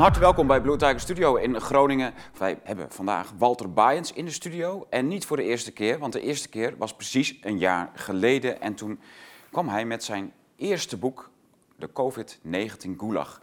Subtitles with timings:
[0.00, 2.14] Van harte welkom bij Blue Tiger Studio in Groningen.
[2.38, 4.86] Wij hebben vandaag Walter Baaiens in de studio.
[4.90, 8.60] En niet voor de eerste keer, want de eerste keer was precies een jaar geleden.
[8.60, 9.00] En toen
[9.50, 11.30] kwam hij met zijn eerste boek,
[11.76, 13.40] de COVID-19 Gulag.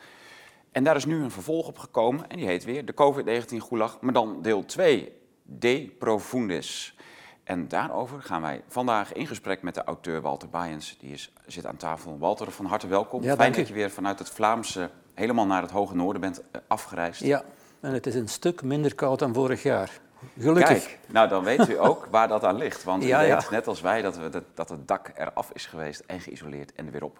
[0.71, 3.97] En daar is nu een vervolg op gekomen en die heet weer de COVID-19 Gulag,
[4.01, 5.11] maar dan deel 2,
[5.43, 6.97] De Profundis.
[7.43, 10.97] En daarover gaan wij vandaag in gesprek met de auteur Walter Baaiens.
[10.99, 12.17] Die is, zit aan tafel.
[12.17, 13.23] Walter, van harte welkom.
[13.23, 16.61] Ja, Fijn dat je weer vanuit het Vlaamse helemaal naar het hoge noorden bent eh,
[16.67, 17.21] afgereisd.
[17.21, 17.43] Ja,
[17.79, 19.99] en het is een stuk minder koud dan vorig jaar.
[20.39, 20.67] Gelukkig.
[20.67, 22.83] Kijk, nou dan weet u ook waar dat aan ligt.
[22.83, 23.41] Want u Ja, weet, ja.
[23.51, 26.85] net als wij, dat, we, dat, dat het dak eraf is geweest en geïsoleerd en
[26.85, 27.19] er weer op.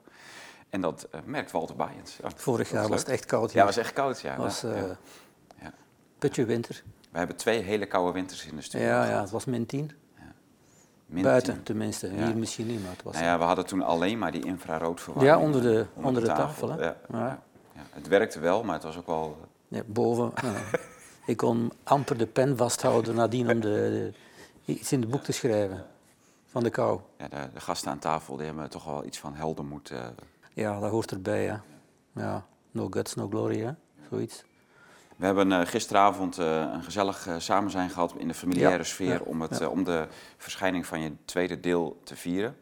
[0.70, 2.18] En dat eh, merkt Walter Baaiens.
[2.36, 3.52] Vorig jaar was het echt koud.
[3.52, 4.36] Ja, het was echt koud, ja.
[4.38, 4.82] Was eh,
[5.62, 5.74] ja.
[6.20, 6.84] Putje winter.
[7.12, 8.88] We hebben twee hele koude winters in de studio.
[8.88, 9.92] Ja, ja, het was min 10.
[11.06, 11.64] Min Buiten 10.
[11.64, 12.16] tenminste.
[12.16, 12.26] Ja.
[12.26, 13.14] Hier misschien niet, maar het was...
[13.14, 15.36] Nou ja, we hadden toen alleen maar die infraroodverwarming.
[15.36, 16.92] Ja, onder de- onder de tafel, hè?
[17.78, 17.84] Ja.
[17.92, 19.38] Het werkte wel, maar het was ook wel...
[19.68, 20.32] Ja, boven.
[20.36, 20.62] eh,
[21.26, 23.68] ik kon amper de pen vasthouden nadien om de,
[24.66, 25.86] de- iets in het boek te schrijven.
[26.46, 27.00] Van de kou.
[27.18, 29.90] Ja, de, de gasten aan tafel die hebben toch wel iets van heldenmoed.
[29.90, 30.00] eh
[30.54, 31.64] Ja, dat hoort erbij, ja.
[32.12, 33.72] Ja, no guts, no glory, hè.
[34.10, 34.44] Zoiets.
[35.16, 38.84] We hebben eh, gisteravond eh, een gezellig eh, samen zijn gehad in de familiaire Ja,
[38.84, 39.66] sfeer ja, om, het, ja.
[39.66, 42.58] eh, om de verschijning van je tweede deel te vieren.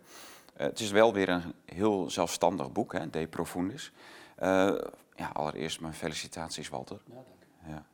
[0.53, 3.91] Eh, het is wel weer een heel zelfstandig boek, hè, De Profundis.
[5.15, 6.99] Ja, allereerst mijn felicitaties, Walter.
[7.67, 7.85] Ja,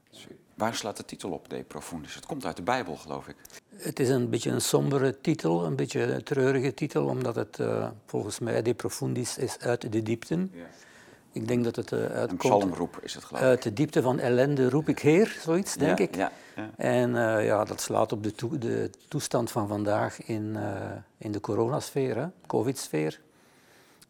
[0.55, 2.16] Waar slaat de titel op, De Profundis?
[2.16, 3.36] Het komt uit de Bijbel, geloof ik.
[3.75, 7.89] Het is een beetje een sombere titel, een beetje een treurige titel, omdat het eh,
[8.05, 10.52] volgens mij De Profundis is uit de diepten.
[11.31, 13.47] Ik denk dat het eh, Een uitkomt psalmroep is het, geloof ik.
[13.47, 16.16] uit de diepte van ellende roep ik Heer, zoiets denk ja, ik.
[16.16, 16.69] Ja, ja.
[16.78, 21.39] En eh, ja, dat slaat op de, de toestand van vandaag in, eh, in de
[21.39, 23.22] coronasfeer, hè, covid-sfeer,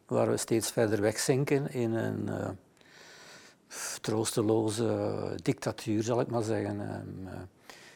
[0.06, 2.50] waar we steeds verder wegzinken in een eh,
[4.02, 6.79] troosteloze dictatuur, zal ik maar zeggen.
[6.81, 7.40] Ehm, eh,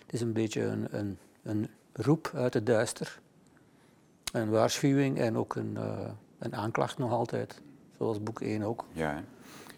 [0.05, 3.19] het is een beetje een, een, een roep uit het duister,
[4.31, 7.61] een waarschuwing en ook een, eh, een aanklacht nog altijd,
[7.97, 9.13] zoals boek 1 ook, ja.
[9.13, 9.22] hè.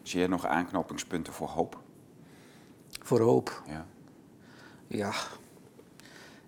[0.01, 1.85] Zie je nog aanknopingspunten voor hoop?
[3.07, 3.63] voor hoop.
[3.67, 3.85] Ja.
[4.87, 5.11] Ja,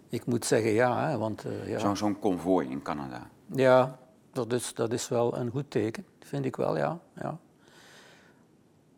[0.10, 1.80] ik moet zeggen ja, hè, want eh, ja.
[1.80, 3.30] Zo'n zo'n konvooi in Canada.
[3.46, 4.00] Ja,
[4.32, 7.00] dat is, dat is wel een goed teken, vind ik wel, ja.
[7.16, 7.38] ja.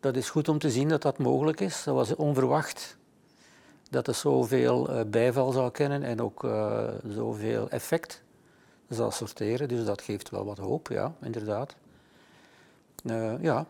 [0.01, 1.83] Dat is goed om te zien dat dat mogelijk is.
[1.83, 2.97] Dat was onverwacht
[3.89, 8.21] dat het zoveel eh, bijval zou kennen en ook eh, zoveel effect
[8.89, 9.67] zal sorteren.
[9.67, 11.75] Dus dat geeft wel wat hoop, ja, inderdaad.
[13.05, 13.65] Eh, ja.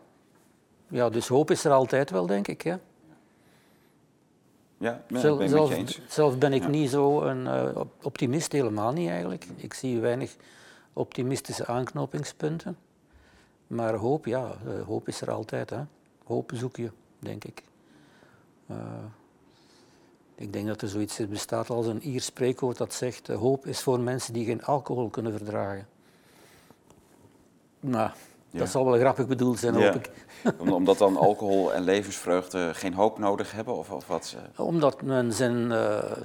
[0.88, 2.62] ja, dus hoop is er altijd wel, denk ik.
[2.62, 2.78] Ja.
[4.78, 6.68] Ja, ben, Zelf, ben ik met zelf, ben ik Ja.
[6.68, 9.46] niet zo een op- optimist, helemaal niet eigenlijk.
[9.56, 10.36] Ik zie weinig
[10.92, 12.76] optimistische aanknopingspunten.
[13.66, 14.56] Maar hoop, ja,
[14.86, 15.70] hoop is er altijd.
[15.70, 15.80] Hè.
[16.24, 17.62] Hoop zoek je, denk ik.
[18.66, 18.76] Eh,
[20.34, 23.80] ik denk dat er zoiets bestaat als een Iers spreekwoord dat zegt: eh, hoop is
[23.80, 25.86] voor mensen die geen alcohol kunnen verdragen.
[27.80, 28.10] Nou,
[28.50, 28.58] Ja.
[28.58, 29.84] dat zal wel grappig bedoeld zijn, Ja.
[29.92, 30.10] hoop ik.
[30.60, 33.74] Om- Omdat dan alcohol en levensvreugde geen hoop nodig hebben?
[33.76, 34.36] Of, of wat?
[34.56, 35.70] eh, Omdat men zijn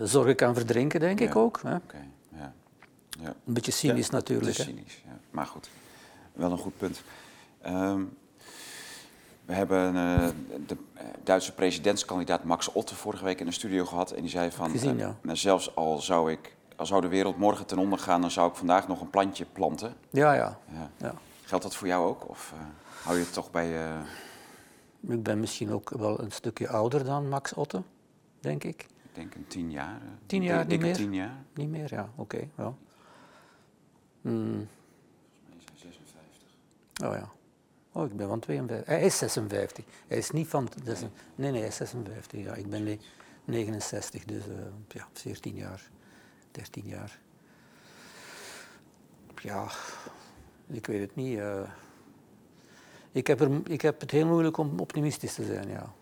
[0.07, 1.59] zorgen kan verdrinken, denk ik ook.
[1.63, 1.75] Hè.
[1.75, 2.05] Oké,
[2.37, 2.53] ja.
[3.21, 3.35] ja.
[3.45, 4.57] Een beetje cynisch natuurlijk.
[4.57, 4.63] Hè?
[4.63, 5.17] is cynisch, ja.
[5.31, 5.69] maar goed.
[6.33, 7.01] Wel een goed punt.
[7.61, 8.01] Ehm,
[9.47, 10.27] we hebben eh,
[10.67, 14.11] de eh, Duitse presidentskandidaat Max Otte vorige week in de studio gehad.
[14.11, 15.15] En die zei van, Gezien, eh, ja.
[15.21, 18.49] nou, zelfs al zou, ik, al zou de wereld morgen ten onder gaan, dan zou
[18.49, 19.95] ik vandaag nog een plantje planten.
[20.09, 20.89] Ja, ja, Ja.
[20.97, 21.13] ja.
[21.43, 22.29] Geldt dat voor jou ook?
[22.29, 22.53] Of
[23.03, 23.91] hou je het toch bij...
[25.07, 27.81] Ik ben misschien ook wel een stukje ouder dan Max Otte,
[28.39, 28.81] denk ik.
[28.81, 30.01] ik denk een tien jaar?
[30.25, 30.93] Tien jaar, niet meer?
[30.95, 31.43] tien jaar?
[31.53, 32.47] Niet meer, ja, oké.
[32.57, 32.73] ja.
[34.21, 34.67] Hmm,
[37.03, 37.29] oh ja.
[37.97, 38.87] Oh, ik ben van 52.
[38.87, 39.85] Hij is 56.
[40.07, 40.67] Hij is niet van...
[40.85, 40.95] een-
[41.35, 42.43] nee, nee, hij is 56.
[42.43, 42.97] Ja, ik ben ne-
[43.45, 44.55] 69, dus eh,
[44.87, 45.89] ja, 14 jaar.
[46.51, 47.19] 13 jaar.
[49.41, 49.67] Ja,
[50.67, 51.37] ik weet het niet.
[51.39, 51.69] eh.
[53.11, 55.93] ik, heb er, ik heb het heel moeilijk om optimistisch te zijn, ja.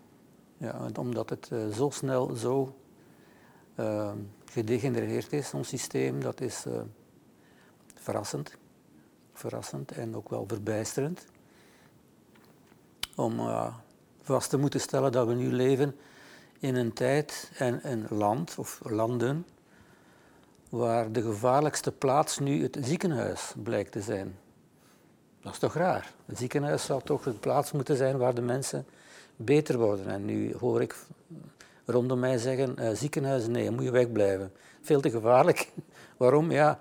[0.56, 2.76] ja omdat het eh, zo snel, zo
[3.74, 4.12] eh,
[4.44, 6.64] gedegenereerd is, ons systeem, dat is
[7.94, 8.56] verrassend.
[9.32, 11.26] Verrassend en ook wel verbijsterend.
[13.16, 13.40] Om
[14.22, 15.96] vast te moeten stellen dat we nu leven
[16.58, 19.46] in een tijd en een land, of landen,
[20.68, 24.38] waar de gevaarlijkste plaats nu het ziekenhuis blijkt te zijn.
[25.40, 26.12] Dat is toch raar?
[26.26, 28.86] Het ziekenhuis zou toch de plaats moeten zijn waar de mensen
[29.36, 30.06] beter worden.
[30.06, 30.96] En nu hoor ik
[31.84, 34.52] rondom mij zeggen, eh, ziekenhuis, nee, moet je wegblijven.
[34.82, 35.72] Veel te gevaarlijk.
[36.16, 36.50] Waarom?
[36.50, 36.80] Ja,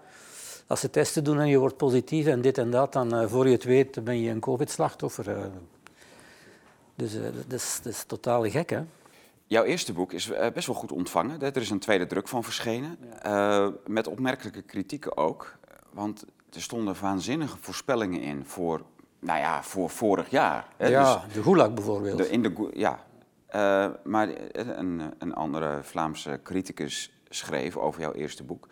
[0.68, 3.46] als ze testen doen en je wordt positief en dit en dat, dan eh, voor
[3.46, 5.30] je het weet ben je een covid-slachtoffer.
[5.30, 5.46] eh.
[6.96, 8.82] Dus uh, dat, is, dat is totaal gek, hè?
[9.48, 11.42] Jouw eerste boek is uh, best wel goed ontvangen.
[11.42, 12.98] Er is een tweede druk van verschenen.
[13.24, 13.66] Ja.
[13.66, 15.58] Uh, met opmerkelijke kritieken ook.
[15.92, 18.82] Want er stonden waanzinnige voorspellingen in voor,
[19.20, 20.68] nou ja, voor vorig jaar.
[20.78, 20.88] Hè?
[20.88, 22.18] Ja, dus de Gulag bijvoorbeeld.
[22.18, 23.06] De, in de, ja,
[23.56, 28.68] uh, maar een, een andere Vlaamse criticus schreef over jouw eerste boek.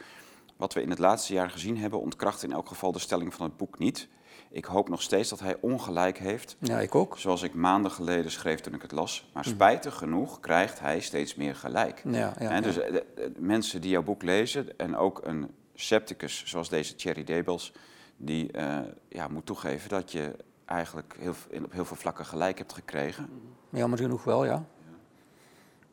[0.57, 3.45] Wat we in het laatste jaar gezien hebben, ontkracht in elk geval de stelling van
[3.45, 4.07] het boek niet.
[4.53, 6.55] Ik hoop nog steeds dat hij ongelijk heeft.
[6.59, 7.17] Ja, ik ook.
[7.17, 9.29] Zoals ik maanden geleden schreef toen ik het las.
[9.33, 9.53] Maar mhm.
[9.53, 12.01] spijtig genoeg krijgt hij steeds meer gelijk.
[12.05, 16.69] Ja, ja, dus de, de, mensen die jouw boek lezen en ook een scepticus zoals
[16.69, 17.73] deze Thierry Debels,
[18.17, 18.79] die uh,
[19.09, 20.35] ja, moet toegeven dat je
[20.65, 21.33] eigenlijk heel,
[21.63, 23.29] op heel veel vlakken gelijk hebt gekregen.
[23.69, 24.65] Jammer genoeg wel, ja.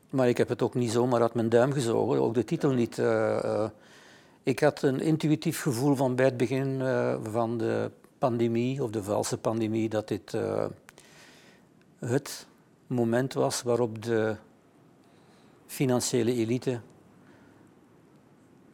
[0.09, 2.97] Maar ik heb het ook niet zomaar uit mijn duim gezogen, ook de titel niet.
[2.97, 3.05] Uh,
[3.45, 3.69] uh,
[4.43, 6.81] ik had een intuïtief gevoel van bij het begin
[7.23, 10.33] van de pandemie, of de valse pandemie, dat dit
[11.99, 12.47] het
[12.87, 14.35] moment was waarop de
[15.65, 16.79] financiële elite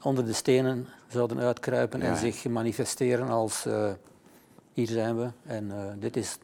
[0.01, 3.91] onder de stenen zouden uitkruipen en zich manifesteren als uh,
[4.73, 6.37] hier zijn we en uh, dit, is,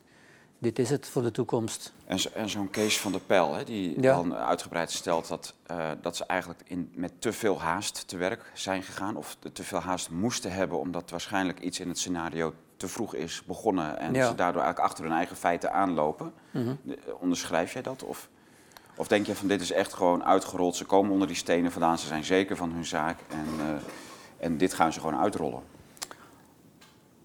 [0.59, 1.93] dit is het voor de toekomst.
[2.05, 4.15] En, zo, en zo'n Kees van der Pijl, hè, die ja.
[4.15, 8.51] dan uitgebreid stelt dat, uh, dat ze eigenlijk in, met te veel haast te werk
[8.53, 12.53] zijn gegaan of te veel haast moesten hebben omdat waarschijnlijk iets in het scenario
[12.83, 14.27] te vroeg is begonnen en ja.
[14.27, 16.33] ze daardoor eigenlijk achter hun eigen feiten aanlopen.
[16.51, 16.95] Mm -hmm.
[17.19, 18.03] Onderschrijf jij dat?
[18.03, 18.29] Of?
[18.95, 21.97] Of denk je van dit is echt gewoon uitgerold, ze komen onder die stenen vandaan,
[21.97, 23.73] ze zijn zeker van hun zaak en, uh,
[24.37, 25.61] en dit gaan ze gewoon uitrollen?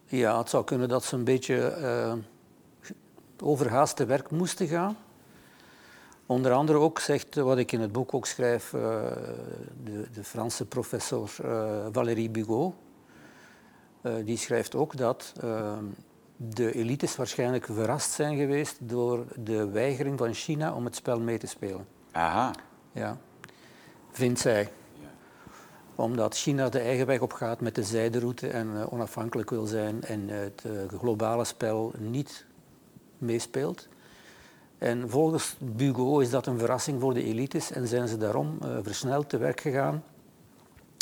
[0.04, 2.12] Ja, het zou kunnen dat ze een beetje uh,
[3.42, 4.96] overhaast te werk moesten gaan.
[6.26, 8.80] Onder andere ook zegt, wat ik in het boek ook schrijf, uh,
[9.84, 11.28] de, de, Franse professor
[11.92, 12.74] Valérie Bugot.
[14.24, 15.32] Die schrijft ook dat
[16.40, 21.38] de elites waarschijnlijk verrast zijn geweest door de weigering van China om het spel mee
[21.38, 21.86] te spelen.
[22.12, 22.54] Aha.
[22.92, 23.18] Ja,
[24.10, 24.62] vindt zij.
[24.92, 25.08] Ja.
[25.94, 30.02] Omdat China de eigen weg op gaat met de zijderoute en uh, onafhankelijk wil zijn
[30.02, 32.44] en het uh, globale spel niet
[33.18, 33.88] meespeelt.
[34.78, 39.28] En volgens Bugo is dat een verrassing voor de elites en zijn ze daarom versneld
[39.28, 40.04] te werk gegaan.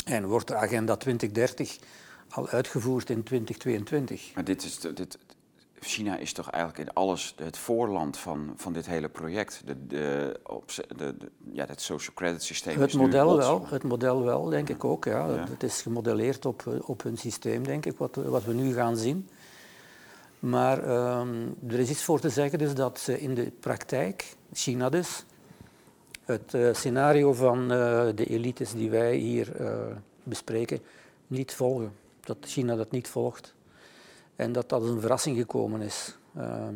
[0.05, 1.79] En wordt de agenda 2030
[2.29, 4.31] al uitgevoerd in 2022.
[4.33, 5.17] Maar dit is, dit,
[5.79, 9.61] China is toch eigenlijk in alles het voorland van, van dit hele project.
[9.65, 11.15] De, de, op, de,
[11.51, 15.05] ja, het social credit systeem het model wel, Het model wel, denk ik ook.
[15.05, 15.45] Ja.
[15.49, 19.29] Het is gemodelleerd op, op hun systeem, denk ik, wat, wat we nu gaan zien.
[20.39, 20.77] Maar
[21.19, 25.25] um, er is iets voor te zeggen dus dat ze in de praktijk, China dus,
[26.25, 27.67] het uh, scenario van uh,
[28.15, 29.71] de elites die wij hier uh,
[30.23, 30.79] bespreken,
[31.27, 31.91] niet volgen.
[32.27, 33.53] Dat China dat niet volgt.
[34.35, 36.17] En dat dat een verrassing gekomen is.
[36.37, 36.67] Uh,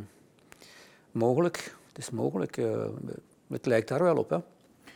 [1.12, 2.58] mogelijk, het is mogelijk.
[2.58, 2.86] Uh,
[3.48, 4.30] het lijkt daar wel op.
[4.30, 4.38] Hè.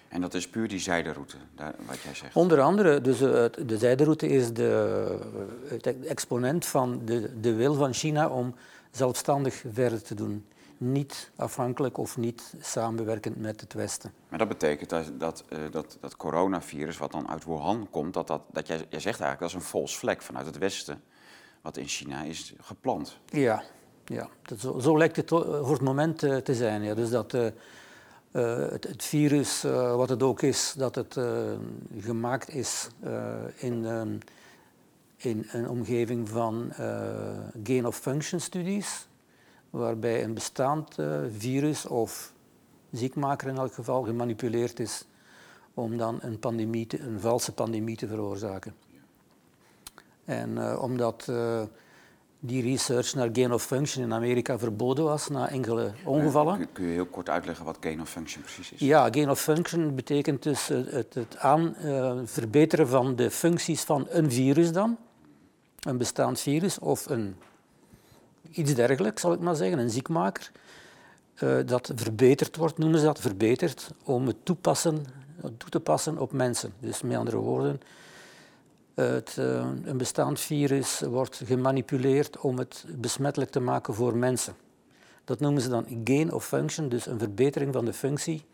[0.07, 1.37] En dat is puur die zijderoute,
[1.85, 2.35] wat jij zegt?
[2.35, 5.17] Onder andere, dus uh, de zijderoute is de,
[5.67, 8.55] het exponent van de, de wil van China om
[8.91, 10.45] zelfstandig verder te doen.
[10.77, 14.13] Niet afhankelijk of niet samenwerkend met het Westen.
[14.29, 18.27] Maar dat betekent dat dat, uh, dat, dat coronavirus, wat dan uit Wuhan komt, dat,
[18.27, 21.01] dat, dat jij, jij zegt eigenlijk dat is een vols vlek vanuit het Westen
[21.61, 23.17] wat in China is gepland.
[23.25, 23.63] Ja,
[24.05, 24.29] ja.
[24.41, 26.83] Dat zo, zo, lijkt het voor het moment uh, te zijn.
[26.83, 26.93] Ja.
[26.93, 27.47] Dus dat uh,
[28.71, 31.17] het, het, virus, uh, wat het ook is, dat het
[31.99, 32.87] gemaakt is
[33.55, 33.85] in,
[35.17, 36.73] in een omgeving van
[37.63, 39.07] gain of function studies,
[39.77, 40.95] waarbij een bestaand
[41.37, 42.33] virus of
[42.91, 45.05] ziekmaker in elk geval gemanipuleerd is
[45.73, 48.75] om dan een, pandemie te, een valse pandemie te veroorzaken.
[50.25, 51.61] En uh, omdat uh,
[52.39, 56.57] die research naar gain of function in Amerika verboden was na enkele ongevallen.
[56.57, 58.79] Kun, kun je heel kort uitleggen wat gain of function precies is?
[58.79, 64.07] Ja, gain of function betekent dus het, het aan, uh, verbeteren van de functies van
[64.09, 64.97] een virus dan.
[65.79, 67.35] Een bestaand virus of een,
[68.55, 70.51] iets dergelijks, zal ik maar zeggen, een ziekmaker.
[71.65, 75.05] dat verbeterd wordt, noemen ze dat, verbeterd, om het toepassen,
[75.57, 76.73] toe te passen op mensen.
[76.79, 77.81] Dus met andere woorden,
[78.95, 84.55] het, uh, een bestaand virus wordt gemanipuleerd om het besmettelijk te maken voor mensen.
[85.23, 88.45] Dat noemen ze dan gain of function, dus een verbetering van de functie.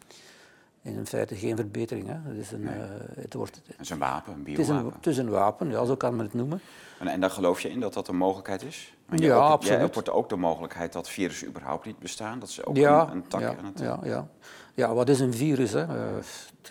[0.83, 2.07] In feite geen verbetering.
[2.07, 2.13] Hè.
[2.13, 2.75] Het, is een, nee.
[2.75, 2.83] uh,
[3.15, 4.75] het, wordt, het is een wapen, een biowapen.
[4.75, 6.61] Het is een, het is een wapen, ja, zo kan men het noemen.
[6.99, 8.93] En, en daar geloof je in dat dat een mogelijkheid is?
[9.11, 9.79] Want ja, absoluut.
[9.79, 12.39] Jij wordt ook de mogelijkheid dat virussen überhaupt niet bestaan?
[12.39, 13.79] Dat ze ook ja, een, een tak ja, aan het...
[13.79, 14.27] Ja, ja.
[14.73, 15.71] ja, wat is een virus?
[15.71, 15.85] Hè?
[15.85, 16.03] Uh,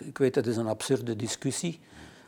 [0.03, 1.79] ik weet, dat is een absurde discussie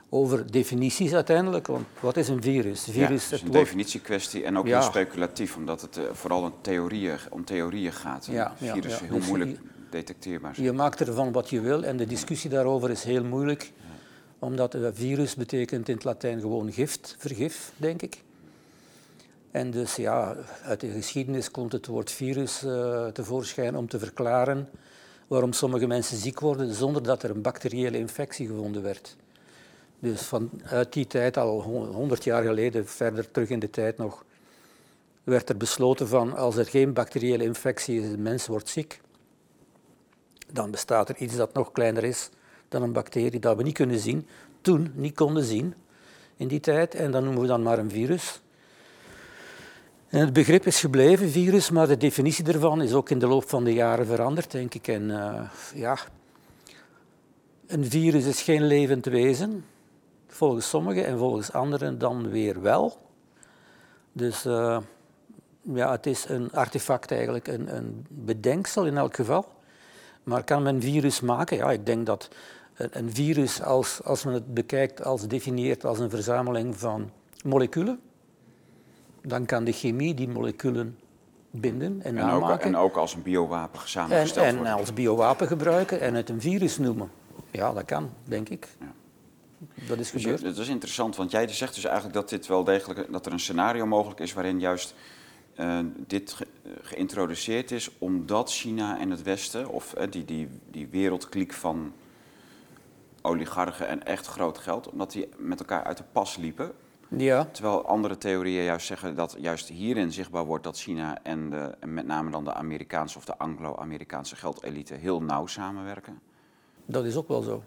[0.09, 1.67] over definities uiteindelijk.
[1.67, 2.85] Want wat is een virus?
[2.85, 6.41] Ja, virus het is een woord- definitiekwestie en ook heel speculatief, omdat het eh, vooral
[6.41, 8.27] om theorieën, om theorieën gaat.
[8.27, 9.11] En Ja, virussen ja.
[9.11, 10.67] heel Dus moeilijk detecteerbaar zijn.
[10.67, 13.71] Je maakt ervan wat je wil en de discussie daarover is heel moeilijk.
[14.39, 18.23] Omdat een virus betekent in het Latijn gewoon gift, vergif, denk ik.
[19.53, 24.69] En dus ja, uit de geschiedenis komt het woord virus eh, tevoorschijn om te verklaren
[25.27, 29.15] waarom sommige mensen ziek worden zonder dat er een bacteriële infectie gevonden werd.
[29.99, 34.25] Dus vanuit die tijd, al honderd jaar geleden, verder terug in de tijd nog,
[35.23, 39.01] werd er besloten van als er geen bacteriële infectie is, de mens wordt ziek,
[40.51, 42.29] dan bestaat er iets dat nog kleiner is
[42.69, 44.27] dan een bacterie dat we niet kunnen zien,
[44.61, 45.73] toen niet konden zien
[46.37, 46.95] in die tijd.
[46.95, 48.42] En dat noemen we dan maar een virus.
[50.13, 53.49] En het begrip is gebleven, virus, maar de definitie ervan is ook in de loop
[53.49, 54.87] van de jaren veranderd, denk ik.
[54.87, 55.41] En eh,
[55.75, 55.97] ja,
[57.67, 59.65] een virus is geen levend wezen,
[60.27, 62.97] volgens sommigen en volgens anderen dan weer wel.
[64.11, 64.77] Dus eh,
[65.61, 69.45] ja, het is een artefact eigenlijk, een, een bedenksel in elk geval.
[70.23, 71.57] Maar kan men virus maken?
[71.57, 72.29] Ja, ik denk dat
[72.75, 77.11] een, een virus, als, als men het bekijkt, als definieert als een verzameling van
[77.43, 77.99] moleculen,
[79.23, 80.97] dan kan de chemie die moleculen
[81.51, 84.73] binden en, En ook, en ook als een biowapen En, samengesteld en worden.
[84.73, 87.11] als biowapen gebruiken en het een virus noemen.
[87.51, 88.67] Ja, dat kan, denk ik.
[88.79, 88.91] Ja.
[89.87, 90.41] Dat is Dus gebeurd.
[90.43, 93.39] dat is interessant, want jij zegt dus eigenlijk dat dit wel degelijk dat er een
[93.39, 94.95] scenario mogelijk is waarin juist
[95.55, 96.47] eh, dit ge-
[96.81, 101.93] geïntroduceerd is omdat China en het Westen, of eh, die, die, die wereldkliek van
[103.21, 106.71] oligarchen en echt groot geld, omdat die met elkaar uit de pas liepen.
[107.17, 111.75] Ja, Terwijl andere theorieën juist zeggen dat juist hierin zichtbaar wordt dat China en, de,
[111.79, 116.19] en met name dan de Amerikaanse of de Anglo-Amerikaanse geldelite heel nauw samenwerken.
[116.85, 117.63] dat is ook wel zo.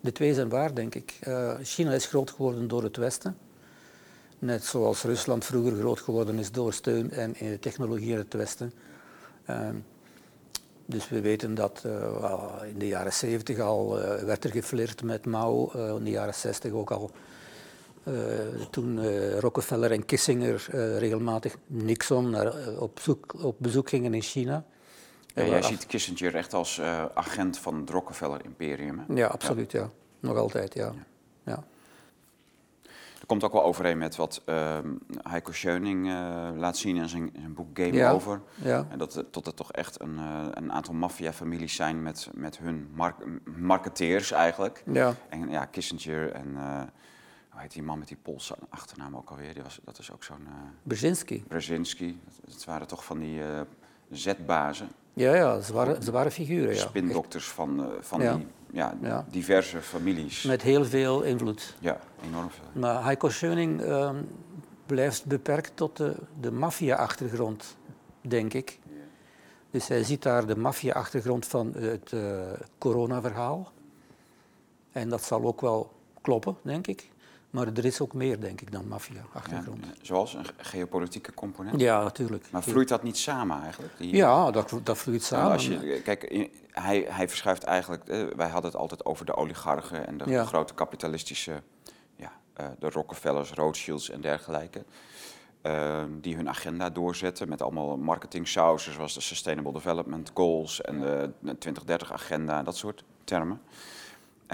[0.00, 1.18] De twee zijn waar, denk ik.
[1.20, 3.36] Eh, China is groot geworden door het Westen.
[4.38, 8.72] Net zoals Rusland vroeger groot geworden is door steun en eh, technologie in het Westen.
[9.44, 9.76] Ehm,
[10.86, 15.70] dus we weten dat eh, in de jaren 70 al werd er geflirt met Mao,
[15.96, 17.10] in de jaren 60 ook al.
[18.04, 18.12] Eh,
[18.70, 24.22] toen eh, Rockefeller en Kissinger eh, regelmatig Nixon naar, op, zoek, op bezoek gingen in
[24.22, 24.64] China.
[25.34, 26.80] Ja, En jij ziet Kissinger echt als
[27.14, 29.00] agent van het Rockefeller-imperium.
[29.14, 29.90] Ja, absoluut, ja.
[30.20, 30.92] Nog altijd, ja.
[31.44, 31.64] ja.
[33.14, 34.88] Dat komt ook wel overeen met wat ehm
[35.22, 36.06] Heiko Schöning
[36.56, 38.08] laat zien in zijn, in zijn boek Game.
[38.08, 38.40] Over.
[38.54, 38.86] ja.
[38.90, 40.18] En dat, het- tot het toch echt een,
[40.52, 43.24] een aantal maffiafamilies zijn met, met hun mark-
[43.56, 44.82] marketeers eigenlijk.
[44.92, 45.14] ja.
[45.28, 46.56] En ja, Kissinger en
[47.54, 49.54] hoe heet die man met die Poolse achternaam ook alweer?
[49.54, 51.44] Die was, dat is ook zo'n eh Brzezinski.
[51.48, 52.20] Brzezinski.
[52.44, 53.60] Dat waren toch van die eh
[54.10, 56.80] zetbazen, Ja, ja, zware, zware figuren, ja.
[56.80, 58.34] spindokters van, eh, van Ja.
[58.36, 59.24] die ja, Ja.
[59.30, 60.42] diverse families.
[60.42, 61.76] Met heel veel invloed.
[61.80, 62.80] Ja, enorm veel.
[62.80, 64.16] Maar Heiko Schöning ehm,
[64.86, 67.76] blijft beperkt tot de, de maffia-achtergrond,
[68.20, 68.78] denk ik.
[69.70, 72.42] Dus hij ziet daar de maffia-achtergrond van het eh
[72.78, 73.72] coronaverhaal.
[74.92, 77.10] En dat zal ook wel kloppen, denk ik.
[77.54, 79.86] Maar er is ook meer, denk ik, dan Ja, maffia-achtergrond.
[80.02, 81.80] zoals een ge- geopolitieke component.
[81.80, 82.46] Ja, natuurlijk.
[82.50, 83.92] Maar vloeit dat niet samen eigenlijk?
[83.98, 85.52] Die- Ja, dat, dat vloeit Nou, samen.
[85.52, 88.08] als je, kijk, hij, hij verschuift eigenlijk.
[88.08, 90.44] eh, wij hadden het altijd over de oligarchen en de Ja.
[90.44, 91.62] grote kapitalistische.
[92.16, 94.84] Ja, eh, de Rockefellers, Rothschilds en dergelijke.
[95.62, 101.30] eh, die hun agenda doorzetten met allemaal marketingsausen, zoals de Sustainable Development Goals en de,
[101.38, 103.60] de 2030-agenda, dat soort termen.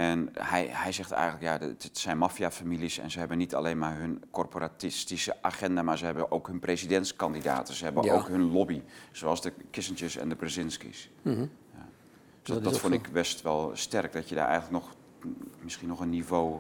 [0.00, 3.98] En hij, hij zegt eigenlijk, ja, het zijn maffiafamilies en ze hebben niet alleen maar
[3.98, 7.74] hun corporatistische agenda, maar ze hebben ook hun presidentskandidaten.
[7.74, 8.14] Ze hebben Ja.
[8.14, 11.10] ook hun lobby, zoals de Kissingers en de Brzezinski's.
[11.22, 11.46] Mhm.
[12.42, 14.94] Dus Dat ook vond ik best wel sterk, dat je daar eigenlijk nog
[15.62, 16.58] misschien nog een niveau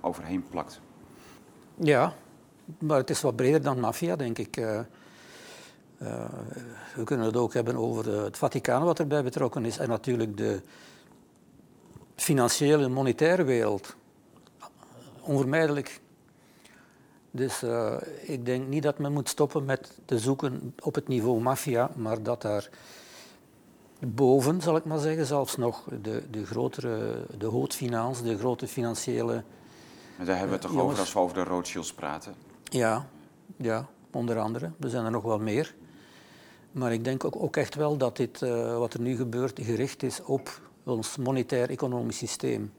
[0.00, 0.80] overheen plakt.
[1.74, 2.14] Ja,
[2.78, 4.56] maar het is wat breder dan maffia, denk ik.
[4.56, 4.84] Eh, eh,
[6.94, 10.36] we kunnen het ook hebben over eh, het Vaticaan, wat erbij betrokken is, en natuurlijk
[10.36, 10.62] de
[12.20, 13.96] financiële, monetaire wereld.
[15.20, 16.00] Onvermijdelijk.
[17.30, 21.40] Dus eh, ik denk niet dat men moet stoppen met te zoeken op het niveau
[21.40, 22.68] maffia, maar dat daar
[23.98, 29.42] boven, zal ik maar zeggen, zelfs nog de, de grotere, de hoofdfinans, de grote financiële
[30.16, 30.90] Maar daar hebben we het toch jongens.
[30.90, 32.34] over als we over de Rothschilds praten.
[32.64, 33.06] Ja,
[33.56, 34.70] ja, onder andere.
[34.80, 35.74] Er zijn er nog wel meer.
[36.72, 40.02] Maar ik denk ook, ook echt wel dat dit, eh, wat er nu gebeurt, gericht
[40.02, 42.72] is op ons monetair-economisch systeem.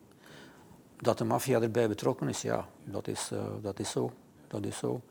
[0.99, 4.11] Dat de maffia erbij betrokken is, ja, dat is, eh, dat is zo.
[4.47, 5.01] Dat is zo.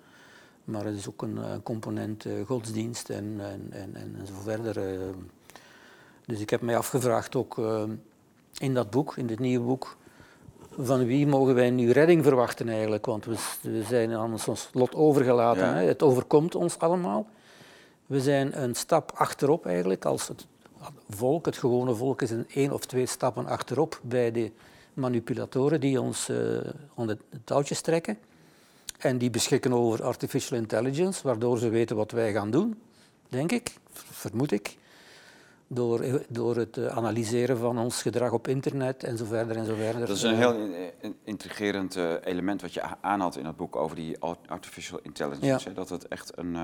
[0.65, 5.01] Maar het is ook een, eh, component eh, godsdienst en, en, en, en zo verder.
[6.27, 7.59] Dus ik heb mij afgevraagd ook
[8.59, 9.97] in dat boek, in dit nieuwe boek,
[10.79, 13.07] van wie mogen wij nu redding verwachten eigenlijk?
[13.07, 15.67] Want we, we zijn aan ons lot overgelaten.
[15.67, 15.75] Ja.
[15.75, 15.87] Hè?
[15.87, 17.27] Het overkomt ons allemaal.
[18.07, 20.05] We zijn een stap achterop eigenlijk.
[20.05, 20.47] Als het
[21.09, 24.53] volk, het gewone volk, is een één of twee stappen achterop bij de
[24.95, 26.37] manipulatoren die ons eh,
[26.95, 28.19] onder de touwtjes trekken.
[28.99, 32.81] En die beschikken over artificial intelligence, waardoor ze weten wat wij gaan doen,
[33.29, 34.79] denk ik, vermoed ik.
[35.73, 39.75] Door, door het eh, analyseren van ons gedrag op internet en zo verder en zo
[39.75, 40.07] verder.
[40.07, 43.77] Dat is een heel in- in- intrigerend eh, element wat je aanhaalt in het boek
[43.77, 45.69] over die art- artificial intelligence.
[45.69, 45.75] Ja.
[45.75, 46.57] Dat het echt een,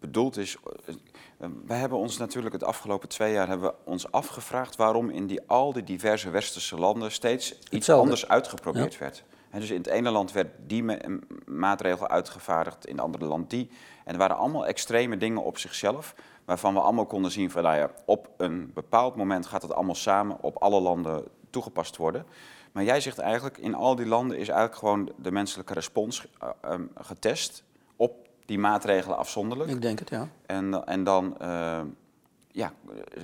[0.00, 0.56] bedoeld is.
[0.86, 0.94] eh,
[1.38, 5.26] eh, wij hebben ons natuurlijk het afgelopen twee jaar hebben we ons afgevraagd waarom in
[5.26, 8.02] die, al die diverse westerse landen steeds iets Hetzelfde.
[8.02, 9.24] anders uitgeprobeerd werd.
[9.50, 10.84] En dus in het ene land werd die
[11.46, 13.70] maatregel uitgevaardigd, in het andere land die.
[14.04, 17.76] En er waren allemaal extreme dingen op zichzelf, waarvan we allemaal konden zien van, nou
[17.76, 22.26] ja, op een bepaald moment gaat het allemaal samen op alle landen toegepast worden.
[22.72, 26.74] Maar jij zegt eigenlijk, in al die landen is eigenlijk gewoon de menselijke respons eh,
[26.94, 27.64] getest
[27.96, 29.70] op die maatregelen afzonderlijk.
[29.70, 30.28] Ik denk het, ja.
[30.46, 31.80] En, en dan, eh,
[32.50, 32.72] ja,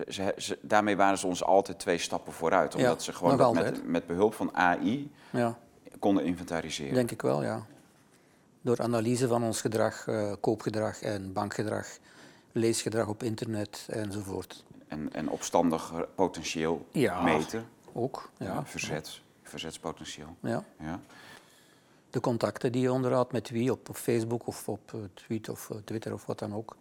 [0.09, 2.75] ze, ze- daarmee waren ze ons altijd twee stappen vooruit.
[2.75, 5.59] Omdat Ja, ze gewoon met, met behulp van AI ja.
[5.99, 6.95] konden inventariseren.
[6.95, 7.67] Denk ik wel, ja.
[8.61, 11.87] Door analyse van ons gedrag, eh, koopgedrag en bankgedrag,
[12.53, 14.65] leesgedrag op internet enzovoort.
[14.89, 17.23] En, en opstandig potentieel Ja.
[17.23, 17.65] meten.
[17.93, 18.47] Ook, ja.
[18.47, 20.37] Ja, verzet, verzetspotentieel.
[20.41, 20.65] ja.
[22.13, 25.77] De contacten die je onderhoudt met wie, op, Facebook of op eh, tweet of eh,
[25.85, 26.77] Twitter of wat dan ook.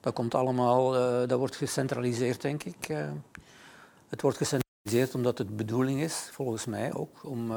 [0.00, 2.86] Dat komt allemaal, eh, dat wordt gecentraliseerd, denk ik.
[4.08, 7.52] het wordt gecentraliseerd omdat het bedoeling is, volgens mij ook, om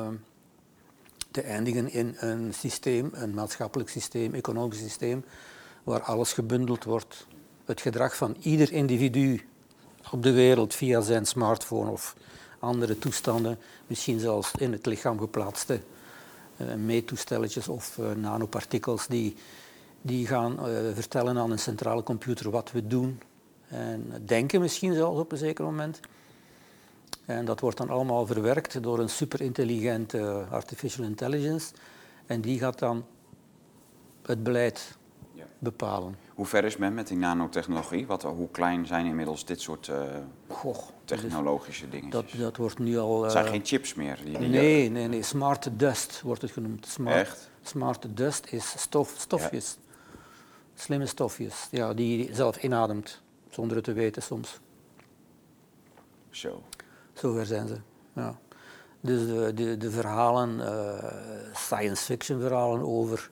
[1.31, 5.25] te eindigen in een systeem, een maatschappelijk systeem, economisch systeem,
[5.83, 7.27] waar alles gebundeld wordt.
[7.65, 9.47] Het gedrag van ieder individu
[10.11, 12.15] op de wereld via zijn smartphone of
[12.59, 13.57] andere toestanden,
[13.87, 15.79] misschien zelfs in het lichaam geplaatste
[16.85, 19.35] meettoestelletjes of eh, nanopartikels die,
[20.01, 23.21] die gaan eh, vertellen aan een centrale computer wat we doen
[23.67, 25.99] en denken misschien zelfs op een zeker moment.
[27.25, 31.73] En dat wordt dan allemaal verwerkt door een superintelligente artificial intelligence
[32.25, 33.05] en die gaat dan
[34.21, 34.97] het beleid.
[35.59, 36.15] Bepalen.
[36.33, 38.07] Hoe ver is men met die nanotechnologie?
[38.07, 40.01] Wat, hoe klein zijn inmiddels dit soort eh,
[40.47, 42.39] Goh, technologische dat, dingetjes?
[42.39, 43.23] dat wordt nu al...
[43.23, 44.19] Het zijn eh, geen chips meer.
[44.23, 45.21] Die, die- Nee, nee, nee.
[45.23, 46.85] Smart dust wordt het genoemd.
[46.87, 47.49] Smart, Echt?
[47.61, 49.77] Smart dust is stof, stofjes.
[50.75, 54.59] Slimme stofjes, ja, die je zelf inademt, zonder het te weten soms.
[56.29, 56.63] Zo.
[57.13, 57.77] Zover zijn ze.
[58.13, 58.39] Ja.
[59.01, 61.09] Dus de, de, de verhalen, eh,
[61.53, 63.29] science fiction verhalen over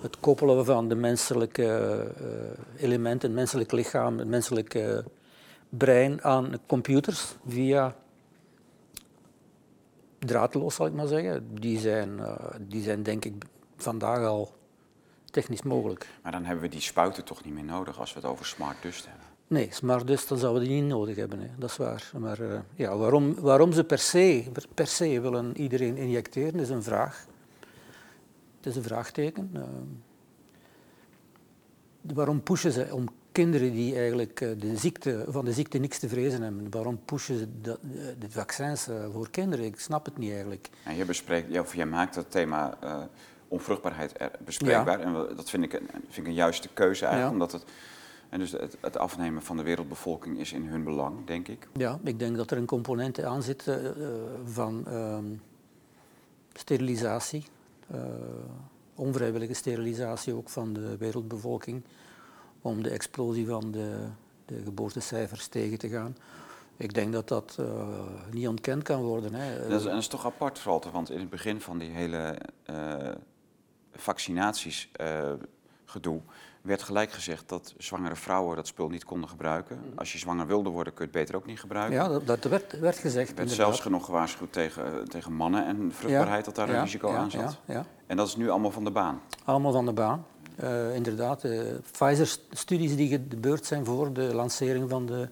[0.00, 1.66] het koppelen van de menselijke
[2.16, 5.04] eh, elementen, het menselijk lichaam, het menselijke
[5.68, 7.96] brein aan computers via
[10.18, 11.54] draadloos, zal ik maar zeggen.
[11.54, 13.44] Die zijn, eh, die zijn denk ik
[13.76, 14.52] vandaag al
[15.24, 16.08] technisch mogelijk.
[16.22, 18.82] Maar dan hebben we die spuiten toch niet meer nodig als we het over smart
[18.82, 19.26] dust hebben.
[19.46, 21.40] Nee, smart dust, dan zouden we die niet nodig hebben.
[21.40, 21.48] Hè.
[21.58, 22.10] Dat is waar.
[22.18, 26.82] Maar eh, ja, waarom, waarom ze per se, per se willen iedereen injecteren, is een
[26.82, 27.26] vraag.
[28.60, 29.50] Het is een vraagteken.
[29.54, 29.62] Eh,
[32.14, 36.08] waarom pushen ze om kinderen die eigenlijk eh, de ziekte, van de ziekte niks te
[36.08, 39.64] vrezen hebben, waarom pushen ze dat, eh, de vaccins voor kinderen?
[39.64, 40.68] Ik snap het niet eigenlijk.
[40.84, 42.78] En je bespreekt, of jij maakt het thema
[43.48, 45.00] onvruchtbaarheid bespreekbaar.
[45.00, 47.36] En dat vind ik, een, vind ik een juiste keuze eigenlijk.
[47.36, 47.46] Ja.
[47.46, 47.64] Omdat het,
[48.28, 51.68] en dus het, het afnemen van de wereldbevolking is in hun belang, denk ik.
[51.72, 53.64] Ja, ik denk dat er een component aan zit
[54.44, 55.24] van ehm,
[56.52, 57.44] sterilisatie,
[58.94, 61.82] onvrijwillige sterilisatie ook van de wereldbevolking,
[62.60, 64.06] om de explosie van de,
[64.44, 66.16] de geboortecijfers tegen te gaan.
[66.76, 67.88] Ik denk dat dat eh,
[68.30, 69.34] niet ontkend kan worden.
[69.34, 69.68] Hè.
[69.68, 73.08] Dat is, is toch apart, Walter, want in het begin van die hele eh
[73.92, 75.32] vaccinaties eh,
[75.84, 76.20] gedoe
[76.62, 79.80] werd gelijk gezegd dat zwangere vrouwen dat spul niet konden gebruiken.
[79.94, 81.94] Als je zwanger wilde worden, kun je het beter ook niet gebruiken.
[81.94, 83.30] ja, dat, dat werd, werd gezegd.
[83.30, 87.16] Er werd zelfs genoeg gewaarschuwd tegen, tegen mannen en vruchtbaarheid dat daar een risico ja,
[87.16, 87.58] aan zat.
[87.64, 87.84] Ja, ja.
[88.06, 89.20] En dat is nu allemaal van de baan.
[89.44, 90.26] Allemaal van de baan.
[90.56, 95.28] Eh, inderdaad, de Pfizer-studies die gebeurd zijn voor de lancering van de,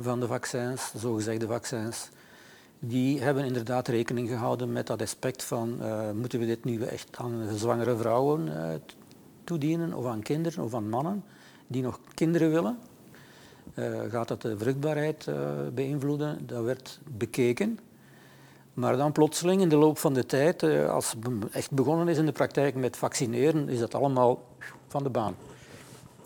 [0.00, 2.08] van de vaccins, de zogezegde vaccins,
[2.78, 7.08] die hebben inderdaad rekening gehouden met dat aspect van eh, moeten we dit nu echt
[7.16, 8.74] aan zwangere vrouwen eh,
[9.44, 11.24] toedienen of aan kinderen of aan mannen
[11.66, 12.78] die nog kinderen willen.
[13.74, 15.36] Eh, gaat dat de vruchtbaarheid eh,
[15.74, 16.46] beïnvloeden?
[16.46, 17.78] Dat werd bekeken.
[18.74, 22.18] Maar dan plotseling in de loop van de tijd, eh, als het echt begonnen is
[22.18, 24.42] in de praktijk met vaccineren, is dat allemaal
[24.88, 25.34] van de baan.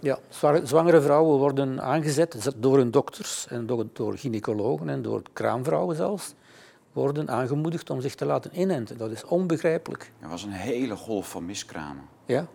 [0.01, 5.23] Ja, zwa- zwangere vrouwen worden aangezet door hun dokters en door, door gynaecologen en door
[5.33, 6.35] kraamvrouwen zelfs.
[6.93, 8.99] worden aangemoedigd om zich te laten inenten.
[8.99, 10.13] Dat is onbegrijpelijk.
[10.21, 12.05] Er was een hele golf van miskramen.
[12.27, 12.47] Ja.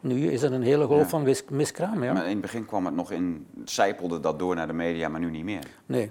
[0.00, 1.08] Nu is er een hele golf Ja.
[1.08, 2.02] van miskraam.
[2.04, 2.12] Ja.
[2.12, 5.20] Maar in het begin kwam het nog in, zijpelde dat door naar de media, maar
[5.20, 5.64] nu niet meer.
[5.86, 6.10] Nee.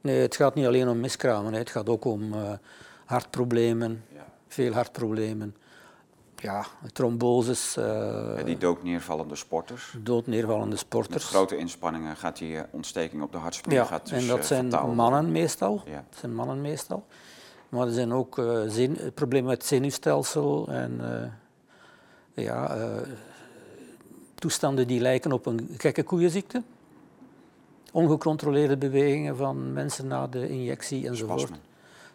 [0.00, 1.52] nee, het gaat niet alleen om miskramen.
[1.52, 1.58] hè.
[1.58, 2.52] Het gaat ook om eh,
[3.04, 4.24] hartproblemen, Ja.
[4.48, 5.54] veel hartproblemen.
[6.36, 9.94] Ja, tromboses, eh, die dood neervallende sporters.
[9.98, 11.24] doodneervallende Met sporters.
[11.24, 14.68] grote inspanningen gaat die eh, ontsteking op de hartspriet Ja, gaat dus, en dat zijn
[14.94, 15.82] mannen meestal.
[15.84, 16.04] Ja.
[16.10, 17.06] Dat zijn mannen meestal.
[17.68, 21.00] Maar er zijn ook zin, problemen met het zenuwstelsel en
[22.42, 23.08] ja, eh,
[24.34, 26.62] toestanden die lijken op een gekke koeienziekte.
[27.92, 31.40] Ongecontroleerde bewegingen van mensen na de injectie enzovoort.
[31.40, 31.60] Spasmen.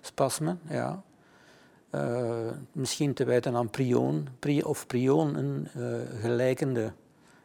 [0.02, 1.04] Spasmen, ja.
[1.90, 6.94] Eh, misschien te wijten aan prion, pri of prionen eh, gelijkende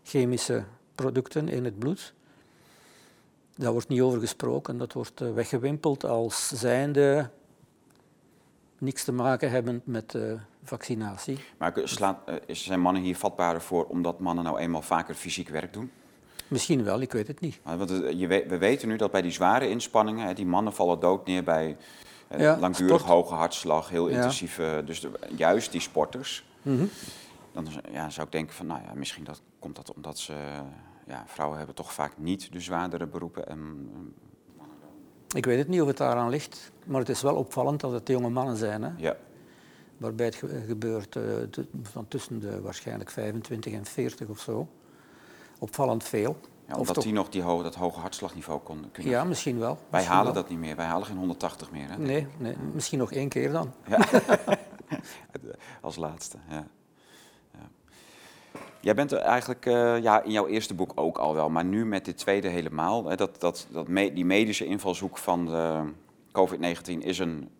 [0.02, 0.64] chemische
[0.94, 2.14] producten in het bloed.
[3.56, 4.78] Daar wordt niet over gesproken.
[4.78, 7.30] Dat wordt weggewimpeld als zijnde
[8.78, 10.16] niks te maken hebben met
[10.62, 11.38] vaccinatie.
[11.58, 15.72] Maar slaat, eh, zijn mannen hier vatbaarder voor omdat mannen nou eenmaal vaker fysiek werk
[15.72, 15.90] doen?
[16.48, 17.60] Misschien wel, ik weet het niet.
[17.62, 20.72] Want eh, je weet, we weten nu dat bij die zware inspanningen, hè, die mannen
[20.72, 21.76] vallen dood neer bij
[22.28, 23.12] eh, Ja, langdurig sport.
[23.12, 24.14] hoge hartslag, heel Ja.
[24.16, 24.82] intensieve.
[24.86, 26.44] Dus de- juist die sporters.
[26.62, 26.84] Mhm.
[27.52, 30.32] Dan ja, zou ik denken van, nou ja, misschien dat, komt dat omdat ze,
[31.06, 33.48] ja, vrouwen hebben toch vaak niet de zwaardere beroepen.
[33.48, 33.90] En,
[34.58, 34.66] eh,
[35.36, 38.08] Ik weet het niet of het daaraan ligt, maar het is wel opvallend dat het
[38.08, 38.82] jonge mannen zijn.
[38.82, 38.90] Hè?
[38.96, 39.16] ja,
[40.00, 41.22] waarbij het ge- gebeurt eh,
[41.82, 44.68] van tussen de waarschijnlijk 25 en 40 of zo.
[45.58, 46.36] Opvallend veel.
[46.68, 49.12] ja, omdat toch- die nog die ho dat hoge hartslagniveau kon, kunnen.
[49.12, 49.74] Ja, misschien wel.
[49.74, 50.42] Wij Misschien halen wel.
[50.42, 51.88] dat niet meer, wij halen geen 180 meer.
[51.90, 51.98] Hè?
[51.98, 53.72] Nee, nee, misschien nog één keer dan.
[55.80, 56.66] Als laatste, ja.
[57.52, 57.68] ja.
[58.80, 61.86] Jij bent er eigenlijk eh, ja, in jouw eerste boek ook al wel, maar nu
[61.86, 63.04] met dit tweede helemaal.
[63.08, 65.82] Hè, dat, dat, dat me- die medische invalshoek van de
[66.32, 67.48] COVID-19 is een,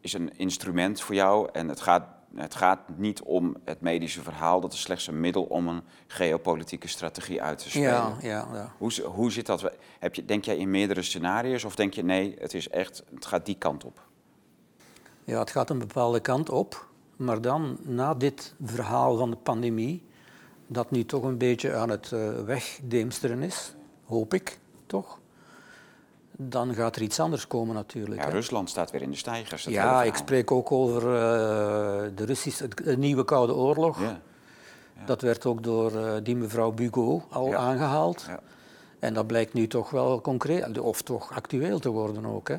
[0.00, 1.48] is een instrument voor jou.
[1.52, 5.42] En het gaat, het gaat niet om het medische verhaal, dat is slechts een middel
[5.42, 7.88] om een geopolitieke strategie uit te spelen.
[7.88, 8.72] Ja, ja, ja.
[8.78, 9.72] Hoe, hoe zit dat?
[9.98, 13.26] Heb je, denk jij in meerdere scenario's of denk je nee, het, is echt, het
[13.26, 14.06] gaat die kant op?
[15.28, 16.86] ja, het gaat een bepaalde kant op.
[17.16, 20.02] Maar dan, na dit verhaal van de pandemie,
[20.66, 25.17] dat nu toch een beetje aan het eh, wegdeemsteren is, hoop ik toch,
[26.40, 28.20] dan gaat er iets anders komen natuurlijk.
[28.20, 28.32] Ja, hè.
[28.32, 29.64] Rusland staat weer in de stijgers.
[29.64, 31.10] Ja, ik spreek ook over eh,
[32.14, 34.00] de Russische, de nieuwe Koude Oorlog.
[34.00, 34.20] Ja.
[35.06, 37.56] Dat werd ook door eh, die mevrouw Bugot al Ja.
[37.56, 38.24] aangehaald.
[38.28, 38.40] Ja.
[38.98, 42.48] En dat blijkt nu toch wel concreet, of toch actueel te worden ook.
[42.48, 42.56] Hè.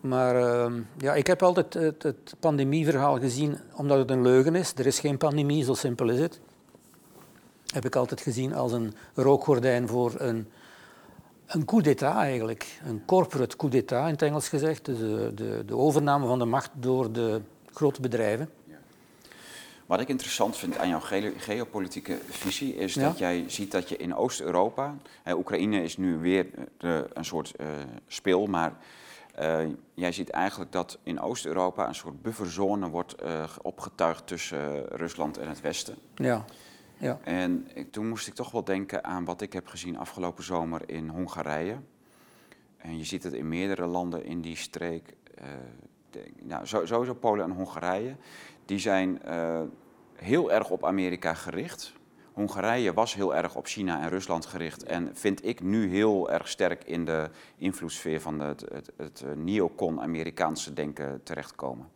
[0.00, 4.72] Maar ehm, ja, ik heb altijd het, het pandemieverhaal gezien, omdat het een leugen is.
[4.76, 6.40] Er is geen pandemie, zo simpel is het.
[7.66, 10.48] Heb ik altijd gezien als een rookgordijn voor een,
[11.52, 12.80] een coup d'état eigenlijk.
[12.84, 14.84] Een corporate coup d'état in het Engels gezegd.
[14.84, 17.40] Dus de, de, de overname van de macht door de
[17.72, 18.50] grote bedrijven.
[19.86, 21.00] Wat ik interessant vind aan jouw
[21.36, 23.02] geopolitieke visie is Ja.
[23.08, 24.94] dat jij ziet dat je in Oost-Europa,
[25.28, 26.46] Oekraïne is nu weer
[26.78, 27.66] de, een soort eh,
[28.06, 28.72] spil, maar
[29.34, 29.58] eh,
[29.94, 35.38] jij ziet eigenlijk dat in Oost-Europa een soort bufferzone wordt eh, opgetuigd tussen eh, Rusland
[35.38, 35.94] en het Westen.
[36.14, 36.44] Ja,
[37.00, 37.18] ja.
[37.24, 40.82] En ik, toen moest ik toch wel denken aan wat ik heb gezien afgelopen zomer
[40.86, 41.76] in Hongarije.
[42.76, 45.14] En je ziet het in meerdere landen in die streek.
[45.34, 45.46] eh,
[46.10, 48.16] de- nou, sowieso Polen en Hongarije.
[48.64, 49.60] Die zijn eh,
[50.14, 51.92] heel erg op Amerika gericht.
[52.32, 54.82] Hongarije was heel erg op China en Rusland gericht.
[54.82, 59.32] En vind ik nu heel erg sterk in de invloedssfeer van het, het, het eh,
[59.36, 61.88] neocon-Amerikaanse denken terechtkomen.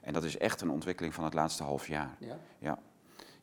[0.00, 2.16] En dat is echt een ontwikkeling van het laatste half jaar.
[2.18, 2.38] ja.
[2.58, 2.78] Ja.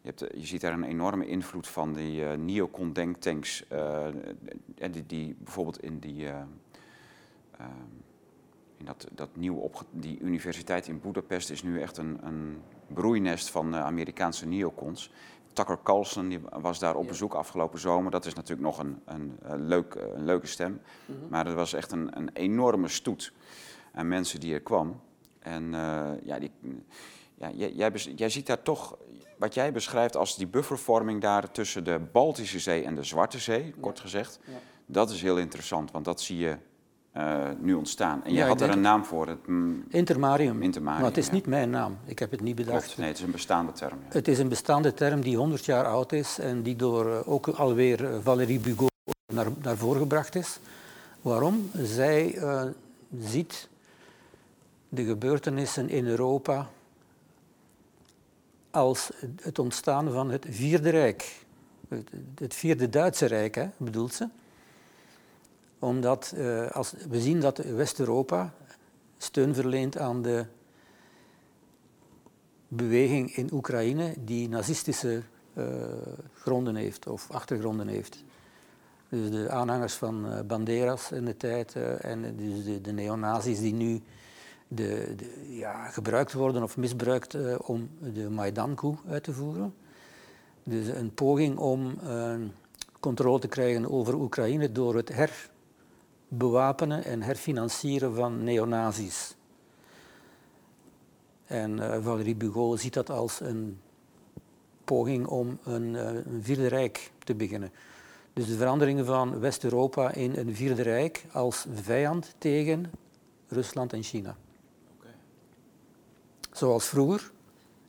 [0.08, 3.68] Je, hebt, eh, je ziet daar een enorme invloed van die eh neocon denktanks.
[3.68, 4.06] eh,
[4.78, 6.42] en die, die bijvoorbeeld in die, eh,
[7.58, 7.70] ehm,
[8.78, 13.50] in dat, dat nieuwe opge die universiteit in Budapest is nu echt een, een broeinest
[13.50, 15.12] van eh, Amerikaanse neocons.
[15.54, 17.10] Tucker Carlson die was daar op Ja.
[17.10, 18.12] bezoek afgelopen zomer.
[18.12, 20.82] Dat is natuurlijk nog een, een, eh, leuk, eh, een leuke stem.
[21.06, 21.18] Mhm.
[21.30, 23.34] Maar er was echt een, een enorme stoet
[23.94, 25.02] aan mensen die er kwam.
[25.40, 26.52] En eh, ja, die,
[27.36, 28.98] ja, jij, jij ziet daar toch,
[29.38, 33.74] wat jij beschrijft als die buffervorming daar tussen de Baltische Zee en de Zwarte Zee,
[33.80, 34.40] kort gezegd.
[34.86, 36.58] Dat is heel interessant, want dat zie je
[37.12, 38.24] eh, nu ontstaan.
[38.24, 40.62] En jij had er een naam voor, het mm, Intermarium.
[40.62, 41.34] Intermarium, Maar het is ja.
[41.34, 41.98] niet mijn naam.
[42.06, 42.84] Ik heb het niet bedacht.
[42.84, 42.98] klopt.
[42.98, 44.00] Nee, het is een bestaande term.
[44.00, 44.06] Ja.
[44.10, 47.48] Het is een bestaande term die 100 jaar oud is en die door eh, ook
[47.48, 48.92] alweer eh, Valérie Bugot
[49.34, 50.60] naar, naar voren gebracht is.
[51.22, 51.70] Waarom?
[51.84, 52.40] Zij
[53.20, 53.70] ziet
[54.90, 56.70] de gebeurtenissen in Europa
[58.78, 59.10] als
[59.42, 61.46] het ontstaan van het Vierde Rijk.
[62.36, 64.28] Het, Vierde Duitse Rijk, hè, bedoelt ze.
[65.80, 68.54] Omdat eh, als we zien dat West-Europa
[69.18, 70.46] steun verleend aan de
[72.68, 75.22] beweging in Oekraïne die nazistische
[75.54, 75.66] uh,
[76.34, 78.24] gronden heeft of achtergronden heeft.
[79.10, 83.74] Dus de aanhangers van uh, Banderas in de tijd en dus de, de neonazis die
[83.74, 84.02] nu
[84.68, 89.74] de, de, ja, gebruikt worden of misbruikt om de Maidan-coup uit te voeren.
[90.64, 92.00] Dus een poging om
[93.00, 95.12] controle te krijgen over Oekraïne door het
[96.30, 99.36] herbewapenen en herfinancieren van neonazis.
[101.46, 103.80] En uh, Valérie Bugot ziet dat als een
[104.84, 107.72] poging om een, een, vierde rijk te beginnen.
[108.34, 112.92] Dus de veranderingen van West-Europa in een vierde rijk als vijand tegen
[113.48, 114.38] Rusland en China.
[116.58, 117.32] Zoals vroeger,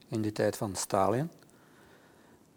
[0.09, 1.31] in de tijd van Stalin,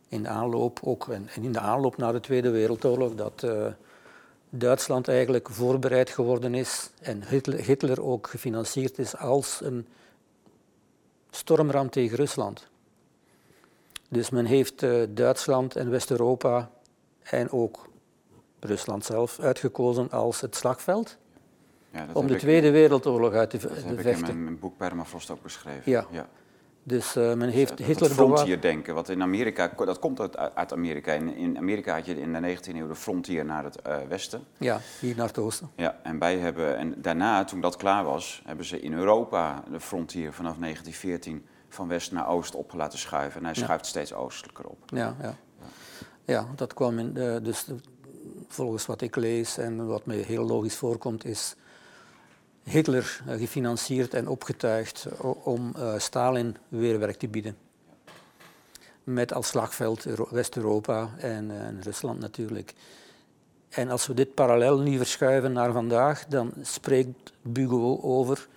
[0.08, 3.68] in de aanloop ook, en in de aanloop naar de Tweede Wereldoorlog, dat uh,
[4.50, 7.24] Duitsland eigenlijk voorbereid geworden is en
[7.66, 9.88] Hitler, ook gefinancierd is als een
[11.30, 12.68] stormram tegen Rusland.
[14.10, 16.72] Dus men heeft uh, Duitsland en West-Europa
[17.22, 17.90] en ook
[18.60, 21.18] Rusland zelf uitgekozen als het slagveld.
[21.94, 23.96] Ja, om de Tweede Wereldoorlog uit te vechten.
[23.96, 25.92] Dat heb ik in mijn boek Permafrost ook beschreven.
[25.92, 26.06] Ja.
[26.12, 26.30] ja.
[26.84, 28.10] Dus uh, men heeft dus, Hitler...
[28.10, 31.12] frontier denken, wat in Amerika, dat komt uit, uit Amerika.
[31.12, 34.44] In, in, Amerika had je in de 19e eeuw de frontier naar het uh, westen.
[34.58, 35.70] Ja, hier naar het oosten.
[35.76, 39.80] Ja, en wij hebben, en daarna, toen dat klaar was, hebben ze in Europa de
[39.80, 43.40] frontier vanaf 1914 van west naar oost op laten schuiven.
[43.40, 44.78] En hij schuift steeds oostelijker op.
[44.86, 45.36] Ja, ja.
[46.26, 47.66] ja dat kwam in, dus
[48.48, 51.56] volgens wat ik lees en wat me heel logisch voorkomt, is
[52.72, 55.08] Hitler eh, gefinancierd en opgetuigd
[55.44, 57.58] om uh, Stalin weerwerk te bieden.
[59.04, 62.74] Met als slagveld West-Europa en, Rusland natuurlijk.
[63.70, 68.48] En als we dit parallel nu verschuiven naar vandaag, dan spreekt Bugo over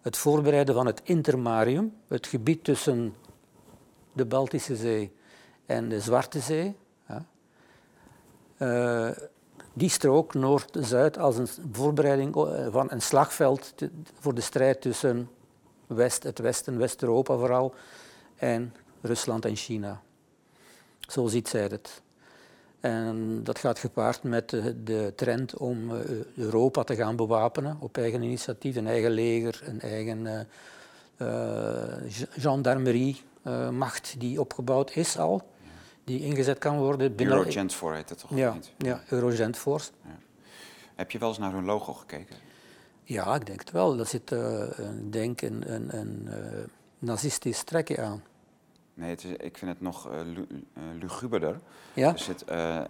[0.00, 3.14] het voorbereiden van het intermarium, het gebied tussen
[4.12, 5.12] de Baltische Zee
[5.66, 6.76] en de Zwarte Zee.
[7.08, 7.24] Ja.
[9.72, 13.74] Die strook Noord-Zuid als een voorbereiding eh, van een slagveld
[14.18, 15.28] voor de strijd tussen
[15.86, 17.74] West, het Westen, West-Europa vooral,
[18.36, 20.00] en Rusland en China.
[21.00, 22.02] Zo ziet zij het.
[22.80, 26.00] En dat gaat gepaard met de, de, trend om eh,
[26.36, 30.40] Europa te gaan bewapenen op eigen initiatief, een eigen leger, een eigen uh,
[31.18, 35.42] uh, gendarmerie-macht die opgebouwd is al,
[36.04, 37.16] die ingezet kan worden.
[37.16, 37.36] Binnen...
[37.36, 38.72] Eurogent Force heet het toch ja, niet?
[38.78, 39.90] Ja, Eurogent Force.
[40.04, 40.18] Ja.
[40.94, 42.36] Heb je wel eens naar hun logo gekeken?
[43.04, 43.96] Ja, ik denk het wel.
[43.96, 44.34] Daar zit
[45.10, 46.28] denk een, een, een
[46.98, 48.22] nazistisch trekje aan.
[48.94, 50.14] Nee, het is, ik vind het nog uh,
[51.00, 51.60] luguberder.
[51.92, 52.12] Ja?
[52.12, 52.44] Er zit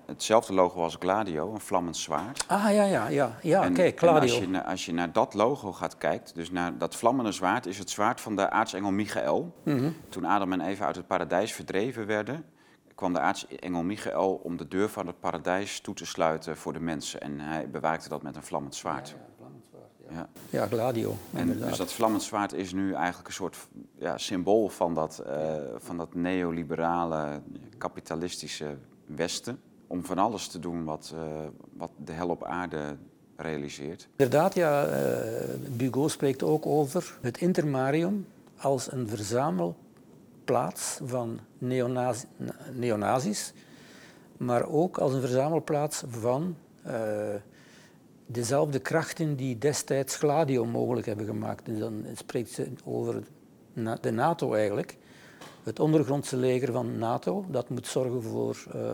[0.06, 2.44] hetzelfde logo als Gladio, een vlammend zwaard.
[2.48, 3.38] Ah, ja, ja, ja.
[3.42, 4.20] ja oké, Gladio.
[4.20, 7.78] als je, als je naar dat logo gaat kijken, dus naar dat vlammende zwaard, is
[7.78, 9.54] het zwaard van de aartsengel Michael.
[9.64, 12.44] Mm Toen Adam en Eva uit het paradijs verdreven werden,
[13.02, 16.80] kwam de aartsengel Michael om de deur van het paradijs toe te sluiten voor de
[16.80, 17.20] mensen.
[17.20, 19.16] En hij bewaakte dat met een vlammend zwaard.
[20.08, 20.28] Ja, ja.
[20.50, 21.16] Ja, Gladio.
[21.32, 23.56] En dus dat vlammend zwaard is nu eigenlijk een soort
[23.98, 27.40] ja, symbool van dat, uh, van dat neoliberale,
[27.78, 29.60] kapitalistische Westen.
[29.86, 31.20] Om van alles te doen wat, uh,
[31.76, 32.96] wat de hel op aarde
[33.36, 34.08] realiseert.
[34.16, 34.86] Inderdaad, ja.
[34.86, 34.94] Uh,
[35.76, 39.08] Bugot spreekt ook over het intermarium als een
[40.52, 42.26] verzamelplaats van neonazi
[42.72, 43.52] neonazis,
[44.36, 46.56] maar ook als een verzamelplaats van
[48.26, 51.66] dezelfde krachten die destijds Gladio mogelijk hebben gemaakt.
[51.66, 53.22] Dus dan spreekt ze over
[54.00, 54.96] de NATO eigenlijk.
[55.62, 58.64] Het ondergrondse leger van NATO, dat moet zorgen voor...
[58.74, 58.92] Uh,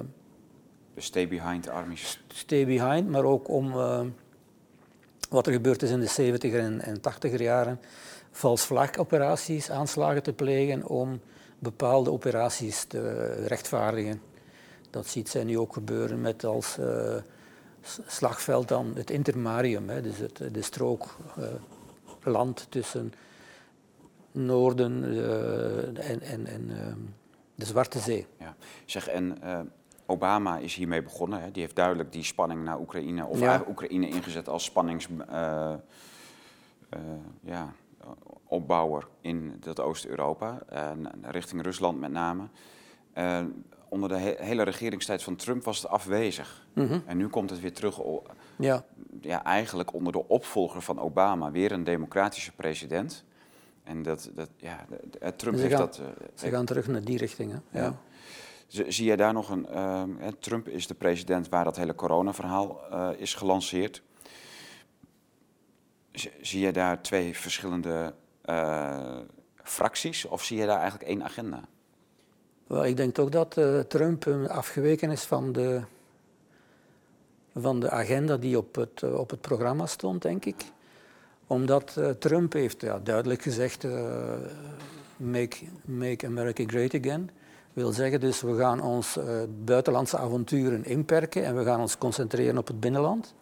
[0.95, 2.25] de stay behind armies.
[2.29, 4.01] Stay behind, maar ook om uh,
[5.31, 7.81] wat er gebeurd is in de 70er en, en 80er jaren.
[8.31, 11.21] Vals operaties, aanslagen te plegen om
[11.59, 14.23] bepaalde operaties te rechtvaardigen.
[14.91, 16.77] Dat ziet zij nu ook gebeuren met als...
[16.79, 17.17] Uh,
[18.07, 21.45] slagveld dan het intermarium, hè, dus het, de strook uh,
[22.23, 23.13] land tussen
[24.33, 26.77] Noorden uh, en, en, en uh,
[27.55, 28.27] de Zwarte Zee.
[28.39, 28.57] Ja.
[28.85, 29.39] Zeg, en
[30.07, 31.43] Obama is hiermee begonnen.
[31.43, 31.51] Hè.
[31.51, 33.65] Die heeft duidelijk die spanning naar Oekraïne, of ja.
[33.69, 35.09] Oekraïne ingezet als spannings...
[37.41, 37.73] ja,
[38.49, 40.63] opbouwer in dat Oost-Europa,
[41.23, 42.49] richting Rusland met name
[43.89, 46.67] onder de hele regeringstijd van Trump was het afwezig.
[46.73, 46.99] Mhm.
[47.07, 48.01] En nu komt het weer terug,
[48.59, 48.85] ja.
[49.21, 53.25] Ja, eigenlijk onder de opvolger van Obama, weer een democratische president.
[53.85, 54.87] En dat, dat ja,
[55.37, 56.01] Trump ze heeft gaan, dat.
[56.35, 57.53] Ze gaan terug naar die richting.
[57.53, 57.81] Hè?
[57.81, 57.97] Ja.
[58.67, 59.67] Zie jij daar nog een.
[59.71, 60.03] Uh,
[60.39, 64.03] Trump is de president waar dat hele corona-verhaal uh, is gelanceerd.
[66.41, 68.15] zie je daar twee verschillende
[69.63, 71.61] fracties of zie je daar eigenlijk één agenda?
[72.67, 75.81] Wel, ik denk toch dat uh, Trump afgeweken is van de,
[77.55, 80.65] van de agenda die op het, op het programma stond, denk ik.
[81.47, 83.87] Omdat Trump heeft ja, duidelijk gezegd,
[85.17, 87.31] make, make America great again
[87.79, 89.19] wil zeggen dus we gaan ons
[89.65, 93.35] buitenlandse avonturen inperken en we gaan ons concentreren op het binnenland.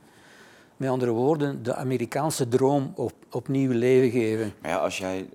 [0.77, 4.53] Met andere woorden, de Amerikaanse droom op, opnieuw leven geven.
[4.63, 5.29] Maar ja, als jij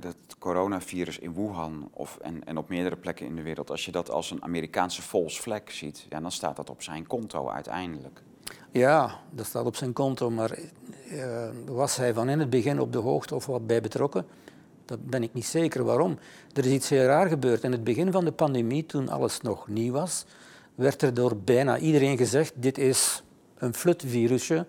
[0.00, 3.92] het coronavirus in Wuhan of, en, en op meerdere plekken in de wereld, als je
[3.92, 8.22] dat als een Amerikaanse false flag ziet, ja, dan staat dat op zijn konto uiteindelijk.
[8.70, 10.58] Ja, dat staat op zijn konto, maar
[11.12, 14.26] uh, was hij van in het begin op de hoogte of wat bij betrokken?
[14.84, 15.84] Dat ben ik niet zeker.
[15.84, 16.18] Waarom?
[16.52, 17.62] Er is iets heel raar gebeurd.
[17.62, 20.24] In het begin van de pandemie, toen alles nog nieuw was,
[20.74, 23.22] werd er door bijna iedereen gezegd: dit is
[23.64, 24.66] een flutvirusje,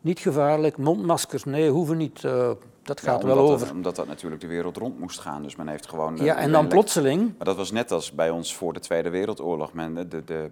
[0.00, 2.22] niet gevaarlijk, mondmaskers, nee, hoeven niet.
[2.22, 2.50] Uh,
[2.86, 3.70] dat gaat wel over.
[3.70, 5.42] omdat dat natuurlijk de wereld rond moest gaan.
[5.42, 6.16] Dus men heeft gewoon.
[6.16, 7.34] Ja, en dan plotseling.
[7.36, 9.72] Maar dat was net als bij ons voor de Tweede Wereldoorlog.
[9.72, 10.50] Men, de, de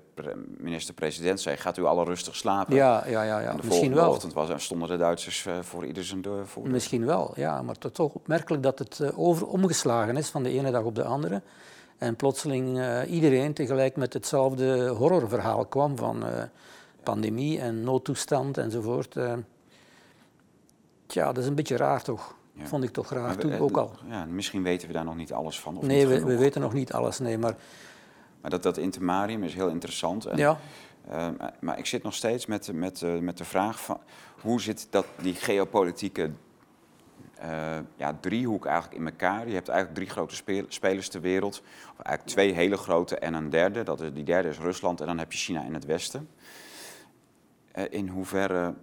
[0.59, 2.75] minister-president zei: Gaat u alle rustig slapen?
[2.75, 3.41] Ja, ja, ja.
[3.41, 3.51] ja.
[3.51, 4.11] En de Misschien wel.
[4.11, 6.47] ochtend was, stonden de Duitsers voor ieder zijn deur.
[6.47, 7.63] Voor Misschien wel, ja.
[7.63, 10.95] Maar het is toch opmerkelijk dat het over omgeslagen is van de ene dag op
[10.95, 11.43] de andere.
[11.99, 16.25] En plotseling uh, iedereen tegelijk met hetzelfde horrorverhaal kwam van
[17.05, 19.17] pandemie en noodtoestand enzovoort.
[21.07, 22.35] Tja, dat is een beetje raar toch?
[22.63, 23.93] Vond ik toch raar, toen ook al.
[24.09, 25.77] Ja, misschien weten we daar nog niet alles van.
[25.77, 27.39] Of nee, we, we, weten nog niet alles, nee.
[27.39, 27.57] Maar,
[28.41, 30.25] maar dat, dat intermarium is heel interessant.
[30.25, 30.59] En, ja.
[31.11, 31.29] Uh,
[31.61, 34.01] maar ik zit nog steeds met, met, uh, met de vraag van...
[34.41, 36.31] hoe zit dat, die geopolitieke
[37.43, 39.49] uh, ja, driehoek eigenlijk in elkaar?
[39.49, 41.63] Je hebt eigenlijk drie grote spelers ter wereld.
[41.93, 43.83] Of eigenlijk twee hele grote en een derde.
[43.83, 46.29] Dat is, die derde is Rusland en dan heb je China in het westen.
[47.91, 48.75] In hoeverre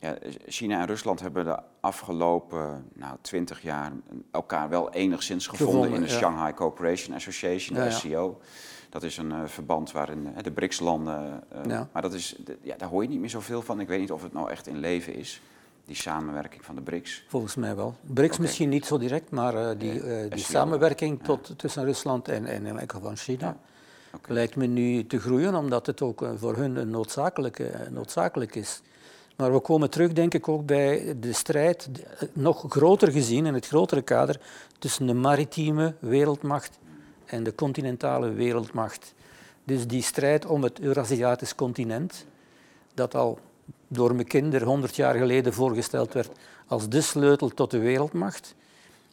[0.00, 0.16] ja,
[0.46, 3.92] China en Rusland hebben de afgelopen nou, 20 jaar
[4.30, 8.40] elkaar wel enigszins gevonden, in de Shanghai Cooperation Association, de SCO.
[8.88, 11.42] Dat is een uh, verband waarin uh, de BRICS-landen.
[11.66, 13.80] Uh, maar dat is, ja, daar hoor je niet meer zoveel van.
[13.80, 15.40] Ik weet niet of het nou echt in leven is,
[15.84, 17.24] die samenwerking van de BRICS.
[17.28, 17.94] Volgens mij wel.
[18.00, 22.78] BRICS misschien niet zo direct, maar die, die samenwerking tot, tussen Rusland en, en in
[22.78, 23.56] enkel van China.
[24.26, 28.82] Lijkt me nu te groeien, omdat het ook voor hun een noodzakelijke, noodzakelijk is.
[29.36, 31.88] Maar we komen terug, denk ik, ook bij de strijd,
[32.32, 34.40] nog groter gezien in het grotere kader,
[34.78, 36.78] tussen de maritieme wereldmacht
[37.24, 39.14] en de continentale wereldmacht.
[39.64, 42.26] Dus die strijd om het Eurasiatisch continent,
[42.94, 43.38] dat al
[43.88, 46.30] door mijn kinderen 100 jaar geleden voorgesteld werd
[46.66, 48.54] als de sleutel tot de wereldmacht,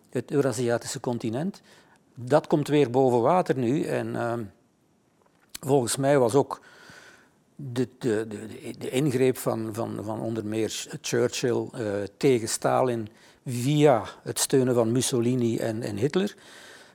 [0.09, 1.61] het Eurasiatische continent,
[2.13, 3.83] dat komt weer boven water nu.
[3.83, 4.33] En uh,
[5.59, 6.61] volgens mij was ook
[7.55, 13.09] de, de, de, de, ingreep van, van, van onder meer Churchill uh, tegen Stalin
[13.45, 16.35] via het steunen van Mussolini en, en Hitler,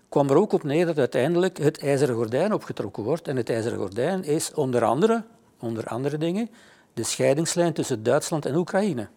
[0.09, 3.29] kwam er ook op neer dat uiteindelijk het ijzeren gordijn opgetrokken wordt.
[3.29, 5.25] En het ijzeren gordijn is onder andere,
[5.59, 6.51] onder andere dingen,
[6.95, 9.09] de scheidingslijn tussen Duitsland en Oekraïne.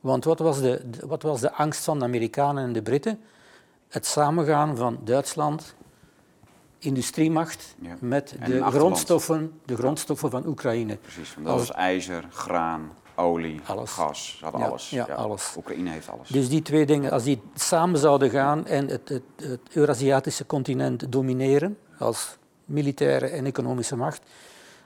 [0.00, 3.20] Want wat was de, wat was de angst van de Amerikanen en de Britten?
[3.88, 5.74] Het samengaan van Duitsland,
[6.78, 10.96] industriemacht met de grondstoffen, de grondstoffen van Oekraïne.
[10.96, 14.36] Precies, dat was ijzer, graan, olie, gas.
[14.38, 14.90] Ze hadden alles.
[14.90, 15.54] Ja, alles.
[15.56, 16.28] Oekraïne heeft alles.
[16.28, 21.12] Dus die twee dingen, als die samen zouden gaan en het, het, het Eurasiatische continent
[21.12, 24.22] domineren als militaire en economische macht,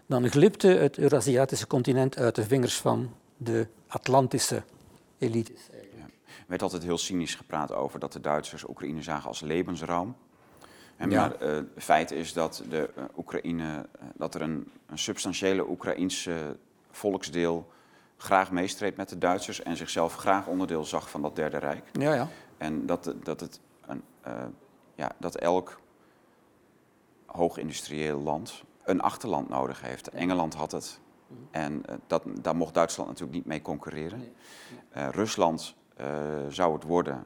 [0.07, 4.63] dan glipte het Eurasiatische continent uit de vingers van de Atlantische
[5.19, 5.61] elites.
[5.73, 6.05] Ja.
[6.27, 10.15] Er werd altijd heel cynisch gepraat over dat de Duitsers Oekraïne zagen als levensruim.
[11.01, 15.69] En maar uh, feit is dat, de, uh, Oekraïne, uh, dat er een, een, substantiële
[15.69, 16.57] Oekraïense
[16.91, 17.71] volksdeel
[18.17, 21.85] graag meestreept met de Duitsers en zichzelf graag onderdeel zag van dat Derde Rijk.
[21.93, 22.29] Ja, ja.
[22.59, 24.03] En dat, dat, het een,
[24.95, 25.81] ja, dat elk
[27.27, 30.09] hoogindustrieel land een achterland nodig heeft.
[30.09, 31.01] Engeland had het.
[31.51, 34.33] En dat, daar mocht Duitsland natuurlijk niet mee concurreren.
[34.93, 35.75] Rusland
[36.49, 37.25] zou het worden,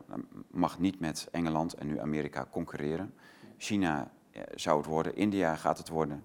[0.51, 3.15] mag niet met Engeland en nu Amerika concurreren.
[3.65, 4.11] China
[4.55, 6.25] zou het worden, India gaat het worden.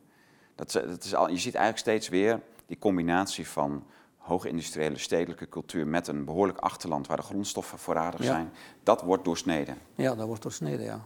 [0.56, 3.84] Dat, dat is al, je ziet eigenlijk steeds weer die combinatie van
[4.18, 8.52] hoge industriële stedelijke cultuur met een behoorlijk achterland waar de grondstoffen voorradig zijn.
[8.84, 9.78] Dat wordt doorsneden.
[9.96, 11.02] Ja, dat wordt doorsneden, ja.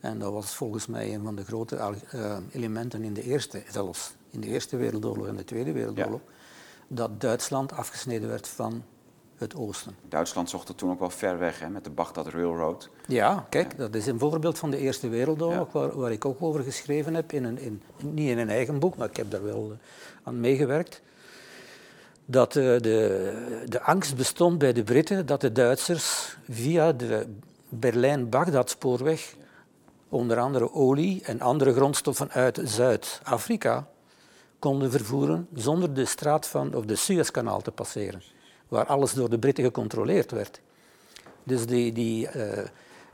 [0.00, 4.14] En dat was volgens mij een van de grote uh, elementen in de Eerste, zelfs
[4.30, 6.20] in de Eerste Wereldoorlog en de Tweede Wereldoorlog,
[6.88, 8.84] dat Duitsland afgesneden werd van
[9.42, 9.96] het oosten.
[10.08, 12.88] Duitsland zocht het toen ook wel ver weg hè, met de Baghdad Railroad.
[13.06, 16.62] Ja, kijk, dat is een voorbeeld van de Eerste Wereldoorlog, waar, waar, ik ook over
[16.62, 19.70] geschreven heb, in een, in, niet in een eigen boek, maar ik heb daar wel
[19.70, 19.78] eh,
[20.22, 21.02] aan meegewerkt.
[22.24, 27.26] dat uh, de, de angst bestond bij de Britten dat de Duitsers via de
[27.68, 29.34] Berlijn-Bagdad-spoorweg
[30.08, 33.86] onder andere olie en andere grondstoffen uit Zuid-Afrika
[34.58, 38.22] konden vervoeren zonder de straat van, of de Suezkanaal te passeren,
[38.72, 40.60] waar alles door de Britten gecontroleerd werd.
[41.44, 42.32] Dus die, die, uh,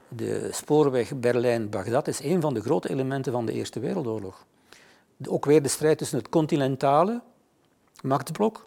[0.08, 4.46] de spoorweg Berlijn-Bagdad is een van de grote elementen van de Eerste Wereldoorlog.
[5.26, 7.20] Ook weer de strijd tussen het continentale
[8.02, 8.66] machtsblok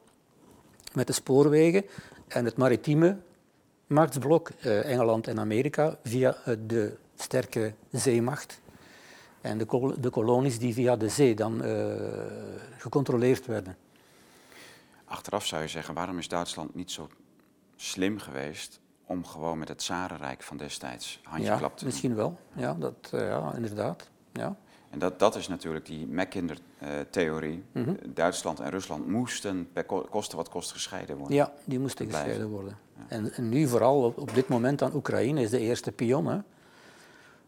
[0.93, 1.85] met de spoorwegen
[2.27, 3.17] en het maritieme
[3.87, 8.59] machtsblok, uh, Engeland en Amerika, via uh, de sterke zeemacht.
[9.41, 11.61] En de, de, kolonies die via de zee dan
[12.77, 13.77] gecontroleerd werden.
[15.11, 17.09] Achteraf zou je zeggen, waarom is Duitsland niet zo
[17.75, 22.39] slim geweest om gewoon met het Zarenrijk van destijds handjeklap ja, te misschien wel.
[22.53, 24.09] Ja, dat, uh, ja inderdaad.
[24.33, 24.55] Ja.
[24.89, 27.63] En dat, dat is natuurlijk die Mackinder-theorie.
[27.73, 28.13] Uh, mm -hmm.
[28.13, 31.35] Duitsland en Rusland moesten per koste wat kost gescheiden worden.
[31.35, 32.77] Ja, die moesten gescheiden worden.
[32.97, 33.03] Ja.
[33.07, 36.25] En, en, nu vooral op, op, dit moment dan Oekraïne is de eerste pion.
[36.25, 36.39] Hè.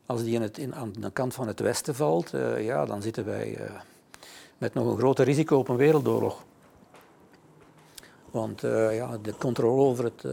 [0.06, 3.02] Als die in het, in, aan de kant van het westen valt, uh, ja, dan
[3.02, 3.72] zitten wij uh,
[4.58, 6.46] met nog een groter risico op een wereldoorlog.
[8.34, 10.26] Want uh, ja, de controle over het,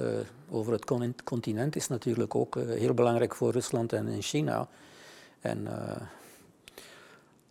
[0.51, 0.85] over het
[1.25, 4.69] continent is natuurlijk ook heel belangrijk voor Rusland en, en China.
[5.41, 5.69] En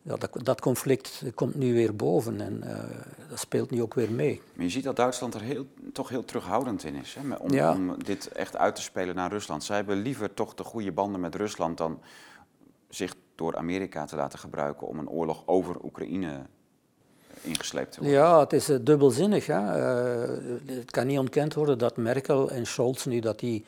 [0.02, 2.64] ja, dat, dat, conflict komt nu weer boven en
[3.30, 4.41] dat speelt nu ook weer mee.
[4.54, 7.74] Maar je ziet dat Duitsland er heel, toch heel terughoudend in is hè, om, ja.
[7.74, 9.64] om, dit echt uit te spelen naar Rusland.
[9.64, 12.00] Zij hebben liever toch de goede banden met Rusland dan
[12.89, 16.45] zich door Amerika te laten gebruiken om een oorlog over Oekraïne
[17.42, 17.98] ingesleept.
[18.02, 19.46] Ja, het is uh, dubbelzinnig.
[19.46, 19.58] Hè?
[19.58, 23.66] Uh, het kan niet ontkend worden dat Merkel en Scholz nu dat die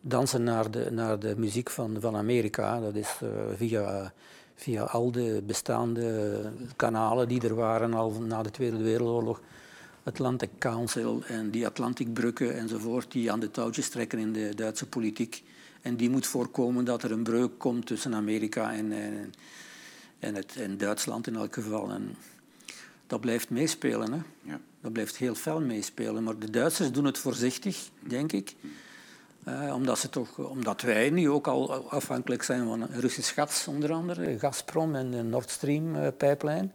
[0.00, 2.80] dansen naar de, naar de muziek van, van Amerika.
[2.80, 3.08] Dat is
[3.56, 4.12] via
[4.60, 6.40] via al de bestaande
[6.76, 9.40] kanalen die er waren al na de Tweede Wereldoorlog.
[10.02, 15.42] Atlantic Council en die Atlanticbruggen enzovoort, die aan de touwtjes trekken in de Duitse politiek.
[15.82, 19.32] En die moet voorkomen dat er een breuk komt tussen Amerika en, en,
[20.18, 21.90] en, het, en Duitsland in elk geval.
[21.90, 22.16] En
[23.10, 24.12] dat blijft meespelen.
[24.12, 24.20] Hè?
[24.42, 24.60] Ja.
[24.80, 26.22] Dat blijft heel fel meespelen.
[26.22, 28.54] Maar de Duitsers doen het voorzichtig, denk ik.
[29.48, 33.92] Uh, omdat, ze toch, omdat wij nu ook al afhankelijk zijn van Russisch gas, onder
[33.92, 36.72] andere, Gazprom en de Nord Stream-pijplijn.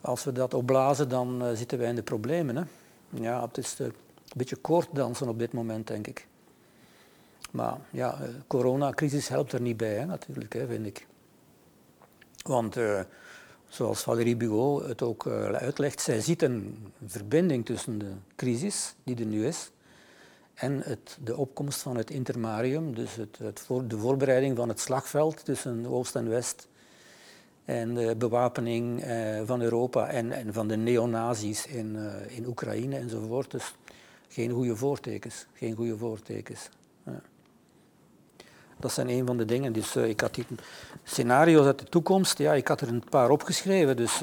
[0.00, 2.56] Als we dat opblazen, dan uh, zitten wij in de problemen.
[2.56, 2.62] Hè.
[3.10, 3.94] Ja, het is uh, een
[4.36, 6.26] beetje koorddansen op dit moment, denk ik.
[7.50, 11.06] Maar ja, de coronacrisis helpt er niet bij, hè, natuurlijk, hè, vind ik.
[12.42, 12.76] Want
[13.70, 19.26] zoals Valérie Bugot het ook uitlegt, zij ziet een verbinding tussen de crisis die er
[19.26, 19.70] nu is
[20.54, 24.80] en het, de opkomst van het intermarium, dus het, het voor, de voorbereiding van het
[24.80, 26.68] slagveld tussen Oost en West
[27.64, 32.96] en de bewapening eh, van Europa en, en, van de neonazis in, uh, in Oekraïne
[32.96, 33.50] enzovoort.
[33.50, 33.74] Dus
[34.28, 35.46] geen goede voortekens.
[35.52, 36.68] Geen goede voortekens.
[38.80, 39.72] Dat zijn een van de dingen.
[39.72, 40.46] Dus uh, ik had die
[41.04, 43.96] scenario's uit de toekomst, ja, ik had er een paar opgeschreven.
[43.96, 44.22] Dus,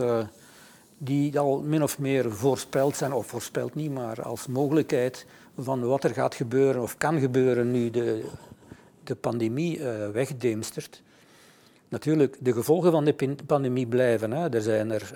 [0.97, 5.26] die al min of meer voorspeld zijn, of voorspeld niet, maar als mogelijkheid
[5.58, 8.30] van wat er gaat gebeuren of kan gebeuren nu de,
[9.03, 11.01] de pandemie uh, wegdeemstert.
[11.89, 14.32] Natuurlijk, de gevolgen van de pandemie blijven.
[14.32, 14.49] Hè.
[14.49, 15.14] Er zijn er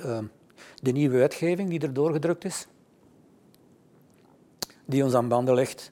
[0.81, 2.67] de nieuwe wetgeving die er doorgedrukt is,
[4.85, 5.91] die ons aan banden legt,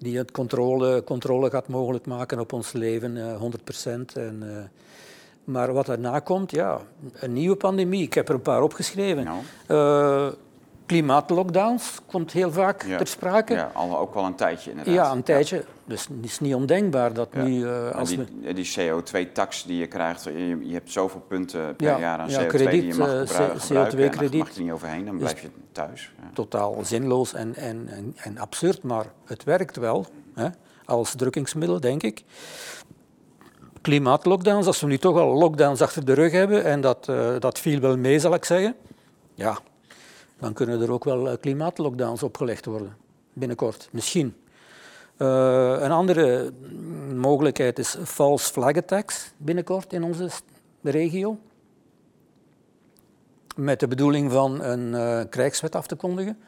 [0.00, 4.16] die het controle, controle gaat mogelijk maken op ons leven, uh, eh, 100%.
[4.16, 4.70] En,
[5.44, 6.80] maar wat daarna komt, ja,
[7.14, 8.02] een nieuwe pandemie.
[8.02, 9.24] Ik heb er een paar opgeschreven.
[9.24, 10.32] Nou
[10.90, 13.54] klimaatlockdowns komt heel vaak ter sprake.
[13.54, 14.94] Ja, al, ook wel een tijdje inderdaad.
[14.94, 15.64] Ja, een tijdje.
[15.84, 17.58] Dus het is niet ondenkbaar dat nu...
[17.58, 18.52] Uh, als die, we...
[18.52, 22.70] die CO2-tax die je krijgt, je, je, hebt zoveel punten per jaar aan CO2 krediet,
[22.70, 23.60] die je mag gebruiken.
[23.60, 24.38] CO2-krediet.
[24.38, 26.12] mag je niet overheen, dan blijf je thuis.
[26.32, 30.48] Totaal zinloos en, en, en, en, absurd, maar het werkt wel hè,
[30.84, 32.22] als drukkingsmiddel, denk ik.
[33.80, 37.58] Klimaatlockdowns, als we nu toch al lockdowns achter de rug hebben, en dat, uh, dat
[37.58, 38.74] viel wel mee, zal ik zeggen.
[39.34, 39.58] Ja,
[40.40, 42.96] dan kunnen er ook wel eh, klimaatlockdowns opgelegd worden,
[43.32, 44.34] binnenkort, misschien.
[45.18, 46.52] Uh, een andere
[47.14, 50.28] mogelijkheid is false flag attacks binnenkort in onze
[50.82, 51.38] regio.
[53.56, 56.38] Met de bedoeling van een uh, krijgswet af te kondigen.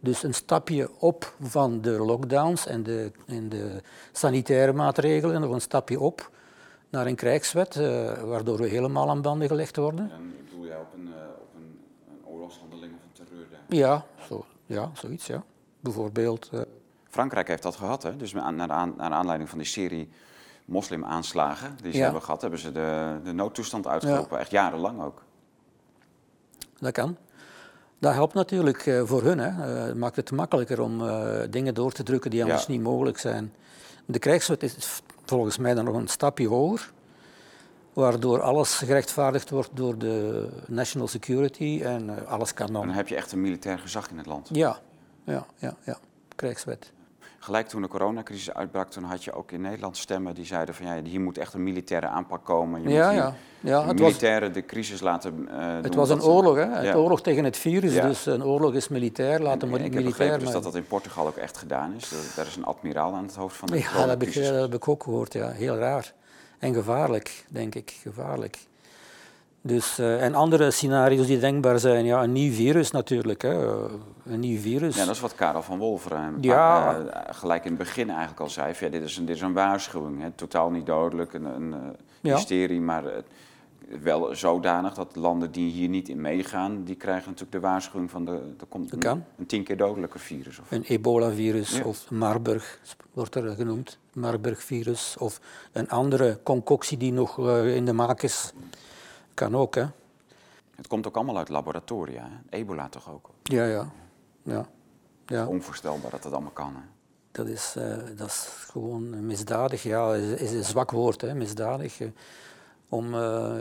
[0.00, 3.80] Dus een stapje op van de lockdowns en de, en de
[4.12, 6.30] sanitaire maatregelen, nog een stapje op
[6.90, 7.74] naar een krijgswet,
[8.24, 10.10] waardoor we helemaal aan banden gelegd worden.
[10.10, 11.08] En doe jij op een
[13.72, 15.44] ja, zo, ja zoiets, ja.
[15.80, 16.50] Bijvoorbeeld...
[16.54, 16.60] Uh...
[17.08, 18.16] Frankrijk heeft dat gehad, hè?
[18.16, 20.08] Dus naar, aan, naar aanleiding van die serie
[20.64, 24.38] moslimaanslagen die ze hebben gehad, hebben ze de, de noodtoestand uitgeroepen.
[24.38, 25.22] Echt jarenlang ook.
[26.78, 27.16] Dat kan.
[27.98, 29.38] Dat helpt natuurlijk uh, voor hun.
[29.38, 29.50] Hè.
[29.62, 32.72] Het maakt het makkelijker om uh, dingen door te drukken die anders ja.
[32.72, 33.54] niet mogelijk zijn.
[34.04, 36.92] De krijgswet is volgens mij dan nog een stapje hoger,
[37.92, 42.86] waardoor alles gerechtvaardigd wordt door de national security en alles kan dan.
[42.86, 44.48] Dan heb je echt een militair gezag in het land.
[44.52, 44.78] Ja,
[45.24, 45.98] ja, ja, ja.
[46.36, 46.92] krijgswet
[47.44, 50.86] gelijk toen de coronacrisis uitbrak, toen had je ook in Nederland stemmen die zeiden van
[50.86, 52.82] ja, hier moet echt een militaire aanpak komen.
[52.82, 53.34] Je ja, moet ja.
[53.60, 56.80] ja het militairen was, de crisis laten uh, Het was een oorlog, hè?
[56.80, 56.94] Ja.
[56.94, 58.06] oorlog tegen het virus, ja.
[58.06, 60.08] dus een oorlog is militair, laten we militair...
[60.08, 62.12] Ik heb dus dat dat in Portugal ook echt gedaan is.
[62.36, 64.74] Daar is een admiraal aan het hoofd van de Ja, dat heb, ik, dat heb
[64.74, 65.48] ik ook gehoord, ja.
[65.48, 66.12] Heel raar.
[66.62, 68.58] En gevaarlijk, denk ik, gevaarlijk.
[69.60, 73.42] Dus, uh, en andere scenario's die denkbaar zijn, ja, een nieuw virus natuurlijk.
[73.42, 73.84] Hè.
[74.24, 74.96] Een nieuw virus.
[74.96, 76.98] Ja, dat is wat Karel van Wolferen ja.
[76.98, 78.74] Uh, gelijk in het begin eigenlijk al zei.
[78.80, 80.30] Ja, dit, is een, dit is een waarschuwing, hè.
[80.30, 81.74] totaal niet dodelijk, een, een
[82.22, 82.84] uh, hysterie, ja.
[82.84, 83.04] maar
[84.02, 88.24] wel zodanig dat landen die hier niet in meegaan, die krijgen natuurlijk de waarschuwing van
[88.24, 90.58] de, er komt een, een, tien keer dodelijker virus.
[90.58, 90.70] Of...
[90.70, 91.84] Een ebola-virus ja.
[91.84, 92.78] of Marburg
[93.12, 95.40] wordt er genoemd, Marburg-virus of
[95.72, 98.52] een andere concoctie die nog in de maak is.
[99.34, 99.84] Kan ook, hè.
[100.76, 102.58] Het komt ook allemaal uit laboratoria, hè?
[102.58, 103.30] ebola toch ook?
[103.42, 103.90] Ja, ja.
[104.42, 104.66] ja.
[105.26, 105.46] ja.
[105.46, 106.82] onvoorstelbaar dat dat allemaal kan, hè?
[107.32, 111.98] Dat is, uh, dat is gewoon misdadig, ja, is, is een zwak woord, hè, misdadig.
[112.92, 113.54] Om uh,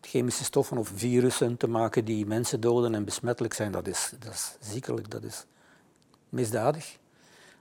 [0.00, 4.32] chemische stoffen of virussen te maken die mensen doden en besmettelijk zijn, dat is, dat
[4.32, 5.44] is ziekelijk, dat is
[6.28, 6.96] misdadig.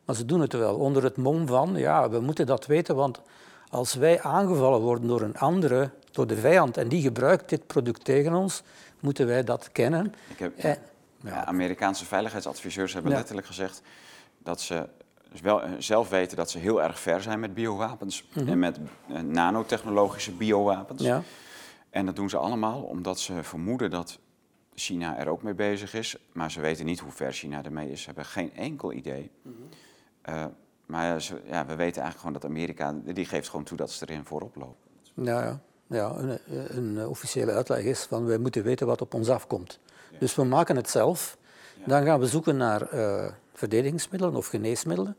[0.06, 3.22] Maar ze doen het wel, onder het mom van, ja, we moeten dat weten, want
[3.70, 8.06] als wij aangevallen worden door een andere door de vijand en die gebruikt dit product
[8.06, 8.62] tegen ons,
[9.00, 10.14] moeten wij dat kennen.
[10.28, 10.80] Ik heb.
[11.22, 13.82] Ja, Amerikaanse veiligheidsadviseurs hebben letterlijk gezegd
[14.38, 14.88] dat ze
[15.42, 18.52] wel, eh, zelf weten dat ze heel erg ver zijn met biowapens mm -hmm.
[18.52, 18.80] en met
[19.10, 21.04] eh, nanotechnologische biowapens.
[21.04, 21.22] Ja.
[21.90, 24.20] En dat doen ze allemaal omdat ze vermoeden dat
[24.74, 28.00] China er ook mee bezig is, maar ze weten niet hoe ver China ermee is.
[28.00, 29.32] Ze hebben geen enkel idee.
[29.42, 30.36] Mm -hmm.
[30.36, 30.46] uh,
[30.86, 31.06] maar
[31.46, 34.56] ja, we weten eigenlijk gewoon dat Amerika, die geeft gewoon toe dat ze erin voorop
[34.56, 34.90] lopen.
[35.14, 36.40] Ja, ja ja, een,
[36.78, 39.80] een, officiële uitleg is van wij moeten weten wat op ons afkomt.
[40.20, 41.38] Dus we maken het zelf.
[41.86, 43.26] Dan gaan we zoeken naar uh,
[43.58, 45.18] verdedigingsmiddelen of geneesmiddelen.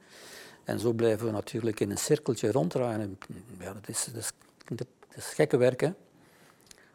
[0.65, 3.19] En zo blijven we natuurlijk in een cirkeltje ronddraaien.
[3.59, 4.33] Ja, dat, is, dat, is,
[4.65, 5.81] dat is gekke werk.
[5.81, 5.91] Hè?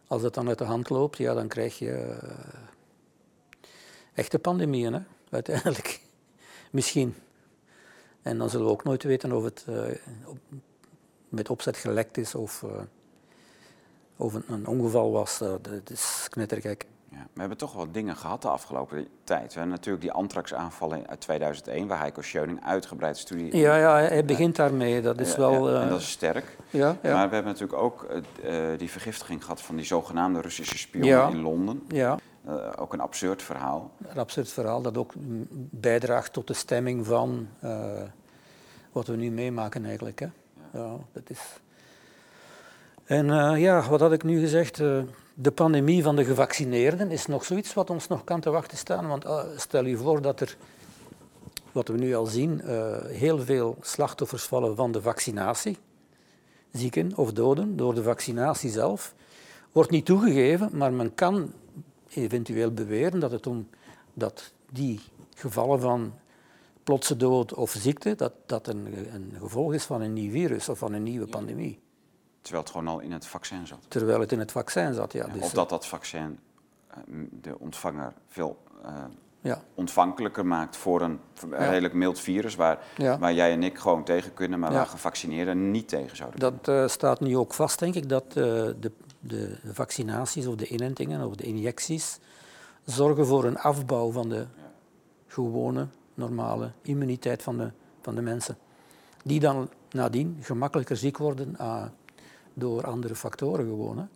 [0.07, 3.67] Als het dan uit de hand loopt, ja, dan krijg je uh,
[4.13, 5.01] echte pandemieën, hè?
[5.29, 6.01] uiteindelijk.
[6.71, 7.15] Misschien.
[8.21, 9.85] En dan zullen we ook nooit weten of het uh,
[10.25, 10.37] op,
[11.29, 12.65] met opzet gelekt is of
[14.21, 15.37] of een, een ongeval was.
[15.37, 16.85] Dat is knettergek.
[17.11, 19.53] Ja, we hebben toch wel dingen gehad de afgelopen tijd.
[19.53, 23.57] We hebben natuurlijk die antraxaanvallen uit 2001, waar Heiko Schöning uitgebreid studie...
[23.57, 25.01] Ja, ja, hij begint daarmee.
[25.01, 25.73] Dat is wel...
[25.73, 26.57] Ja, en dat is sterk.
[26.69, 27.13] Ja, ja.
[27.13, 28.07] Maar we hebben natuurlijk ook
[28.43, 31.83] uh, die vergiftiging gehad van die zogenaamde Russische spion in Londen.
[31.87, 32.17] Ja.
[32.47, 33.91] Uh, ook een absurd verhaal.
[34.07, 35.13] Een absurd verhaal dat ook
[35.69, 38.01] bijdraagt tot de stemming van uh,
[38.91, 40.19] wat we nu meemaken eigenlijk.
[40.19, 40.27] Hè.
[40.73, 40.95] Ja.
[41.11, 41.59] dat is...
[43.05, 44.81] En ja, wat had ik nu gezegd?
[45.41, 49.07] De pandemie van de gevaccineerden is nog zoiets wat ons nog kan te wachten staan.
[49.07, 50.57] Want uh, stel je voor dat er,
[51.71, 52.61] wat we nu al zien,
[53.07, 55.77] heel veel slachtoffers vallen van de vaccinatie.
[56.71, 59.13] Zieken of doden door de vaccinatie zelf.
[59.71, 61.53] Wordt niet toegegeven, maar men kan
[62.09, 63.69] eventueel beweren dat het om
[64.13, 64.99] dat die
[65.35, 66.13] gevallen van
[66.83, 70.77] plotse dood of ziekte, dat dat een, een gevolg is van een nieuw virus of
[70.77, 71.79] van een nieuwe pandemie.
[72.41, 73.79] Terwijl het gewoon al in het vaccin zat.
[73.87, 75.27] Terwijl het in het vaccin zat, ja.
[75.27, 76.39] dus, of dat dat vaccin
[76.87, 76.97] eh,
[77.41, 79.03] de ontvanger veel uh,
[79.41, 79.61] ja.
[79.73, 81.19] ontvankelijker maakt voor een
[81.49, 82.79] redelijk mild virus, waar,
[83.19, 86.87] waar jij en ik gewoon tegen kunnen, maar waar gevaccineerden niet tegen zouden Dat uh,
[86.87, 91.43] staat nu ook vast, denk ik, dat de, de vaccinaties of de inentingen of de
[91.43, 92.19] injecties
[92.85, 94.45] zorgen voor een afbouw van de
[95.27, 97.71] gewone, normale immuniteit van de,
[98.01, 98.57] van de mensen.
[99.23, 101.93] Die dan nadien gemakkelijker ziek worden aan
[102.53, 104.07] door andere factoren gewoon.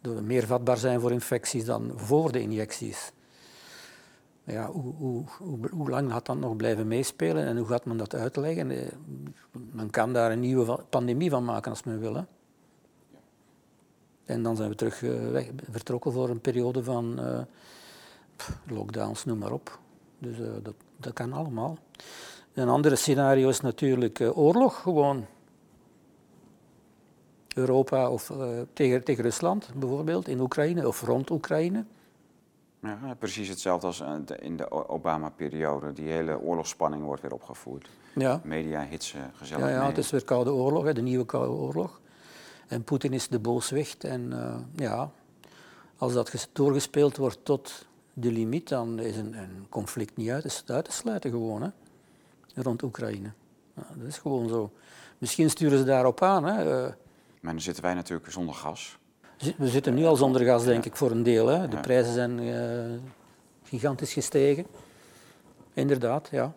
[0.00, 3.12] Door meer vatbaar zijn voor infecties dan voor de injecties.
[4.44, 5.24] Ja, hoe,
[5.90, 8.70] lang gaat dat nog blijven meespelen en hoe gaat men dat uitleggen?
[8.70, 8.86] Eh,
[9.72, 12.14] men kan daar een nieuwe pandemie van maken als men wil.
[12.14, 12.22] Hè.
[14.24, 17.40] En dan zijn we terug uh, weg, vertrokken voor een periode van uh,
[18.66, 19.78] lockdowns, noem maar op.
[20.18, 21.78] Dus dat, dat kan allemaal.
[22.52, 25.26] Een andere scenario is natuurlijk oorlog gewoon.
[27.58, 31.84] Europa of uh, tegen, tegen Rusland bijvoorbeeld, in Oekraïne of rond Oekraïne.
[32.82, 35.92] Ja, precies hetzelfde als eh, in de Obama-periode.
[35.92, 37.88] Die hele oorlogsspanning wordt weer opgevoerd.
[38.14, 38.40] Ja.
[38.44, 42.00] Media hitsen gezellig Ja, ja het is weer Koude Oorlog, hè, de nieuwe Koude Oorlog.
[42.68, 44.04] En Poetin is de booswicht.
[44.04, 45.10] En uh, ja,
[45.96, 50.84] als dat doorgespeeld wordt tot de limiet, dan is een, een conflict niet uit, uit
[50.84, 51.70] te sluiten gewoon, hè,
[52.62, 53.32] rond Oekraïne.
[53.74, 54.72] Ja, dat is gewoon zo.
[55.18, 56.44] Misschien sturen ze daarop aan.
[56.44, 56.84] Hè.
[56.86, 56.92] Eh.
[57.40, 58.98] Maar dan zitten wij natuurlijk zonder gas.
[59.56, 61.46] We zitten nu al zonder gas, denk ik, voor een deel.
[61.46, 61.68] Hè.
[61.68, 62.98] De prijzen zijn uh,
[63.64, 64.66] gigantisch gestegen.
[65.72, 66.52] Inderdaad, ja.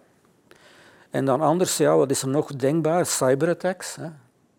[1.09, 3.05] En dan anders, ja, wat is er nog denkbaar?
[3.05, 3.95] Cyberattacks.
[3.95, 4.07] Hè.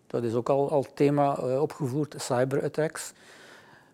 [0.06, 3.12] Dat is ook al, al thema uh, opgevoerd, cyberattacks.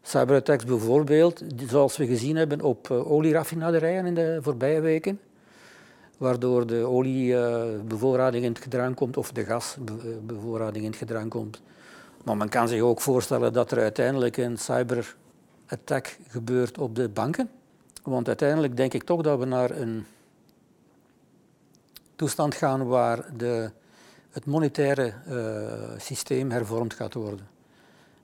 [0.02, 5.20] Cyberattacks bijvoorbeeld, zoals we gezien hebben op uh, olieraffinaderijen in de voorbije weken,
[6.16, 11.62] waardoor de oliebevoorrading in het gedrang komt of de gasbevoorrading in het gedrang komt.
[12.28, 17.50] Maar men kan zich ook voorstellen dat er uiteindelijk een cyberattack gebeurt op de banken.
[18.02, 20.06] Want uiteindelijk denk ik toch dat we naar een
[22.16, 23.70] toestand gaan waar de,
[24.30, 27.48] het monetaire uh, systeem hervormd gaat worden.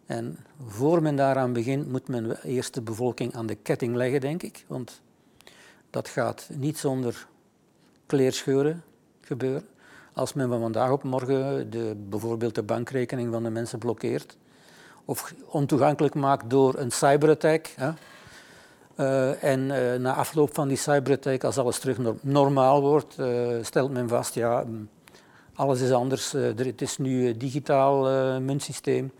[0.07, 4.43] En voor men daaraan begint, moet men eerst de bevolking aan de ketting leggen, denk
[4.43, 4.65] ik.
[4.67, 5.01] Want
[5.91, 7.27] dat gaat niet zonder
[8.07, 8.83] kleerscheuren
[9.21, 9.67] gebeuren.
[10.15, 14.37] Als men van vandaag op morgen de, bijvoorbeeld de bankrekening van de mensen blokkeert
[15.05, 17.67] of ontoegankelijk maakt door een cyberattack.
[17.77, 17.91] Hè,
[18.97, 23.91] uh, en uh, na afloop van die cyberattack, als alles terug normaal wordt, uh, stelt
[23.91, 24.89] men vast, ja, mm,
[25.55, 26.33] alles is anders.
[26.33, 28.03] het is nu een digitaal
[28.41, 29.13] muntsysteem.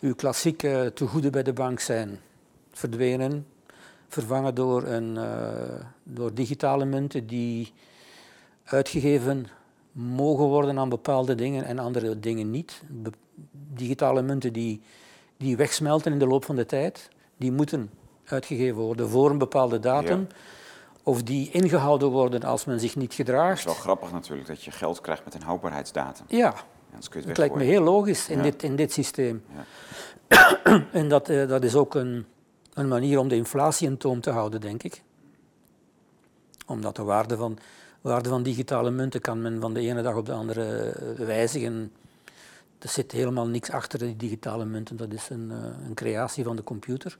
[0.00, 2.20] Uw klassieke tegoeden bij de bank zijn
[2.72, 3.46] verdwenen,
[4.08, 5.18] vervangen door, een,
[6.02, 7.72] door digitale munten die
[8.64, 9.46] uitgegeven
[9.98, 12.82] mogen worden aan bepaalde dingen en andere dingen niet.
[13.74, 14.82] digitale munten die,
[15.36, 17.90] die wegsmelten in de loop van de tijd, die moeten
[18.24, 20.26] uitgegeven worden voor een bepaalde datum.
[21.02, 23.58] Of die ingehouden worden als men zich niet gedraagt.
[23.58, 26.24] Het is wel grappig natuurlijk dat je geld krijgt met een houdbaarheidsdatum.
[26.28, 26.54] Ja,
[27.24, 29.42] dat lijkt me heel logisch in, dit, in dit systeem.
[30.28, 30.58] Ja.
[30.92, 32.26] en dat, uh, dat is ook een,
[32.74, 35.02] een manier om de inflatie in toom te houden, denk ik.
[36.66, 37.58] Omdat de waarde van,
[38.00, 41.92] waarde van digitale munten kan men van de ene dag op de andere eh, wijzigen.
[42.78, 44.96] Er zit helemaal niks achter die digitale munten.
[44.96, 47.18] Dat is een, uh, een creatie van de computer.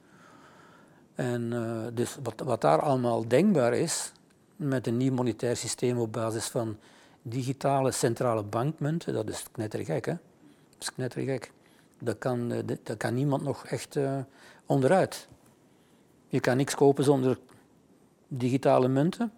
[1.15, 4.13] En uh, dus wat, wat daar allemaal denkbaar is,
[4.57, 6.77] met een nieuw monetair systeem op basis van
[7.23, 10.13] digitale centrale bankmunten, dat is knettergek, hè?
[10.13, 11.53] Dat is knettergek.
[12.01, 12.53] Dat kan,
[12.83, 13.99] dat kan niemand nog echt
[14.67, 15.29] onderuit.
[16.29, 17.39] Je kan niks kopen zonder
[18.29, 19.33] digitale munten.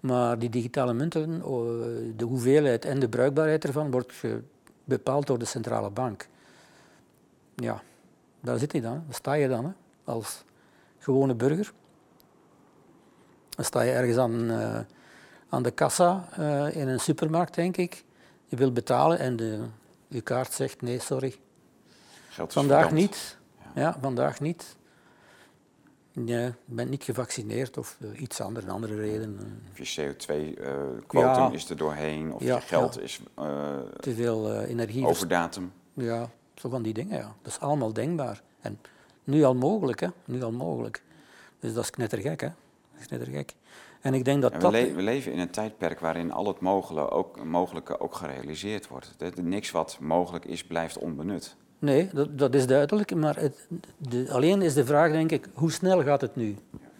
[0.00, 1.40] Maar die digitale munten,
[2.16, 4.12] de hoeveelheid en de bruikbaarheid ervan, wordt
[4.84, 6.28] bepaald door de centrale bank.
[7.54, 7.82] Ja,
[8.40, 9.70] daar zit hij dan, daar sta je dan hè,
[10.04, 10.44] als
[10.98, 11.72] gewone burger.
[13.48, 14.78] Dan sta je ergens aan, uh,
[15.48, 18.04] aan de kassa uh, in een supermarkt, denk ik.
[18.46, 19.64] Je wilt betalen en de,
[20.08, 21.34] je kaart zegt nee, sorry.
[22.28, 23.38] vandaag niet.
[23.74, 23.80] Ja.
[23.80, 23.96] ja.
[24.00, 24.76] vandaag niet.
[26.26, 29.38] Je bent niet gevaccineerd of uh, iets anders, een andere reden.
[29.70, 31.50] Of je CO2-quotum ja.
[31.52, 33.20] is er doorheen, of je geld is
[34.00, 35.06] te veel energie.
[35.06, 35.72] Over datum.
[35.94, 37.34] Ja, zo van die dingen, ja.
[37.42, 38.42] Dat is allemaal denkbaar.
[38.60, 38.80] En
[39.24, 40.08] nu al mogelijk, hè?
[40.24, 41.02] Nu al mogelijk.
[41.60, 42.48] Dus dat is knettergek, hè?
[42.92, 43.54] Dat is knettergek.
[44.00, 44.72] En ik denk dat we, dat...
[44.72, 49.16] we leven in een tijdperk waarin al het mogelijke ook, mogelijke ook gerealiseerd wordt.
[49.42, 51.56] Niks wat mogelijk is, blijft onbenut.
[51.80, 53.14] Nee, dat, dat is duidelijk.
[53.14, 53.66] Maar het,
[53.96, 56.56] de, alleen is de vraag, denk ik, hoe snel gaat het nu?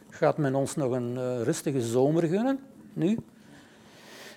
[0.09, 2.59] Gaat men ons nog een uh, rustige zomer gunnen,
[2.93, 3.19] nu?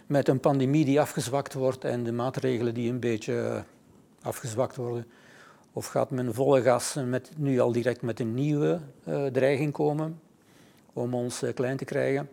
[0.08, 3.62] Met een pandemie die afgezwakt wordt en de maatregelen die een beetje uh,
[4.22, 5.06] afgezwakt worden.
[5.74, 10.20] Of gaat men volle gas met, nu al direct met een nieuwe uh, dreiging komen
[10.94, 12.30] om ons klein te krijgen?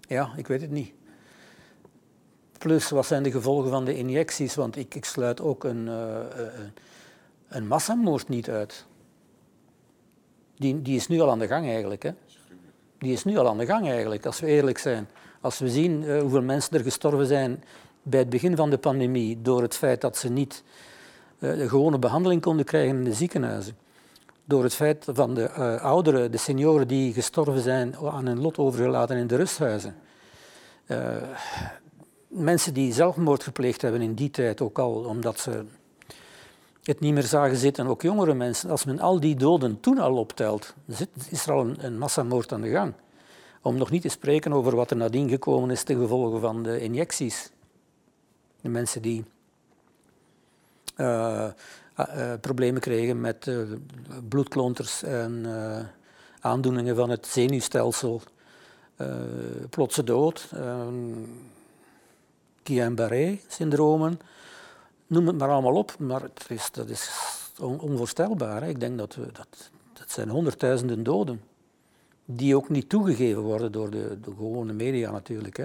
[0.00, 0.92] Ja, ik weet het niet.
[2.60, 4.54] Plus, wat zijn de gevolgen van de injecties?
[4.54, 6.18] Want ik, ik sluit ook een, uh,
[7.48, 8.86] een massamoord niet uit.
[10.56, 12.02] Die, die is nu al aan de gang eigenlijk.
[12.02, 12.10] Hè?
[12.98, 15.08] Die is nu al aan de gang eigenlijk, als we eerlijk zijn.
[15.40, 17.64] Als we zien hoeveel mensen er gestorven zijn
[18.02, 20.62] bij het begin van de pandemie door het feit dat ze niet
[21.38, 23.76] eh, de gewone behandeling konden krijgen in de ziekenhuizen.
[24.44, 25.50] Door het feit van de
[25.80, 29.94] ouderen, de senioren die gestorven zijn, aan hun lot overgelaten in de rusthuizen.
[32.30, 35.64] Uh, mensen die zelfmoord gepleegd hebben in die tijd ook al, omdat ze
[36.82, 38.70] het niet meer zagen zitten, ook jongere mensen.
[38.70, 40.74] Als men al die doden toen al optelt,
[41.30, 42.92] is er al een, een massamoord aan de gang.
[43.62, 46.80] Om nog niet te spreken over wat er nadien gekomen is ten gevolge van de
[46.80, 47.50] injecties.
[48.60, 49.24] De mensen die
[50.96, 51.48] uh,
[52.40, 53.50] problemen kregen met
[54.28, 55.46] bloedklonters en
[56.40, 58.22] aandoeningen van het zenuwstelsel.
[59.70, 60.48] plotse dood,
[62.62, 64.20] Guillain-Barré-syndromen.
[65.06, 67.10] noem het maar allemaal op, maar het is, dat is
[67.58, 68.62] onvoorstelbaar.
[68.62, 68.68] Hè.
[68.68, 71.42] Ik denk dat we, dat, dat zijn honderdduizenden doden,
[72.24, 75.56] die ook niet toegegeven worden door de, de gewone media natuurlijk.
[75.56, 75.64] Hè.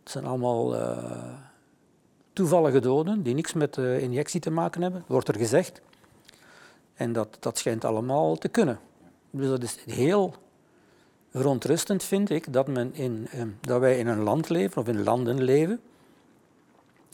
[0.00, 1.34] Het zijn allemaal uh,
[2.32, 5.80] toevallige doden die niks met de injectie te maken hebben, wordt er gezegd.
[6.94, 8.78] En dat, dat schijnt allemaal te kunnen.
[9.30, 10.34] Dus dat is heel
[11.30, 15.02] verontrustend, vind ik, dat, men in, eh, dat wij in een land leven, of in
[15.02, 15.80] landen leven,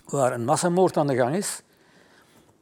[0.05, 1.63] waar een massamoord aan de gang is,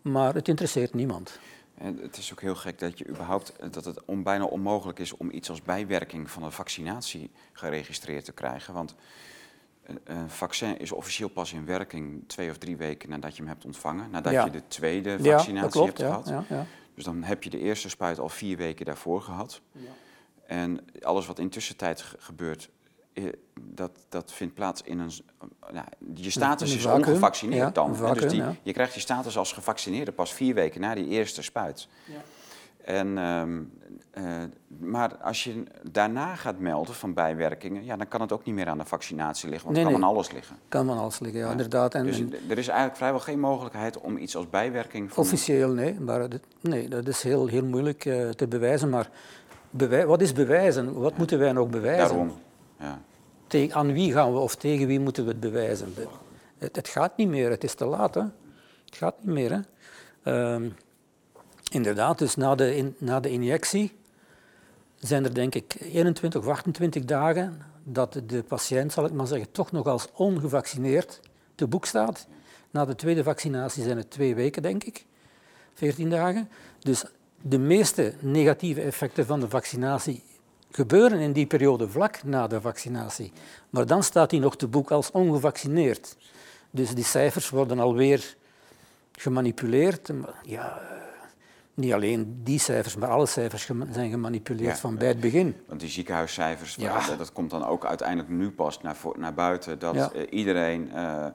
[0.03, 1.38] maar het interesseert niemand.
[1.74, 5.16] En het is ook heel gek dat, je überhaupt, dat het om, bijna onmogelijk is
[5.16, 8.74] om iets als bijwerking van een vaccinatie geregistreerd te krijgen.
[8.74, 8.95] Want
[10.05, 13.64] een vaccin is officieel pas in werking twee of drie weken nadat je hem hebt
[13.64, 14.11] ontvangen.
[14.11, 16.28] Nadat je de tweede vaccinatie hebt gehad.
[16.28, 19.61] Ja, dus dan heb je de eerste spuit al vier weken daarvoor gehad.
[20.47, 22.70] En alles wat in tussentijd gebeurt,
[23.61, 25.11] dat, dat vindt plaats in een.
[25.73, 27.97] Nou, je status is ongevaccineerd dan.
[28.15, 31.89] dus die, je krijgt je status als gevaccineerde pas vier weken na die eerste spuit.
[32.07, 32.21] Ja.
[32.85, 33.61] En, ehm,
[34.11, 34.25] eh,
[34.79, 38.69] maar als je daarna gaat melden van bijwerkingen, ja, dan kan het ook niet meer
[38.69, 40.57] aan de vaccinatie liggen, want het kan aan alles liggen.
[40.69, 41.95] Kan aan alles liggen, ja, inderdaad.
[41.95, 45.13] En, dus er is eigenlijk vrijwel geen mogelijkheid om iets als bijwerking...
[45.13, 45.25] Van...
[45.25, 46.01] Officieel, nee.
[46.01, 46.29] Maar
[46.61, 48.89] nee, dat is heel, heel moeilijk uh, te bewijzen.
[48.89, 49.11] Maar
[49.71, 51.01] bewij wat is bewijzen?
[51.01, 52.09] Wat moeten wij nog bewijzen?
[52.09, 52.33] Daarom,
[53.47, 55.95] Tegen, aan wie gaan we of tegen wie moeten we het bewijzen?
[56.59, 58.14] Het, het gaat niet meer, het is te laat.
[58.14, 58.22] Hè?
[58.85, 59.51] Het gaat niet meer.
[59.53, 59.61] Hè?
[60.22, 60.68] Ehm,
[61.70, 63.99] inderdaad, dus na de, na de injectie
[64.99, 69.51] zijn er denk ik 21 of 28 dagen dat de patiënt, zal ik maar zeggen,
[69.53, 71.20] toch nog als ongevaccineerd
[71.55, 72.26] te boek staat.
[72.70, 75.05] Na de tweede vaccinatie zijn het twee weken, denk ik.
[75.74, 76.49] 14 dagen.
[76.78, 77.05] Dus
[77.43, 80.22] de meeste negatieve effecten van de vaccinatie
[80.71, 83.33] gebeuren in die periode vlak na de vaccinatie.
[83.71, 86.16] Maar dan staat hij nog te boek als ongevaccineerd.
[86.71, 88.37] Dus die cijfers worden alweer
[89.12, 90.11] gemanipuleerd.
[90.43, 90.81] Ja,
[91.75, 95.57] niet alleen die cijfers, maar alle cijfers zijn gemanipuleerd van bij het begin.
[95.66, 97.16] Want die ziekenhuiscijfers, ja.
[97.16, 99.79] dat komt dan ook uiteindelijk nu pas naar, naar buiten.
[99.79, 101.27] Dat eh, iedereen uh,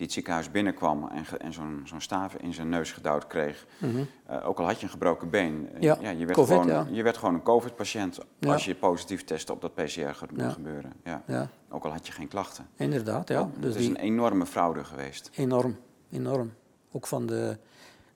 [0.00, 3.90] die het ziekenhuis binnenkwam en, en zo'n zo'n staaf in zijn neus gedouwd kreeg, mm
[3.90, 4.06] -hmm.
[4.42, 6.10] ook al had je een gebroken been, ja.
[6.10, 9.74] je, werd COVID, gewoon, je werd gewoon een COVID-patiënt als je positief testte op dat
[9.74, 10.92] PCR gebeuren.
[11.26, 11.48] Ja.
[11.68, 12.66] Ook al had je geen klachten.
[12.76, 13.50] Inderdaad, ja.
[13.58, 15.30] dus het is een enorme fraude geweest.
[15.34, 15.76] Enorm,
[16.10, 16.52] enorm.
[16.92, 17.58] Ook van de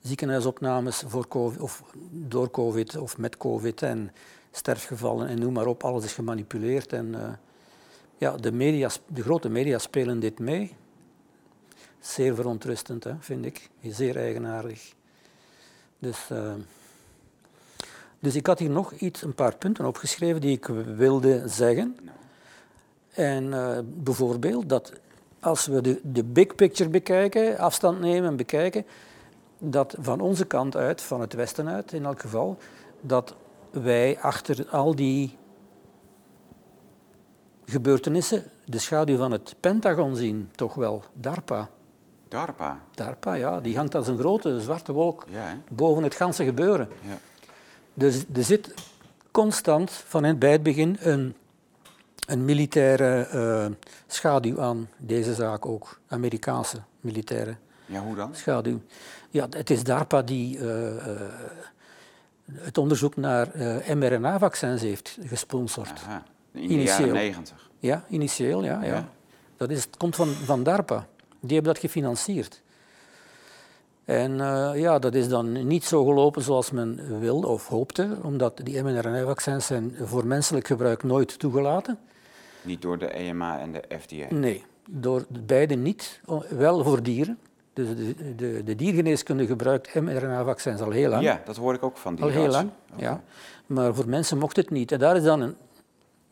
[0.00, 4.12] ziekenhuisopnames voor COVID, of door COVID of met COVID en
[4.50, 5.84] sterfgevallen en noem maar op.
[5.84, 6.92] Alles is gemanipuleerd.
[6.92, 7.28] En uh,
[8.16, 10.76] ja, de, media, de grote media spelen dit mee.
[12.04, 13.70] Zeer verontrustend, hè, vind ik.
[13.82, 14.92] Zeer eigenaardig.
[15.98, 16.52] Dus, uh,
[18.18, 21.96] dus ik had hier nog iets, een paar punten opgeschreven die ik wilde zeggen.
[23.10, 24.92] En uh, bijvoorbeeld dat
[25.40, 28.86] als we de, de big picture bekijken, afstand nemen en bekijken,
[29.58, 32.58] dat van onze kant uit, van het Westen uit in elk geval,
[33.00, 33.34] dat
[33.70, 35.36] wij achter al die
[37.64, 41.70] gebeurtenissen de schaduw van het Pentagon zien, toch wel DARPA.
[42.28, 42.80] DARPA?
[42.94, 43.60] DARPA, ja.
[43.60, 45.26] Die hangt als een grote zwarte wolk
[45.68, 46.88] boven het ganse gebeuren.
[47.00, 47.18] Ja.
[47.94, 48.74] Dus er zit
[49.30, 51.34] constant, van bij het begin, een,
[52.26, 53.74] een militaire uh,
[54.06, 56.00] schaduw aan deze zaak ook.
[56.06, 57.56] Amerikaanse militaire
[57.86, 58.34] ja, hoe dan?
[58.34, 58.80] schaduw.
[59.30, 60.92] Ja, het is DARPA die uh,
[62.52, 63.48] het onderzoek naar
[63.96, 66.02] mRNA-vaccins heeft gesponsord.
[66.04, 66.22] Aha,
[66.52, 67.70] in de jaren negentig?
[67.78, 68.82] Ja, initieel, ja.
[68.82, 68.94] ja.
[68.94, 69.08] ja.
[69.56, 71.06] Dat is, het komt van, van DARPA.
[71.46, 72.62] Die hebben dat gefinancierd.
[74.04, 78.60] En uh, ja, dat is dan niet zo gelopen zoals men wilde of hoopte, omdat
[78.62, 81.98] die mRNA-vaccins zijn voor menselijk gebruik nooit toegelaten.
[82.62, 84.34] Niet door de EMA en de FDA?
[84.34, 86.20] Nee, door beide niet.
[86.48, 87.38] Wel voor dieren.
[87.72, 91.22] Dus de, de, de diergeneeskunde gebruikt mRNA-vaccins al heel lang.
[91.22, 93.22] Ja, dat hoor ik ook van die Al heel lang, ja.
[93.66, 94.92] Maar voor mensen mocht het niet.
[94.92, 95.56] En daar is dan een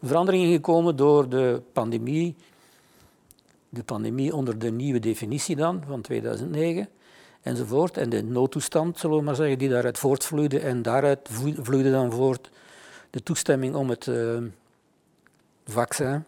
[0.02, 2.36] verandering in gekomen door de pandemie.
[3.75, 6.89] De pandemie onder de nieuwe definitie dan, van 2009
[7.43, 7.97] enzovoort.
[7.97, 10.59] En de noodtoestand, zullen we maar zeggen, die daaruit voortvloeide.
[10.59, 11.29] En daaruit
[11.62, 12.51] vloeide dan voort
[13.11, 14.39] de toestemming om het uh,
[15.64, 16.25] vaccin,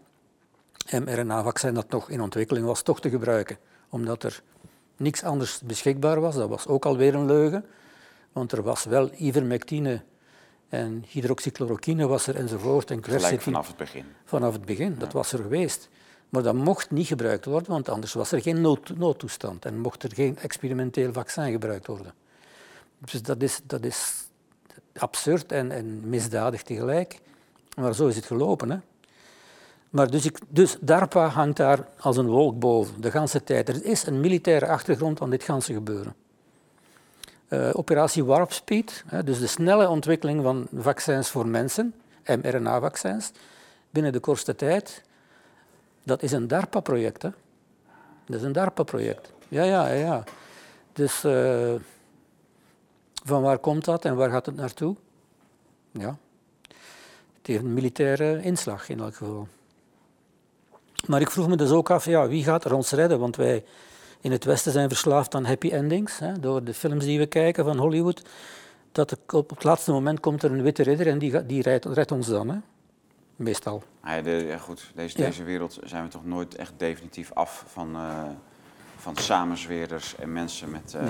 [0.90, 3.58] mRNA-vaccin dat nog in ontwikkeling was, toch te gebruiken.
[3.88, 4.42] Omdat er
[4.96, 6.34] niks anders beschikbaar was.
[6.34, 7.64] Dat was ook alweer een leugen,
[8.32, 10.02] want er was wel ivermectine
[10.68, 12.90] en hydroxychloroquine was er enzovoort.
[12.90, 14.04] En Gelijk vanaf het begin.
[14.24, 15.88] Vanaf het begin, dat was er geweest.
[16.34, 20.02] Maar dat mocht niet gebruikt worden, want anders was er geen nood, noodtoestand en mocht
[20.02, 22.14] er geen experimenteel vaccin gebruikt worden.
[22.98, 24.24] Dus dat is, dat is
[24.96, 27.20] absurd en, en misdadig tegelijk.
[27.76, 28.70] Maar zo is het gelopen.
[28.70, 28.78] Hè.
[29.90, 33.68] Maar dus, ik, dus DARPA hangt daar als een wolk boven, de ganse tijd.
[33.68, 36.14] Er is een militaire achtergrond aan dit ganse gebeuren.
[37.48, 41.94] Uh, operatie Warp Speed, hè, dus de snelle ontwikkeling van vaccins voor mensen,
[42.26, 43.30] mRNA-vaccins,
[43.90, 45.02] binnen de kortste tijd.
[46.04, 47.20] Dat is een DARPA-project.
[47.20, 47.32] Dat
[48.36, 49.32] is een DARPA-project.
[49.48, 50.24] Ja, ja, ja.
[50.92, 51.74] Dus uh,
[53.24, 54.96] van waar komt dat en waar gaat het naartoe?
[55.90, 56.16] Ja,
[57.36, 59.48] het heeft een militaire inslag in elk geval.
[61.06, 63.18] Maar ik vroeg me dus ook af, ja, wie gaat er ons redden?
[63.18, 63.64] Want wij
[64.20, 67.64] in het Westen zijn verslaafd aan happy endings, hè, door de films die we kijken
[67.64, 68.22] van Hollywood.
[68.92, 72.12] Dat op het laatste moment komt er een witte ridder en die, die redt, redt
[72.12, 72.48] ons dan.
[72.48, 72.56] Hè.
[73.36, 73.82] Meestal.
[74.04, 77.96] Ja, de, ja, goed, deze, deze wereld zijn we toch nooit echt definitief af van,
[77.96, 78.22] uh,
[78.96, 81.02] van samenzweerders en mensen met, uh,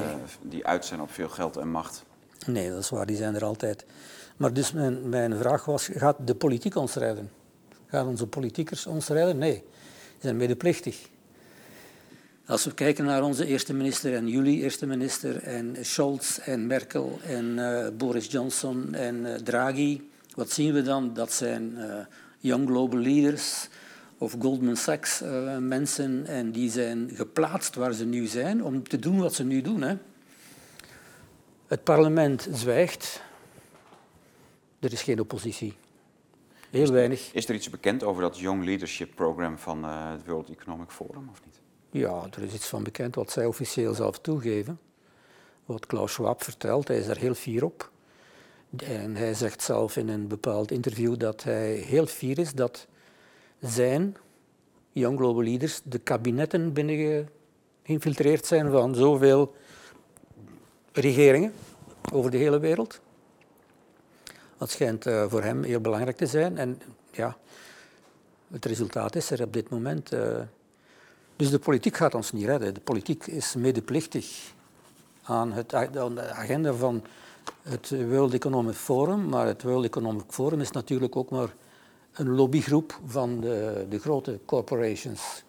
[0.42, 2.04] die uit zijn op veel geld en macht.
[2.46, 3.84] Nee, dat is waar, die zijn er altijd.
[4.36, 7.30] Maar dus mijn, mijn vraag was, gaat de politiek ons redden?
[7.86, 9.38] Gaan onze politiekers ons redden?
[9.38, 11.08] Nee, die zijn medeplichtig.
[12.46, 17.18] Als we kijken naar onze eerste minister en jullie eerste minister en Scholz en Merkel
[17.22, 20.00] en uh, Boris Johnson en Draghi,
[20.35, 21.14] wat zien we dan?
[21.14, 22.05] Dat zijn uh,
[22.39, 23.68] young global leaders
[24.18, 25.22] of Goldman Sachs
[25.61, 29.62] mensen en die zijn geplaatst waar ze nu zijn om te doen wat ze nu
[29.62, 29.82] doen.
[29.82, 29.97] Hè.
[31.66, 33.22] Het parlement zwijgt,
[34.80, 35.74] er is geen oppositie.
[36.70, 37.32] Heel weinig.
[37.32, 41.41] Is er iets bekend over dat Young Leadership Program van het World Economic Forum of
[41.45, 41.61] niet?
[41.91, 44.78] Ja, er is iets van bekend wat zij officieel zelf toegeven.
[45.64, 47.91] Wat Klaus Schwab vertelt, hij is er heel fier op.
[48.82, 52.86] En hij zegt zelf in een bepaald interview dat hij heel fier is dat
[53.60, 54.16] zijn
[54.92, 57.28] Young Global Leaders de kabinetten binnen
[57.82, 59.54] geïnfiltreerd zijn van zoveel
[60.92, 61.52] regeringen
[62.12, 63.00] over de hele wereld.
[64.58, 66.58] Dat schijnt uh, voor hem heel belangrijk te zijn.
[66.58, 67.36] En ja,
[68.50, 70.12] het resultaat is er op dit moment.
[70.12, 70.40] Uh,
[71.36, 72.74] dus de politiek gaat ons niet redden.
[72.74, 74.52] De politiek is medeplichtig
[75.22, 77.04] aan, het, aan de agenda van
[77.62, 79.28] het World Economic Forum.
[79.28, 81.55] Maar het World Economic Forum is natuurlijk ook maar
[82.12, 85.45] een lobbygroep van de, de grote corporations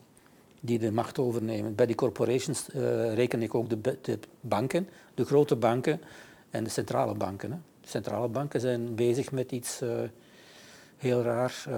[0.60, 1.76] die de macht overnemen.
[1.76, 6.02] Bij die corporations uh, reken ik ook de, de, banken, de grote banken
[6.50, 7.52] en de centrale banken.
[7.52, 7.58] Hè.
[7.82, 9.89] De centrale banken zijn bezig met iets uh,
[10.98, 11.66] heel raar.
[11.70, 11.76] Uh,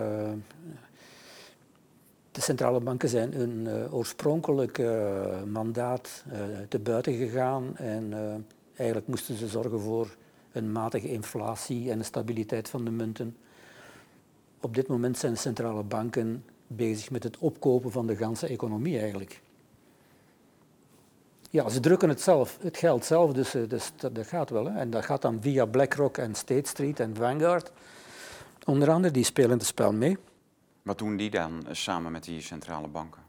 [2.32, 4.82] de centrale banken zijn hun oorspronkelijk
[5.46, 6.24] mandaat
[6.70, 8.14] te buiten gegaan en
[8.78, 10.16] eigenlijk moesten ze zorgen voor
[10.52, 13.38] een matige inflatie en de stabiliteit van de munten.
[14.62, 19.00] Op dit moment zijn de centrale banken bezig met het opkopen van de ganse economie
[19.00, 19.42] eigenlijk.
[21.50, 24.66] Ja, ze drukken het zelf, het geld zelf, dus, dus dat, dat, gaat wel.
[24.66, 24.80] Hè.
[24.80, 27.72] En dat gaat dan via BlackRock en State Street en Vanguard.
[28.66, 30.18] Onder andere, die spelen het spel mee.
[30.82, 33.27] Wat doen die dan eh, samen met die centrale banken?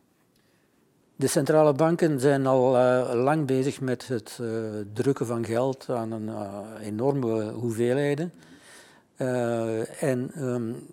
[1.19, 4.49] De centrale banken zijn al uh, lang bezig met het uh,
[4.93, 8.33] drukken van geld aan een uh, enorme hoeveelheden.
[10.01, 10.87] en um,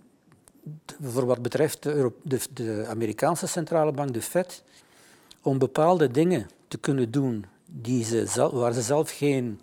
[1.02, 2.12] voor wat betreft de,
[2.54, 4.64] de, Amerikaanse centrale bank, de Fed,
[5.42, 9.60] om bepaalde dingen te kunnen doen die ze waar ze zelf geen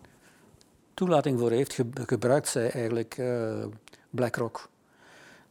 [0.94, 3.22] toelating voor heeft, gebruikt zij eigenlijk
[4.10, 4.68] BlackRock.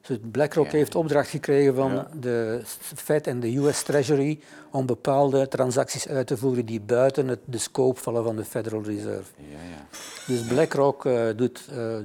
[0.02, 2.62] Dus BlackRock heeft opdracht gekregen van de
[2.96, 4.40] Fed en de US Treasury
[4.72, 8.84] om bepaalde transacties uit te voeren die buiten het, de scope vallen van de Federal
[8.84, 9.32] Reserve.
[9.38, 9.88] Ja, ja.
[10.28, 11.96] Dus BlackRock uh, doet, uh,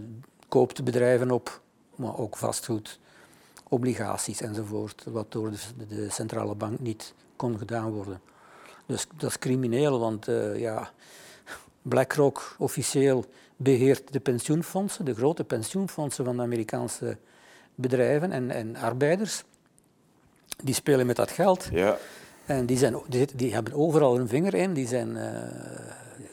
[0.48, 1.60] koopt bedrijven op,
[1.94, 2.98] maar ook vastgoed,
[3.68, 8.20] obligaties enzovoort, wat door de, de, centrale bank niet kon gedaan worden.
[8.86, 10.90] Dus dat is crimineel, want uh, ja,
[11.82, 13.24] BlackRock officieel
[13.56, 17.16] beheert de pensioenfondsen, de grote pensioenfondsen van de Amerikaanse
[17.76, 19.42] bedrijven en, en arbeiders.
[20.62, 21.68] Die spelen met dat geld.
[21.72, 21.96] Ja.
[22.46, 24.72] En die, zijn, die, die, hebben overal een vinger in.
[24.72, 25.24] Die zijn, uh,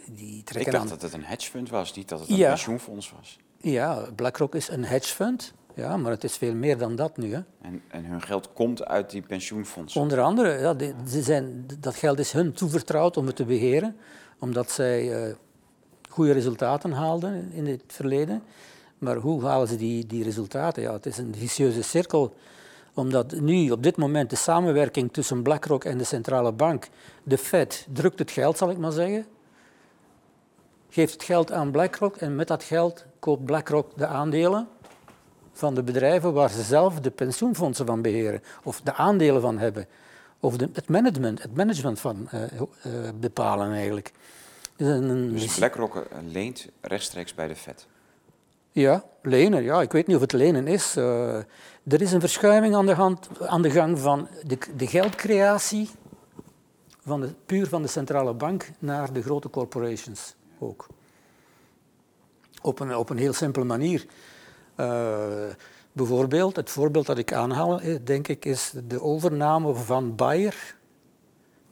[0.06, 3.40] die trekken Ik dacht dat het een hedgefund was, niet dat het een pensioenfonds was.
[3.58, 5.54] Ja, BlackRock is een hedgefund.
[5.76, 7.34] Ja, maar het is veel meer dan dat nu.
[7.34, 7.42] Hè.
[7.62, 10.02] En, en hun geld komt uit die pensioenfondsen?
[10.02, 13.96] Onder andere, ja, die, ze zijn, dat geld is hun toevertrouwd om het te beheren,
[14.40, 15.34] omdat zij uh,
[16.10, 18.44] goede resultaten haalden in het verleden.
[19.04, 20.84] Maar hoe halen ze die, die resultaten?
[20.84, 22.34] Ja, het is een vicieuze cirkel
[22.94, 26.88] omdat nu op dit moment de samenwerking tussen BlackRock en de centrale bank,
[27.24, 29.26] de Fed, drukt het geld, zal ik maar zeggen,
[30.90, 34.68] geeft het geld aan BlackRock en met dat geld koopt BlackRock de aandelen
[35.52, 39.88] van de bedrijven waar ze zelf de pensioenfondsen van beheren, of de aandelen van hebben,
[40.40, 44.12] of de, het management, het management van uh, uh, bepalen eigenlijk.
[44.76, 47.88] Dus, een, dus BlackRock leent rechtstreeks bij de Fed?
[48.74, 49.64] Ja, lenen.
[49.64, 50.98] Ja, ik weet niet of het lenen is.
[50.98, 51.36] Uh,
[51.84, 55.90] er is een verschuiving aan de, hand, aan de gang van de, de geldcreatie
[57.02, 60.88] van de, puur van de centrale bank naar de grote corporations ook.
[62.62, 64.06] Op een, op een heel simpele manier.
[64.78, 65.26] Uh,
[65.92, 70.76] bijvoorbeeld, het voorbeeld dat ik aanhaal, denk ik, is de overname van Bayer,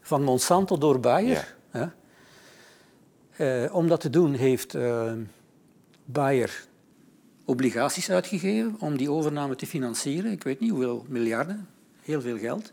[0.01, 1.55] van Monsanto door Bayer.
[1.73, 1.93] Ja.
[3.37, 4.77] Uh, om dat te doen heeft
[6.05, 6.69] Bayer
[7.45, 10.31] obligaties uitgegeven om die overname te financieren.
[10.31, 11.67] Ik weet niet hoeveel miljarden,
[12.01, 12.71] heel veel geld.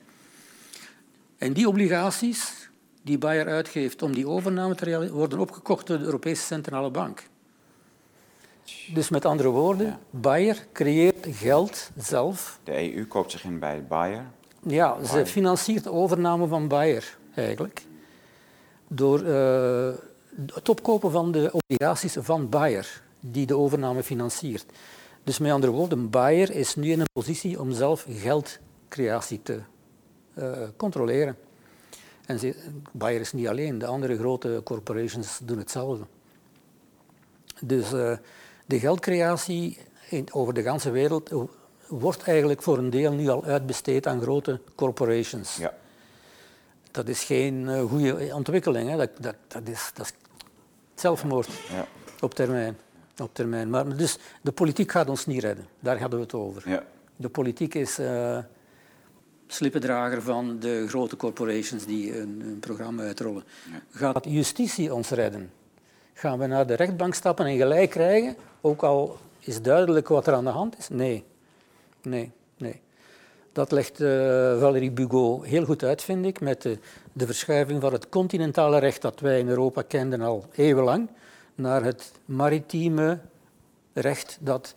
[1.39, 2.69] En die obligaties
[3.03, 7.23] die Bayer uitgeeft om die overname te realiseren, worden opgekocht door de Europese Centrale Bank.
[8.95, 12.61] Dus met andere woorden, Bayer creëert geld zelf.
[12.65, 14.25] De EU koopt zich in bij Bayer.
[14.63, 17.83] Ja, ze financiert de overname van Bayer eigenlijk.
[18.89, 19.91] Door uh,
[20.47, 24.65] het opkopen van de obligaties van Bayer, die de overname financiert.
[25.25, 29.61] Dus met andere woorden, Bayer is nu in een positie om zelf geldcreatie te
[30.35, 31.37] uh, controleren.
[32.27, 32.55] En ze,
[32.93, 36.05] Bayer is niet alleen, de andere grote corporations doen hetzelfde.
[37.61, 38.17] Dus uh,
[38.67, 39.79] de geldcreatie
[40.11, 41.31] in, over de hele wereld
[41.89, 45.57] wordt eigenlijk voor een deel nu al uitbesteed aan grote corporations.
[45.57, 45.75] Ja.
[46.91, 48.91] Dat is geen uh, goede ontwikkeling.
[48.91, 48.97] Hè.
[48.97, 50.13] Dat, dat, dat, is, dat is
[50.95, 51.87] zelfmoord ja.
[52.21, 52.79] op, termijn,
[53.21, 53.71] op termijn.
[53.71, 55.67] Maar dus de politiek gaat ons niet redden.
[55.81, 56.71] Daar hadden we het over.
[56.71, 56.83] Ja.
[57.17, 58.39] De politiek is uh,
[59.47, 63.45] slippendrager van de grote corporations die een, een programma uitrollen.
[63.91, 65.51] Gaat justitie ons redden?
[66.15, 70.35] Gaan we naar de rechtbank stappen en gelijk krijgen, ook al is duidelijk wat er
[70.35, 70.89] aan de hand is?
[70.89, 71.25] Nee,
[72.03, 72.81] nee, nee.
[73.53, 74.09] Dat legt uh,
[74.61, 76.79] Valérie Bugot heel goed uit, vind ik, met de,
[77.13, 81.09] de, verschuiving van het continentale recht dat wij in Europa kenden al eeuwenlang,
[81.59, 83.21] naar het maritieme
[83.93, 84.75] recht dat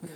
[0.00, 0.10] uh,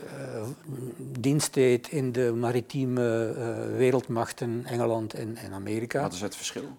[0.98, 6.02] dienst deed in de maritieme uh, wereldmachten Engeland en, en Amerika.
[6.02, 6.76] Wat is het verschil?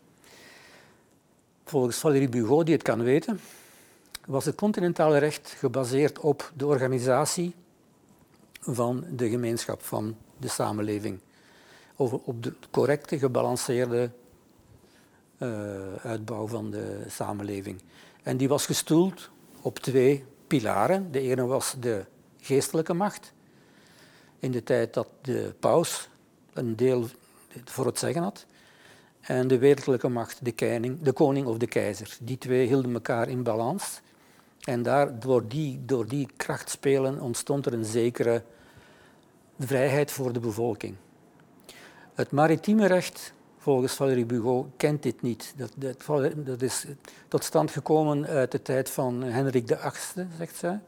[1.66, 3.40] Volgens Valérie Bugot, die het kan weten,
[4.26, 7.54] was het continentale recht gebaseerd op de organisatie
[8.62, 11.20] van de gemeenschap, van de samenleving.
[11.96, 14.10] Over, op de correcte, gebalanceerde
[15.38, 15.50] uh,
[16.04, 17.82] uitbouw van de samenleving.
[18.30, 19.30] En die was gestoeld
[19.62, 21.12] op twee pilaren.
[21.12, 22.06] De ene was de
[22.42, 23.34] geestelijke macht.
[24.40, 26.10] In de tijd dat de paus
[26.54, 27.08] een deel
[27.66, 28.46] voor het zeggen had.
[29.20, 32.18] En de wereldlijke macht, de koning, de koning of de keizer.
[32.22, 34.02] Die twee hielden elkaar in balans.
[34.64, 38.44] En daar, door, die, door die krachtspelen ontstond er een zekere
[39.60, 40.96] vrijheid voor de bevolking.
[42.14, 43.34] Het maritieme recht,
[43.70, 45.54] volgens Valérie Bugot, kent dit niet.
[45.58, 46.06] Dat, dat,
[46.36, 46.86] dat, is
[47.28, 50.80] tot stand gekomen uit de tijd van Hendrik VIII, zegt zij.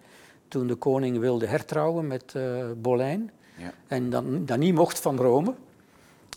[0.47, 3.31] Toen de koning wilde hertrouwen met uh, Bolijn.
[3.57, 3.73] Ja.
[3.87, 5.53] En dan, dat niet mocht van Rome.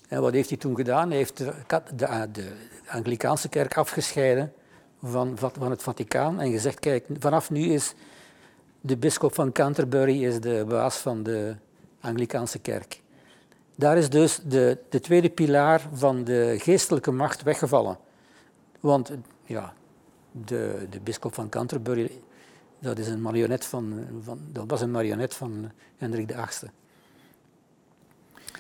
[0.08, 1.08] En wat heeft hij toen gedaan?
[1.08, 1.52] Hij heeft de,
[1.94, 2.52] de, de
[2.86, 4.52] Anglikaanse kerk afgescheiden
[5.02, 7.94] van, van het Vaticaan en gezegd, kijk, vanaf nu is
[8.80, 11.54] de bisschop van Canterbury is de baas van de
[12.00, 13.02] Anglikaanse kerk.
[13.76, 17.98] Daar is dus de, de tweede pilaar van de geestelijke macht weggevallen.
[18.80, 19.12] Want
[19.44, 19.72] ja,
[20.30, 22.22] de, de bisschop van Canterbury,
[22.78, 26.70] dat, is een marionet van, van, dat was een marionet van Hendrik VIII.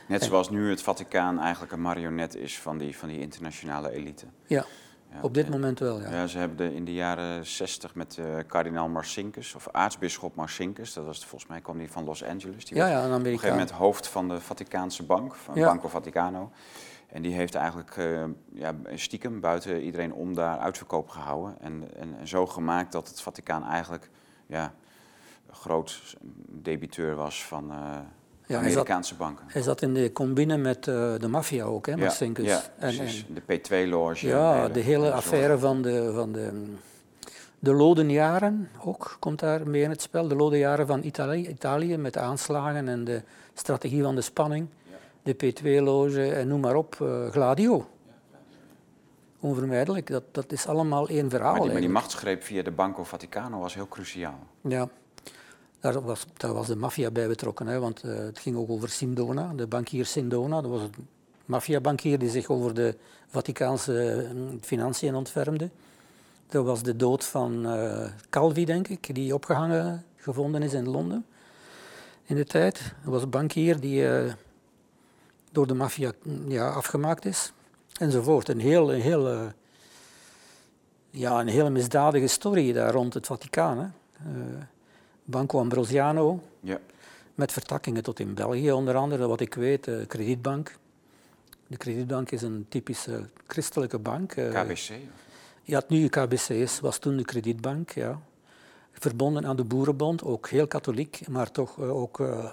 [0.08, 4.26] Net zoals nu het Vaticaan eigenlijk een marionet is van die, van die internationale elite.
[4.46, 4.66] Ja,
[5.20, 6.10] op dit moment wel, ja.
[6.10, 6.26] ja.
[6.26, 11.04] Ze hebben de, in de jaren 60 met uh, kardinaal Marcinkus, of aartsbisschop Marcinkus, dat
[11.04, 12.64] was volgens mij kwam die van Los Angeles.
[12.64, 16.50] Die ja, ja, Op een gegeven moment hoofd van de Vaticaanse bank, van Banco Vaticano.
[17.08, 21.56] En die heeft eigenlijk uh, ja, stiekem buiten iedereen om daar uitverkoop gehouden.
[21.60, 24.10] En, en, en, zo gemaakt dat het Vaticaan eigenlijk
[24.46, 24.74] ja,
[25.50, 26.16] groot
[26.48, 27.70] debiteur was van...
[27.72, 27.98] Uh,
[28.46, 29.44] ja, Amerikaanse banken.
[29.48, 32.98] Hij zat in de combine met uh, de maffia ook, hè, met ja, ja, en,
[32.98, 34.26] en, de P2-loge.
[34.26, 36.72] Ja, de hele affaire van de, van de,
[37.58, 40.28] de Lodenjaren ook komt daar mee in het spel.
[40.28, 43.22] De Lodenjaren van Italië, Italië met de aanslagen en de
[43.54, 44.68] strategie van de spanning.
[45.22, 47.88] De P2-loge en noem maar op, uh, Gladio.
[49.40, 51.52] Onvermijdelijk, dat, dat is allemaal één verhaal.
[51.52, 54.38] Maar die, maar die machtsgreep via de Banco Vaticano was heel cruciaal.
[54.60, 54.88] Ja.
[55.84, 59.52] Daar was, was de maffia bij betrokken, hè, want uh, het ging ook over Sindona,
[59.54, 60.60] de bankier Sindona.
[60.60, 61.08] Dat was een
[61.44, 62.96] maffiabankier die zich over de
[63.28, 65.70] Vaticaanse uh, financiën ontfermde.
[66.46, 71.26] Dat was de dood van uh, Calvi, denk ik, die opgehangen gevonden is in Londen
[72.24, 72.94] in de tijd.
[73.02, 74.06] Dat was een bankier die
[75.52, 76.12] door de maffia
[76.48, 77.52] ja, afgemaakt is,
[77.98, 78.48] enzovoort.
[78.48, 79.52] Een heel, een heel,
[81.10, 83.78] ja, een hele misdadige story daar rond het Vaticaan.
[83.78, 83.86] Hè.
[85.24, 86.78] Banco Ambrosiano, ja.
[87.34, 90.76] met vertakkingen tot in België onder andere, wat ik weet, de Kredietbank.
[91.66, 94.28] De Kredietbank is een typische christelijke bank.
[94.28, 94.90] KBC?
[95.62, 98.20] Ja, het nu KBC is, was toen de Kredietbank, ja.
[98.92, 102.52] verbonden aan de Boerenbond, ook heel katholiek, maar toch uh, ook uh,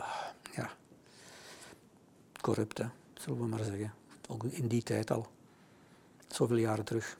[0.55, 0.69] ja,
[2.41, 3.93] corrupt, hè, zullen we maar zeggen.
[4.27, 5.27] Ook in die tijd al,
[6.27, 7.17] zoveel jaren terug.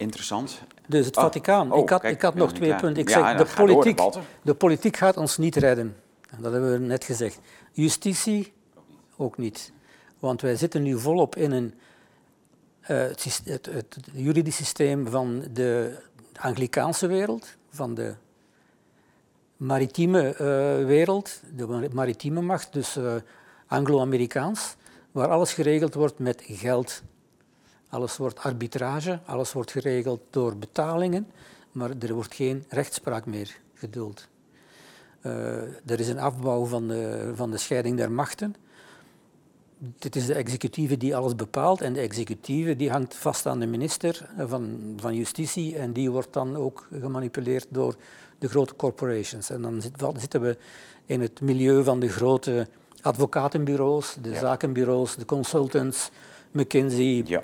[0.00, 0.60] Interessant.
[0.86, 1.22] Dus het oh.
[1.22, 1.72] Vaticaan.
[1.72, 3.02] Oh, ik had, kijk, ik had nog twee punten.
[3.02, 5.96] Ik zeg, de, politiek, door, de politiek gaat ons niet redden.
[6.38, 7.38] Dat hebben we net gezegd.
[7.72, 8.52] Justitie
[9.16, 9.72] ook niet.
[10.18, 11.74] Want wij zitten nu volop in een,
[12.82, 15.98] uh, het, het, het, juridisch systeem van de
[16.34, 18.14] Anglikaanse wereld, van de
[19.56, 23.14] maritieme uh, wereld, de maritieme macht, dus uh,
[23.66, 24.76] Anglo-Amerikaans,
[25.12, 27.02] waar alles geregeld wordt met geld.
[27.90, 31.26] Alles wordt arbitrage, alles wordt geregeld door betalingen,
[31.72, 34.28] maar er wordt geen rechtspraak meer geduld.
[35.22, 35.32] Uh,
[35.90, 38.54] er is een afbouw van de, van de scheiding der machten.
[39.78, 43.66] Dit is de executieve die alles bepaalt en de executieve die hangt vast aan de
[43.66, 47.96] minister van, van Justitie en die wordt dan ook gemanipuleerd door
[48.38, 49.50] de grote corporations.
[49.50, 49.82] En dan
[50.16, 50.58] zitten we
[51.06, 52.68] in het milieu van de grote
[53.02, 56.10] advocatenbureaus, de zakenbureaus, de consultants,
[56.50, 57.22] McKinsey.
[57.26, 57.42] Ja,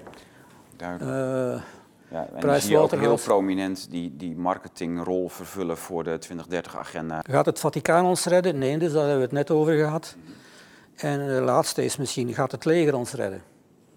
[0.77, 1.11] duidelijk.
[1.11, 1.63] Uh,
[2.11, 7.23] ja, en zie je ook heel prominent die, die marketingrol vervullen voor de 2030-agenda.
[7.31, 8.59] Gaat het Vaticaan ons redden?
[8.59, 10.17] Nee, dus daar hebben we het net over gehad.
[10.97, 13.43] En de laatste is misschien, gaat het leger ons redden?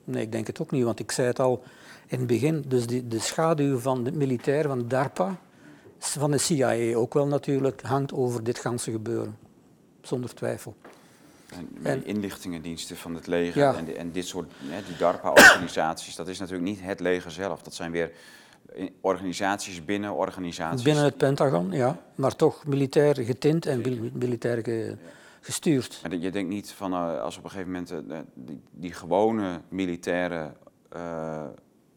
[0.03, 1.63] Nee, ik denk het ook niet, want ik zei het al
[2.07, 2.63] in het begin.
[2.67, 5.39] Dus die, de schaduw van de militair, van DARPA,
[5.99, 9.37] van de CIA ook wel natuurlijk, hangt over dit ganse gebeuren.
[10.01, 10.75] Zonder twijfel.
[11.49, 13.75] En, en inlichtingendiensten van het leger ja.
[13.75, 17.61] en, en, dit soort, hè, die DARPA-organisaties, dat is natuurlijk niet het leger zelf.
[17.61, 18.11] Dat zijn weer
[19.01, 20.81] organisaties binnen organisaties.
[20.81, 21.97] Binnen het Pentagon, ja.
[22.15, 23.81] Maar toch militair getint en
[24.13, 24.97] militair ge,
[25.41, 26.01] gestuurd.
[26.19, 30.51] Je denkt niet van uh, als op een gegeven moment uh, die, die, gewone militaire
[30.95, 31.43] uh,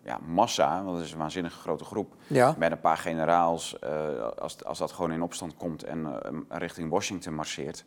[0.04, 2.54] ja, massa, want dat is een waanzinnig grote groep, ja.
[2.58, 3.80] met een paar generaals,
[4.38, 7.84] als, als dat gewoon in opstand komt en richting Washington marcheert.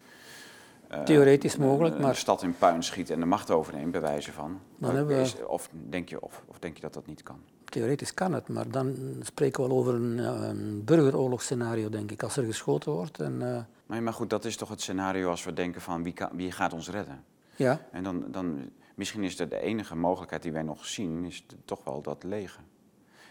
[1.04, 2.12] Theoretisch mogelijk, maar...
[2.12, 4.60] De stad in puin schiet en de macht overneemt, bij wijze van.
[4.78, 5.22] Dan we...
[5.22, 7.40] is, of, denk je, of, of denk je dat dat niet kan?
[7.64, 12.38] Theoretisch kan het, maar dan spreken we al over een, een burgeroorlogsscenario, denk ik, als
[12.38, 13.20] er geschoten wordt.
[13.20, 16.30] En, maar, maar goed, dat is toch het scenario als we denken van wie, kan,
[16.34, 17.24] wie gaat ons redden?
[17.56, 17.82] Ja.
[17.92, 21.84] En dan, dan, misschien is de, de enige mogelijkheid die wij nog zien, is toch
[21.84, 22.62] wel dat leger.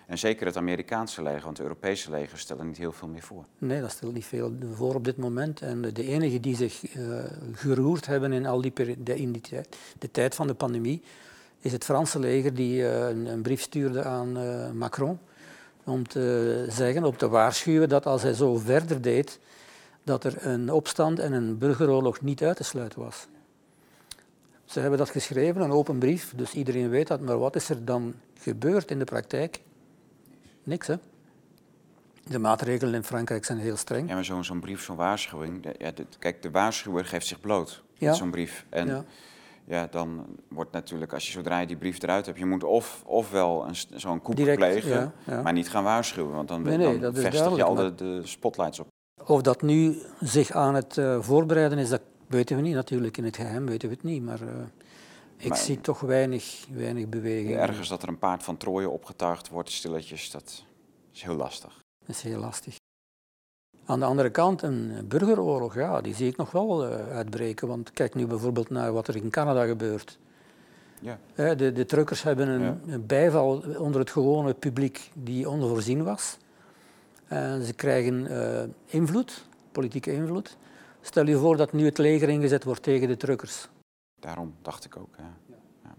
[0.06, 3.44] En zeker het Amerikaanse leger, want het Europese leger stellen niet heel veel meer voor.
[3.58, 5.60] Nee, dat stelt niet veel voor op dit moment.
[5.60, 9.76] En de enigen die zich uh, geroerd hebben in, al die de, in die tijd,
[9.98, 11.02] de tijd van de pandemie,
[11.60, 15.18] is het Franse leger die uh, een, een, brief stuurde aan uh, Macron
[15.84, 19.38] om te zeggen, om te waarschuwen dat als hij zo verder deed,
[20.02, 23.26] dat er een opstand en een burgeroorlog niet uit te sluiten was.
[24.64, 27.20] Ze hebben dat geschreven, een open brief, dus iedereen weet dat.
[27.20, 29.60] Maar wat is er dan gebeurd in de praktijk?
[30.64, 30.94] Niks, hè?
[32.28, 34.08] De maatregelen in Frankrijk zijn heel streng.
[34.08, 35.62] Ja, maar zo'n zo'n brief, zo'n waarschuwing.
[35.62, 38.08] De, ja, de, kijk, de waarschuwer geeft zich bloot ja.
[38.08, 38.66] met zo'n brief.
[38.68, 39.04] En ja.
[39.64, 39.86] ja.
[39.90, 43.66] dan wordt natuurlijk, als je zodra je die brief eruit hebt, je moet of, ofwel
[43.94, 45.12] zo'n koep plegen,
[45.42, 46.34] maar niet gaan waarschuwen.
[46.34, 48.86] Want dan, nee, nee, dan vestig je al de, de spotlights op.
[49.26, 52.74] Of dat nu zich aan het uh, voorbereiden is, dat weten we niet.
[52.74, 54.48] Natuurlijk in het geheim weten we het niet, maar uh,
[55.44, 57.56] ik maar, zie toch weinig, weinig beweging.
[57.56, 60.64] Ergens dat er een paard van Troje opgetuigd wordt, stilletjes, dat
[61.12, 61.80] is heel lastig.
[62.06, 62.76] Dat is heel lastig.
[63.86, 67.68] Aan de andere kant, een burgeroorlog, ja, die zie ik nog wel uh, uitbreken.
[67.68, 70.18] Want kijk nu bijvoorbeeld naar wat er in Canada gebeurt.
[71.00, 71.18] Ja.
[71.54, 72.98] De, de truckers hebben een, ja.
[72.98, 76.36] bijval onder het gewone publiek die onvoorzien was.
[77.32, 80.56] Uh, ze krijgen uh, invloed, politieke invloed.
[81.00, 83.68] Stel je voor dat nu het leger ingezet wordt tegen de truckers.
[84.24, 85.14] Daarom dacht ik ook.
[85.18, 85.56] Ja.
[85.82, 85.94] ja.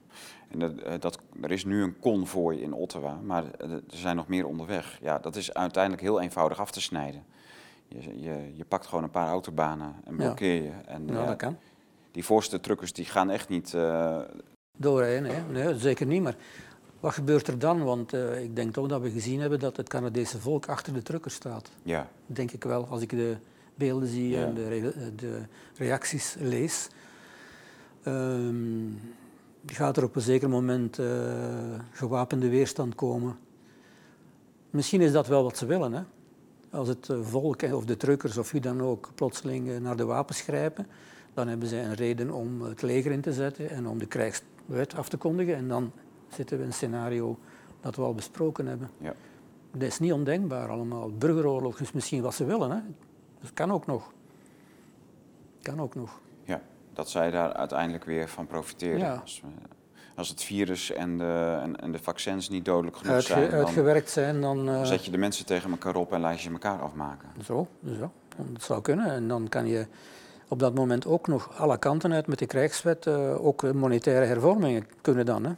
[0.48, 4.28] En dat, uh, dat, er is nu een konvooi in Ottawa, maar er zijn nog
[4.28, 5.00] meer onderweg.
[5.02, 7.24] Ja, dat is uiteindelijk heel eenvoudig af te snijden.
[7.88, 10.72] Je, je, je pakt gewoon een paar autobanen en blokkeer je.
[10.86, 11.58] En, ja, dat kan.
[12.12, 13.78] Die voorste truckers die gaan echt niet...
[14.78, 16.22] Doorheen, nee, nee, zeker niet.
[16.22, 16.36] Maar
[17.00, 17.84] wat gebeurt er dan?
[17.84, 21.02] Want uh, ik denk toch dat we gezien hebben dat het Canadese volk achter de
[21.02, 21.70] truckers staat.
[21.84, 22.08] Ja.
[22.26, 23.38] Denk ik wel, als ik de
[23.76, 24.44] beelden zie ja.
[24.44, 25.42] en de, re de,
[25.78, 26.88] reacties lees.
[28.08, 29.00] Um,
[29.66, 31.08] gaat er op een zeker moment uh,
[31.92, 33.38] gewapende weerstand komen.
[34.70, 35.94] Misschien is dat wel wat ze willen.
[35.94, 36.02] Hè?
[36.70, 40.42] Als het eh, volk of de truckers of wie dan ook plotseling naar de wapens
[40.42, 40.88] grijpen,
[41.34, 44.96] dan hebben zij een reden om het leger in te zetten en om de krijgswet
[44.96, 45.56] af te kondigen.
[45.56, 45.92] En dan
[46.30, 47.38] zitten we in een scenario
[47.82, 48.90] dat we al besproken hebben.
[48.98, 49.14] Ja.
[49.72, 51.12] Dat is niet ondenkbaar allemaal.
[51.12, 52.72] Burgeroorlog is misschien wat ze willen.
[52.72, 52.80] Hè.
[53.42, 54.14] Dat kan ook nog.
[55.62, 56.22] Kan ook nog.
[56.44, 56.62] Ja,
[56.96, 59.00] dat zij daar uiteindelijk weer van profiteren.
[59.00, 59.24] Ja.
[60.16, 63.60] als het virus en de, en, en de vaccins niet dodelijk genoeg Uitge- zijn, dan
[63.60, 64.70] uitgewerkt zijn, dan...
[64.70, 67.30] eh, zet je de mensen tegen elkaar op en laat je elkaar afmaken.
[67.44, 67.68] Zo,
[68.00, 68.12] zo,
[68.52, 69.06] dat zou kunnen.
[69.06, 69.88] En dan kan je
[70.48, 74.88] op dat moment ook nog alle kanten uit met de krijgswet, eh, ook monetaire hervormingen
[75.02, 75.44] kunnen dan.
[75.46, 75.52] Hè.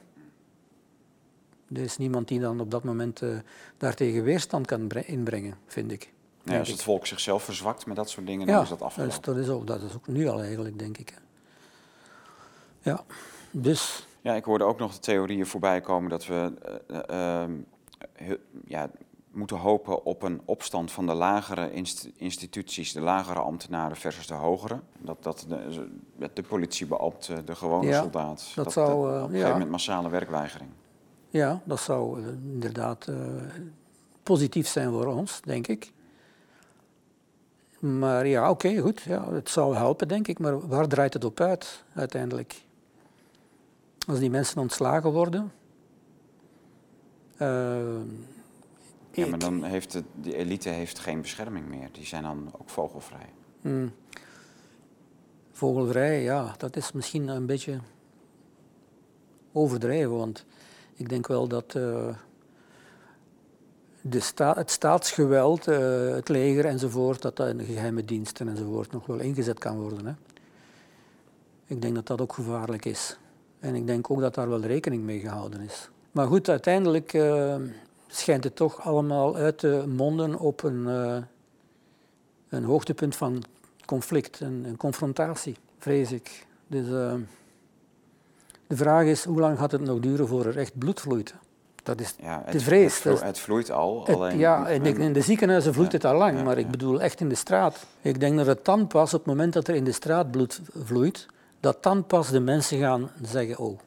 [1.73, 3.30] Er is niemand die dan op dat moment eh,
[3.77, 6.14] daartegen weerstand kan bre- inbrengen, vind ik.
[6.43, 9.15] Denk als het volk zichzelf verzwakt met dat soort dingen, dan Ja, is dat afgelopen.
[9.15, 11.09] is, dat, is ook, dat is ook nu al eigenlijk, denk ik.
[11.09, 11.15] hè.
[12.88, 13.03] Ja,
[13.51, 16.53] dus Ja, ik hoorde ook nog de theorieën voorbij komen dat we
[16.88, 17.51] eh, eh, ehm,
[18.65, 18.89] ja,
[19.31, 24.34] moeten hopen op een opstand van de lagere inst- instituties, de lagere ambtenaren versus de
[24.34, 24.80] hogere.
[24.97, 25.88] Dat, dat de,
[26.18, 29.51] de, de politiebeambte, de gewone Ja, soldaat, dat zou, op eh, een gegeven ja.
[29.51, 30.69] moment massale werkweigering.
[31.30, 33.07] ja, dat zou inderdaad
[34.23, 35.91] positief zijn voor ons, denk ik.
[37.80, 39.01] Maar ja, oké, goed.
[39.01, 40.39] Ja, het zou helpen, denk ik.
[40.39, 42.61] Maar waar draait het op uit, uiteindelijk?
[44.07, 45.51] Als die mensen ontslagen worden...
[47.38, 48.01] eh,
[49.11, 51.89] Ja, maar dan heeft de, die elite heeft geen bescherming meer.
[51.91, 53.29] Die zijn dan ook vogelvrij.
[53.61, 53.91] Hmm.
[55.51, 57.79] Vogelvrij, ja, dat is misschien een beetje
[59.51, 60.45] overdreven, want
[60.93, 62.15] ik denk wel dat eh,
[64.01, 68.91] de sta het staatsgeweld, eh, het leger enzovoort, dat dat in de geheime diensten enzovoort
[68.91, 70.05] nog wel ingezet kan worden.
[70.05, 70.13] Hè.
[71.65, 73.17] Ik denk dat dat ook gevaarlijk is.
[73.59, 75.89] En ik denk ook dat daar wel rekening mee gehouden is.
[76.11, 77.55] Maar goed, uiteindelijk eh,
[78.07, 81.17] schijnt het toch allemaal uit te monden op een, eh,
[82.49, 83.43] een hoogtepunt van
[83.85, 86.45] conflict, een, een confrontatie, vrees ik.
[86.67, 87.13] Dus eh,
[88.67, 91.34] de vraag is, hoe lang gaat het nog duren voor er echt bloed vloeit?
[91.84, 94.05] Dat is Ja, De vrees, Het, vlo- dat is- het vloeit al.
[94.05, 96.57] het- alleen, ja, in de, in de ziekenhuizen vloeit Ja, het al lang, ja, maar
[96.57, 97.85] ik bedoel echt in de straat.
[98.01, 100.61] Ik denk dat het dan pas, op het moment dat er in de straat bloed
[100.84, 101.25] vloeit,
[101.59, 103.79] dat dan pas de mensen gaan zeggen, oh,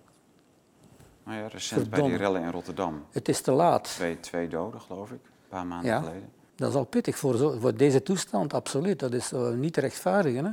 [1.25, 3.05] Nou ja, recent bij die rellen in Rotterdam.
[3.11, 3.85] het is te laat.
[3.85, 5.21] Twee, twee doden, geloof ik.
[5.25, 5.99] Een paar maanden Ja.
[5.99, 6.29] geleden.
[6.57, 8.99] Dat is al pittig voor, zo, voor deze toestand, absoluut.
[8.99, 10.45] Dat is eh, niet te rechtvaardigen.
[10.45, 10.51] Hè?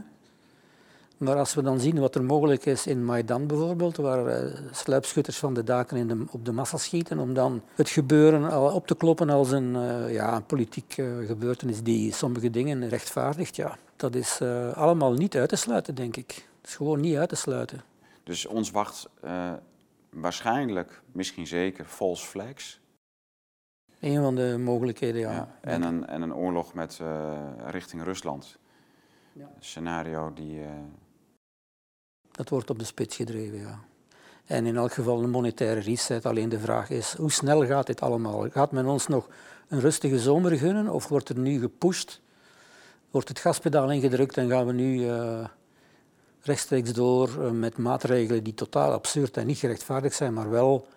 [1.18, 5.38] Maar als we dan zien wat er mogelijk is in Maidan bijvoorbeeld, waar eh, sluipschutters
[5.38, 8.88] van de daken in de, op de massa schieten, om dan het gebeuren al op
[8.88, 10.94] te kloppen als een eh, ja, een politiek
[11.28, 14.42] gebeurtenis die sommige dingen rechtvaardigt, ja, dat is
[14.74, 16.48] allemaal niet uit te sluiten, denk ik.
[16.68, 17.82] Is gewoon niet uit te sluiten.
[18.24, 19.54] Dus ons wacht eh,
[20.10, 22.80] waarschijnlijk, misschien zeker, false flags.
[24.00, 25.32] Een van de mogelijkheden, ja.
[25.32, 27.38] Ja, en, een, en een oorlog met, eh,
[27.68, 28.58] richting Rusland.
[29.34, 29.44] Ja.
[29.44, 30.62] Een scenario die...
[30.62, 30.70] eh,
[32.32, 33.80] Dat wordt op de spits gedreven, ja.
[34.46, 36.26] En in elk geval een monetaire reset.
[36.26, 38.50] Alleen de vraag is, hoe snel gaat dit allemaal?
[38.50, 39.30] Gaat men ons nog
[39.68, 42.22] een rustige zomer gunnen of wordt er nu gepusht?
[43.12, 45.10] Wordt het gaspedaal ingedrukt en gaan we nu
[46.48, 50.88] rechtstreeks door eh, met maatregelen die totaal absurd en niet gerechtvaardigd zijn, maar wel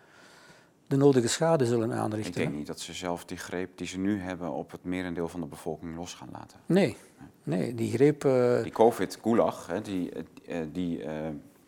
[0.86, 2.34] de nodige schade zullen ik aanrichten?
[2.34, 2.56] denk hè?
[2.56, 5.46] niet dat ze zelf die greep die ze nu hebben op het merendeel van de
[5.46, 6.58] bevolking los gaan laten.
[6.66, 6.96] Nee,
[7.42, 8.24] nee, die greep...
[8.24, 10.10] eh, Die COVID-gulag, die,
[10.46, 11.04] eh, die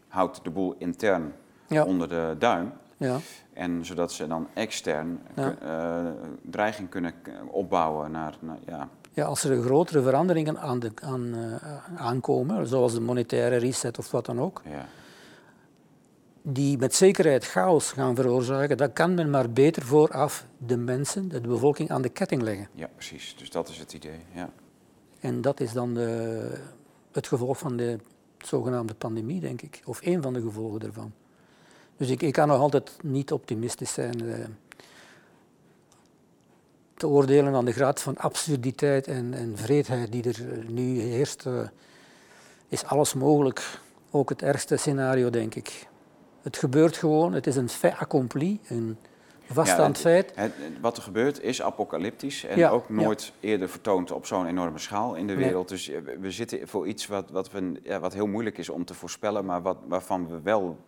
[0.08, 1.32] houdt de boel intern
[1.66, 2.72] ja, onder de duim.
[2.96, 3.18] ja,
[3.52, 6.14] En zodat ze dan extern Ja.
[6.42, 7.14] dreiging kunnen
[7.50, 12.92] opbouwen naar, naar ja, Ja, als er grotere veranderingen aan de, aan, eh, aankomen, zoals
[12.92, 14.88] de monetaire reset of wat dan ook, ja.
[16.42, 21.40] die met zekerheid chaos gaan veroorzaken, dan kan men maar beter vooraf de mensen, de
[21.40, 22.68] bevolking, aan de ketting leggen.
[22.74, 23.34] ja, precies.
[23.38, 24.20] Dus dat is het idee.
[24.34, 24.50] Ja.
[25.20, 26.58] En dat is dan de,
[27.12, 27.98] het gevolg van de
[28.38, 29.82] zogenaamde pandemie, denk ik.
[29.84, 31.12] Of één van de gevolgen daarvan.
[31.96, 34.20] Dus ik, ik kan nog altijd niet optimistisch zijn.
[37.02, 41.46] Te oordelen aan de graad van absurditeit en, en vreedheid die er eh, nu heerst,
[41.46, 41.60] eh,
[42.68, 43.78] is alles mogelijk.
[44.10, 45.86] Ook het ergste scenario, denk ik.
[46.42, 48.96] Het gebeurt gewoon, het is een fait accompli, een
[49.46, 50.32] vaststaand Ja, feit.
[50.34, 52.94] Het, wat er gebeurt is apocalyptisch en Ja, ook ja.
[52.94, 55.44] nooit eerder vertoond op zo'n enorme schaal in de Nee.
[55.44, 55.68] wereld.
[55.68, 58.84] Dus eh, we- zitten voor iets wat, wat, we, ja, wat heel moeilijk is om
[58.84, 60.78] te voorspellen, maar wat, waarvan we wel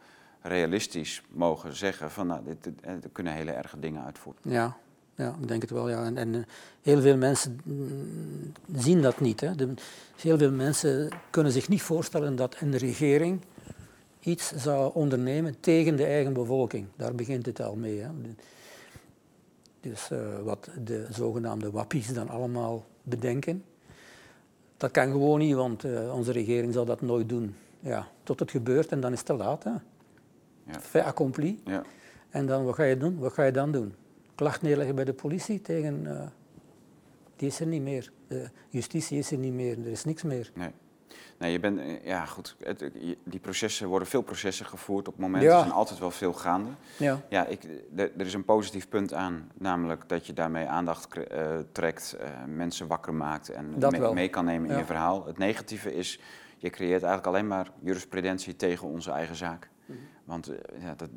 [0.43, 4.43] realistisch mogen zeggen van nou, dit, er kunnen hele erge dingen uitvoeren.
[4.51, 4.77] Ja,
[5.16, 5.89] ja, ik denk het wel.
[5.89, 6.05] Ja.
[6.05, 6.41] En, en eh,
[6.82, 9.41] heel veel mensen mm, zien dat niet.
[9.41, 9.55] Hè.
[9.55, 9.74] De,
[10.16, 13.41] heel veel mensen kunnen zich niet voorstellen dat een regering
[14.20, 16.86] iets zou ondernemen tegen de eigen bevolking.
[16.97, 18.01] Daar begint het al mee.
[18.01, 18.09] Hè.
[19.81, 23.65] Dus eh, wat de zogenaamde wappies dan allemaal bedenken,
[24.77, 27.55] dat kan gewoon niet, want eh, onze regering zal dat nooit doen.
[27.81, 29.65] Ja, tot het gebeurt en dan is het te laat.
[29.65, 29.70] Hè.
[29.70, 30.81] Ja.
[30.81, 31.61] Fait accompli.
[31.65, 31.82] Ja.
[32.31, 33.19] En dan, wat ga je doen?
[33.19, 33.95] Wat ga je dan doen?
[34.35, 36.20] Klacht neerleggen bij de politie tegen...
[36.20, 36.27] eh,
[37.36, 38.12] die is er niet meer.
[38.28, 39.78] De justitie is er niet meer.
[39.78, 40.51] Er is niks meer.
[40.55, 40.70] Nee.
[41.39, 45.12] Nee, je bent, eh, ja goed, het, je- die processen worden veel processen gevoerd op
[45.12, 45.43] het moment.
[45.43, 45.52] Ja.
[45.55, 46.70] Er zijn altijd wel veel gaande.
[46.98, 47.20] Ja.
[47.28, 47.62] Ja, ik,
[47.97, 52.86] er is een positief punt aan, namelijk dat je daarmee aandacht eh, trekt, eh, mensen
[52.86, 54.78] wakker maakt en mee, mee kan nemen in Ja.
[54.81, 55.27] je verhaal.
[55.27, 56.20] Het negatieve is,
[56.59, 59.69] je creëert eigenlijk alleen maar jurisprudentie tegen onze eigen zaak.
[60.24, 61.09] Want eh, ja, dat,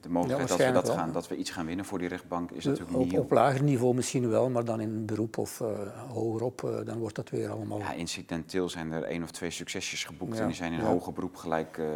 [0.00, 0.96] de, mogelijkheid dat we, dat, wel.
[0.96, 3.62] gaan, dat we iets gaan winnen voor die rechtbank is natuurlijk Op, niet op lager
[3.62, 5.68] niveau misschien wel, maar dan in een beroep of eh,
[6.08, 10.04] hogerop, eh, dan wordt dat weer allemaal Ja, incidenteel zijn er één of twee succesjes
[10.04, 10.84] geboekt Ja, en die zijn in ja.
[10.84, 11.86] hoger beroep gelijk eh,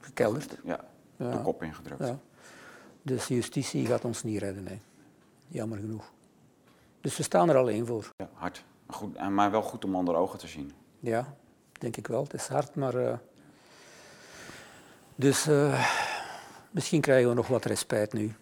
[0.00, 0.56] gekelderd.
[0.64, 0.80] ja,
[1.16, 2.06] de kop ingedrukt.
[2.06, 2.18] Ja.
[3.02, 4.80] Dus justitie gaat ons niet redden, nee.
[5.48, 6.12] Jammer genoeg.
[7.00, 8.10] Dus we staan er alleen voor.
[8.16, 8.64] Ja, hard.
[8.86, 10.72] Goed, maar wel goed om onder ogen te zien.
[11.00, 11.34] Ja,
[11.72, 12.22] denk ik wel.
[12.22, 13.20] Het is hard, maar...
[15.14, 15.48] dus
[16.78, 18.34] misschien krijgen we nog wat respijt nu.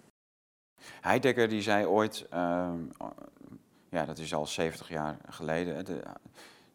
[1.00, 2.78] Heidegger die zei ooit, ehm,
[3.88, 6.02] ja dat is al 70 jaar geleden, de,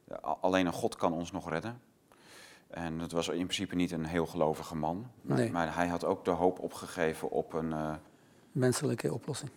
[0.06, 1.82] de- alleen een God kan ons nog redden.
[2.68, 5.52] En dat was in principe niet een heel gelovige man, maar, Nee.
[5.52, 7.94] maar hij had ook de hoop opgegeven op een, eh,
[8.52, 9.52] Menselijke oplossing.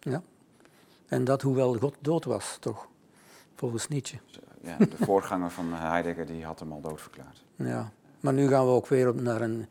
[0.00, 0.22] Ja.
[1.06, 2.88] En dat hoewel God dood was, toch?
[3.54, 4.18] Volgens Nietzsche.
[4.62, 7.44] ja, de voorganger van Heidegger die had hem al doodverklaard.
[7.56, 7.92] Ja.
[8.20, 9.68] Maar nu gaan we ook weer op naar een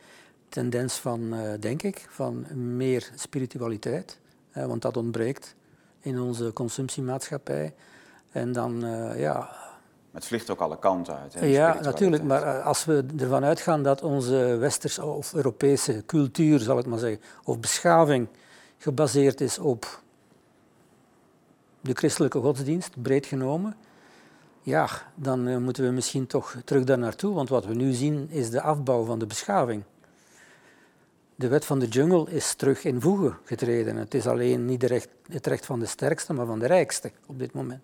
[0.49, 2.45] tendens van, eh, denk ik, van
[2.75, 4.19] meer spiritualiteit.
[4.53, 5.55] want dat ontbreekt
[5.99, 7.73] in onze consumptiemaatschappij.
[8.31, 9.49] En dan, eh, ja,
[10.11, 11.33] Het vliegt ook alle kanten uit.
[11.33, 12.23] Hè, Ja, natuurlijk.
[12.23, 16.99] Maar eh, als we ervan uitgaan dat onze westerse of Europese cultuur, zal ik maar
[16.99, 18.27] zeggen, of beschaving
[18.77, 20.01] gebaseerd is op
[21.81, 23.75] de christelijke godsdienst, breed genomen,
[24.61, 27.33] ja, dan moeten we misschien toch terug daar naartoe.
[27.33, 29.83] Want wat we nu zien is de afbouw van de beschaving.
[31.39, 33.95] De wet van de jungle is terug in voege getreden.
[33.95, 37.39] Het is alleen niet recht, het recht van de sterkste, maar van de rijkste op
[37.39, 37.81] dit moment.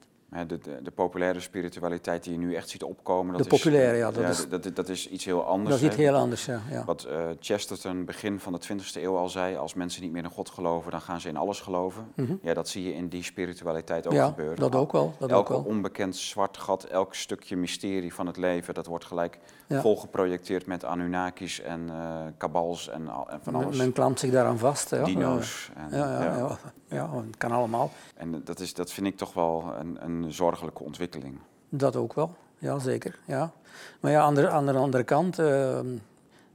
[0.48, 3.38] De, de, de populaire spiritualiteit die je nu echt ziet opkomen.
[3.38, 5.70] Dat De is, populaire, ja, dat ja, is- dat, dat is iets heel anders.
[5.70, 6.02] Dat is iets hè.
[6.04, 6.62] heel anders, ja.
[6.72, 6.84] ja.
[6.86, 10.30] Wat eh, Chesterton begin van de 20e eeuw al zei, als mensen niet meer in
[10.30, 12.08] God geloven, dan gaan ze in alles geloven.
[12.16, 12.34] Mhm.
[12.42, 14.56] Ja, dat zie je in die spiritualiteit ook ja, gebeuren.
[14.56, 15.14] dat ook wel.
[15.20, 15.64] Dat Elk ook wel.
[15.74, 19.82] onbekend zwart gat, elk stukje mysterie van het leven, dat wordt gelijk Ja.
[19.82, 23.78] volgeprojecteerd met Anunnakis en eh kabals en, en van alles.
[23.78, 24.90] men klampt zich daaraan vast.
[24.90, 25.04] Ja.
[25.04, 25.72] Dino's.
[25.76, 27.10] En, Ja, ja, ja.
[27.16, 27.92] het kan allemaal.
[28.16, 31.40] en dat, is, dat vind ik toch wel een, een zorgelijke ontwikkeling.
[31.70, 33.20] Dat ook wel, ja zeker.
[33.26, 33.52] Ja.
[34.00, 35.80] Maar ja, aan de, aan de andere kant, eh,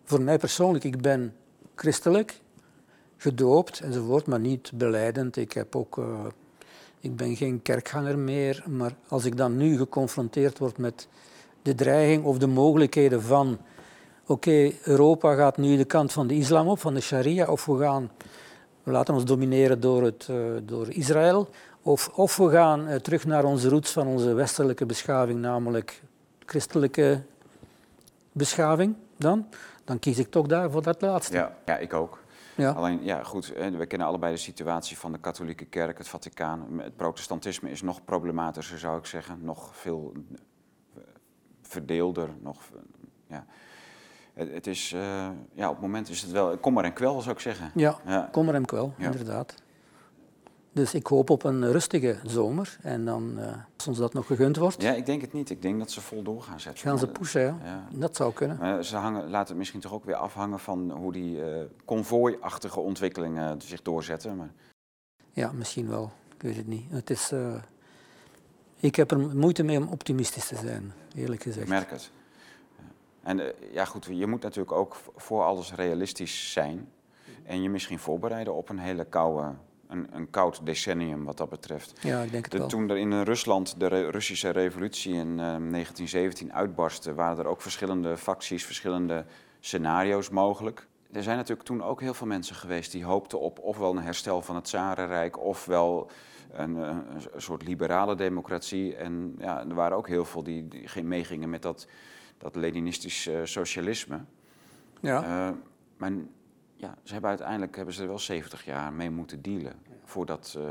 [0.04, 1.34] voor mij persoonlijk, ik ben
[1.74, 2.40] christelijk,
[3.16, 5.36] gedoopt enzovoort, maar niet beleidend.
[5.36, 6.24] Ik, heb ook, eh,
[7.00, 11.08] ik ben geen kerkganger meer, maar als ik dan nu geconfronteerd word met
[11.62, 13.58] de dreiging of de mogelijkheden van,
[14.26, 17.78] oké, Europa gaat nu de kant van de islam op, van de sharia, of we
[17.78, 18.10] gaan,
[18.82, 21.48] we laten ons domineren door, het, eh, door Israël,
[21.82, 26.02] of, of we gaan eh, terug naar onze roots van onze westelijke beschaving, namelijk
[26.46, 27.22] christelijke
[28.32, 29.46] beschaving dan,
[29.84, 31.36] dan kies ik toch daar voor dat laatste.
[31.36, 32.18] Ja, ja ik ook.
[32.54, 32.70] Ja.
[32.70, 36.66] Alleen, ja, goed, hè, we kennen allebei de situatie van de katholieke kerk, het Vaticaan.
[36.76, 39.38] Het protestantisme is nog problematischer, zou ik zeggen.
[39.42, 40.40] Nog veel eh,
[41.70, 42.28] verdeelder.
[42.40, 42.62] Nog,
[43.26, 43.44] ja.
[44.34, 47.34] het, het is, eh, ja, op het moment is het wel kommer en kwel, zou
[47.34, 47.70] ik zeggen.
[47.74, 48.28] Ja, Ja.
[48.32, 49.04] kommer en kwel, Ja.
[49.04, 49.54] inderdaad.
[50.72, 54.56] Dus ik hoop op een rustige zomer en dan, eh, als ons dat nog gegund
[54.56, 55.50] wordt, Ja, ik denk het niet.
[55.50, 56.82] Ik denk dat ze vol door gaan zetten.
[56.88, 57.40] gaan ze pushen.
[57.42, 57.56] Ja.
[57.64, 57.86] Ja.
[57.92, 58.56] Dat zou kunnen.
[58.58, 62.80] Maar ze hangen, laten het misschien toch ook weer afhangen van hoe die eh konvooiachtige
[62.80, 64.36] ontwikkelingen zich doorzetten.
[64.36, 64.50] Maar
[65.32, 66.10] Ja, misschien wel.
[66.34, 66.90] Ik weet het niet.
[66.90, 67.32] Het is,
[68.76, 71.62] ik heb er moeite mee om optimistisch te zijn, eerlijk gezegd.
[71.66, 72.10] Ik merk het.
[72.78, 72.84] Ja.
[73.22, 76.88] En eh, ja, goed, je moet natuurlijk ook voor alles realistisch zijn.
[77.44, 79.52] En je misschien voorbereiden op een hele koude,
[79.88, 81.92] een, een koud decennium wat dat betreft.
[82.02, 82.68] Ja, ik denk het De- wel.
[82.68, 87.62] toen er in Rusland de re- Russische revolutie in eh, 1917 uitbarstte, waren er ook
[87.62, 89.24] verschillende facties, verschillende
[89.60, 90.86] scenario's mogelijk.
[91.12, 94.42] Er zijn natuurlijk toen ook heel veel mensen geweest die hoopten op ofwel een herstel
[94.42, 96.10] van het Zarenrijk, ofwel
[96.52, 96.96] een, eh,
[97.34, 98.96] een soort liberale democratie.
[98.96, 101.86] En ja, er waren ook heel veel die, die geen- meegingen met dat,
[102.38, 104.20] dat Leninistisch socialisme.
[105.00, 105.22] Ja.
[105.48, 105.54] Eh,
[105.96, 106.12] maar
[106.76, 109.72] ja, ze hebben uiteindelijk hebben ze er wel 70 jaar mee moeten dealen
[110.04, 110.64] voordat, eh,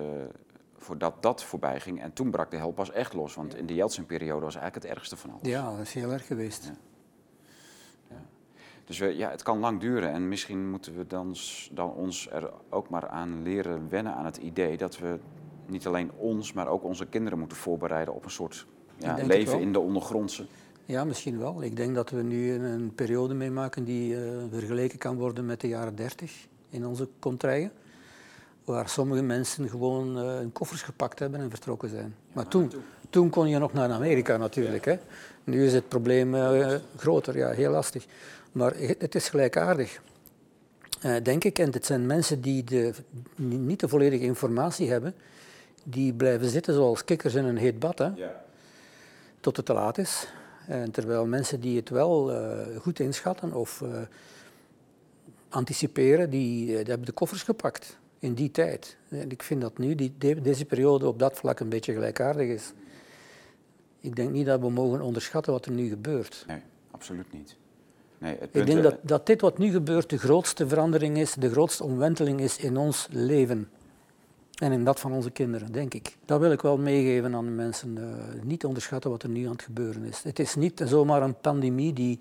[0.78, 2.02] voordat dat voorbij ging.
[2.02, 4.96] En toen brak de hel pas echt los, want in de Yeltsin-periode was eigenlijk het
[4.96, 5.48] ergste van alles.
[5.48, 6.72] ja, dat is heel erg geweest.
[8.10, 8.18] Ja.
[8.86, 11.36] Dus we, ja, het kan lang duren en misschien moeten we dan,
[11.72, 15.20] dan ons er ook maar aan leren wennen aan het idee dat we
[15.70, 18.66] niet alleen ons, maar ook onze kinderen moeten voorbereiden op een soort
[18.98, 20.46] ja, leven in de ondergrondse.
[20.86, 21.64] Ja, misschien wel.
[21.64, 24.22] Ik denk dat we nu een, een periode meemaken die eh,
[24.52, 27.72] vergeleken kan worden met de jaren 30 in onze contraien.
[28.64, 32.16] Waar sommige mensen gewoon eh, hun koffers gepakt hebben en vertrokken zijn.
[32.34, 32.72] Maar toen,
[33.10, 34.86] toen kon je nog naar Amerika natuurlijk.
[34.86, 34.98] Hè.
[35.44, 38.06] Nu is het probleem uh, groter, ja, heel lastig.
[38.52, 40.02] Maar het is gelijkaardig.
[41.06, 42.94] Uh, denk ik, en het zijn mensen die de,
[43.36, 45.14] niet de volledige informatie hebben,
[45.84, 48.44] die blijven zitten zoals kikkers in een heet bad, hè, ja.
[49.40, 50.28] tot het te laat is.
[50.68, 53.90] En terwijl mensen die het wel uh, goed inschatten of uh,
[55.50, 58.98] anticiperen, die, die, hebben de koffers gepakt in die tijd.
[59.10, 62.74] En ik vind dat nu die, deze periode op dat vlak een beetje gelijkaardig is.
[64.00, 66.44] Ik denk niet dat we mogen onderschatten wat er nu gebeurt.
[66.48, 66.62] Nee,
[66.92, 67.56] absoluut niet.
[68.18, 71.50] Nee, het ik denk dat, dat dit wat nu gebeurt de grootste verandering is, de
[71.50, 73.70] grootste omwenteling is in ons leven.
[74.60, 76.18] En in dat van onze kinderen, denk ik.
[76.26, 77.98] Dat wil ik wel meegeven aan de mensen.
[77.98, 80.24] Uh, niet onderschatten wat er nu aan het gebeuren is.
[80.24, 82.20] Het is niet zomaar een pandemie die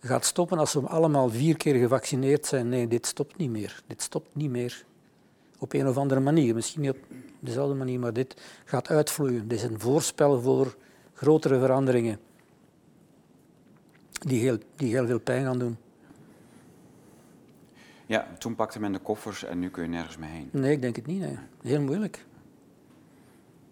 [0.00, 2.68] gaat stoppen als we allemaal vier keer gevaccineerd zijn.
[2.68, 3.82] Nee, dit stopt niet meer.
[3.86, 4.84] Dit stopt niet meer.
[5.58, 6.54] Op een of andere manier.
[6.54, 6.98] Misschien niet op
[7.40, 9.48] dezelfde manier, maar dit gaat uitvloeien.
[9.48, 10.76] Dit is een voorspel voor
[11.14, 12.18] grotere veranderingen.
[14.12, 15.76] Die heel, die heel veel pijn gaan doen.
[18.06, 20.48] Ja, toen pakte men de koffers en nu kun je nergens meer heen.
[20.52, 21.20] Nee, ik denk het niet.
[21.20, 21.38] Nee.
[21.62, 22.24] Heel moeilijk.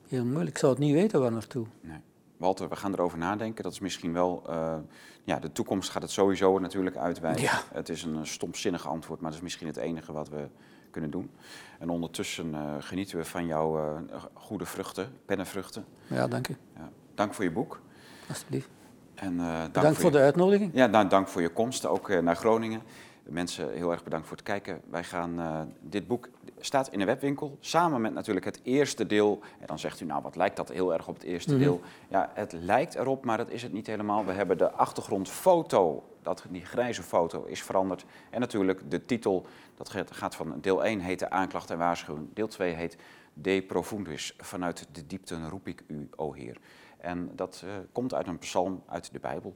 [0.09, 0.51] Heel moeilijk.
[0.51, 1.67] Ik zou het niet weten waar naartoe.
[1.81, 1.99] Nee.
[2.37, 3.63] Walter, we gaan erover nadenken.
[3.63, 4.43] Dat is misschien wel...
[4.49, 4.77] Uh,
[5.25, 7.43] ja, de toekomst gaat het sowieso natuurlijk uitwijzen.
[7.43, 7.63] Ja.
[7.73, 10.49] Het is een stomzinnig antwoord, maar dat is misschien het enige wat we
[10.91, 11.31] kunnen doen.
[11.79, 15.85] En ondertussen uh, genieten we van jouw uh, goede vruchten, pennenvruchten.
[16.07, 16.57] Ja, dank u.
[16.77, 16.91] Ja.
[17.15, 17.81] Dank voor je boek.
[18.29, 18.69] Alsjeblieft.
[19.15, 20.71] En, dank, dank voor, de uitnodiging.
[20.75, 22.83] Ja, nou, dank voor je komst ook naar Groningen.
[23.23, 24.81] Mensen, heel erg bedankt voor het kijken.
[24.91, 26.29] Wij gaan, uh, dit boek
[26.59, 29.41] staat in de webwinkel, samen met natuurlijk het eerste deel.
[29.61, 31.63] En dan zegt u, nou wat lijkt dat heel erg op het eerste mhm.
[31.63, 31.81] deel?
[32.09, 34.25] Ja, het lijkt erop, maar dat is het niet helemaal.
[34.25, 38.05] We hebben de achtergrondfoto, dat, die grijze foto, is veranderd.
[38.31, 39.47] En natuurlijk de titel,
[39.77, 42.29] dat gaat van deel 1 heet de aanklacht en waarschuwing.
[42.35, 42.97] Deel 2 heet
[43.35, 46.57] De Profundis, vanuit de diepten roep ik u, o Heer.
[46.99, 49.55] En dat uh, komt uit een psalm uit de Bijbel.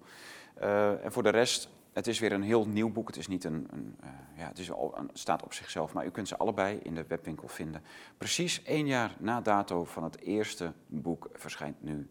[0.62, 3.06] Uh, en voor de rest het is weer een heel nieuw boek.
[3.06, 4.70] Het, is niet een, een uh, ja, het is
[5.12, 7.82] staat op zichzelf, maar u kunt ze allebei in de webwinkel vinden.
[8.18, 12.08] Precies één jaar na dato van het eerste boek verschijnt nu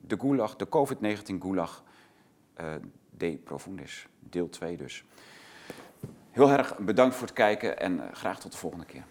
[0.00, 1.84] de Gulag, de COVID-19 Gulag
[2.60, 2.66] uh,
[3.10, 5.04] De Profundis, deel 2 dus.
[6.30, 9.04] Heel erg bedankt voor het kijken en uh, graag tot de volgende keer.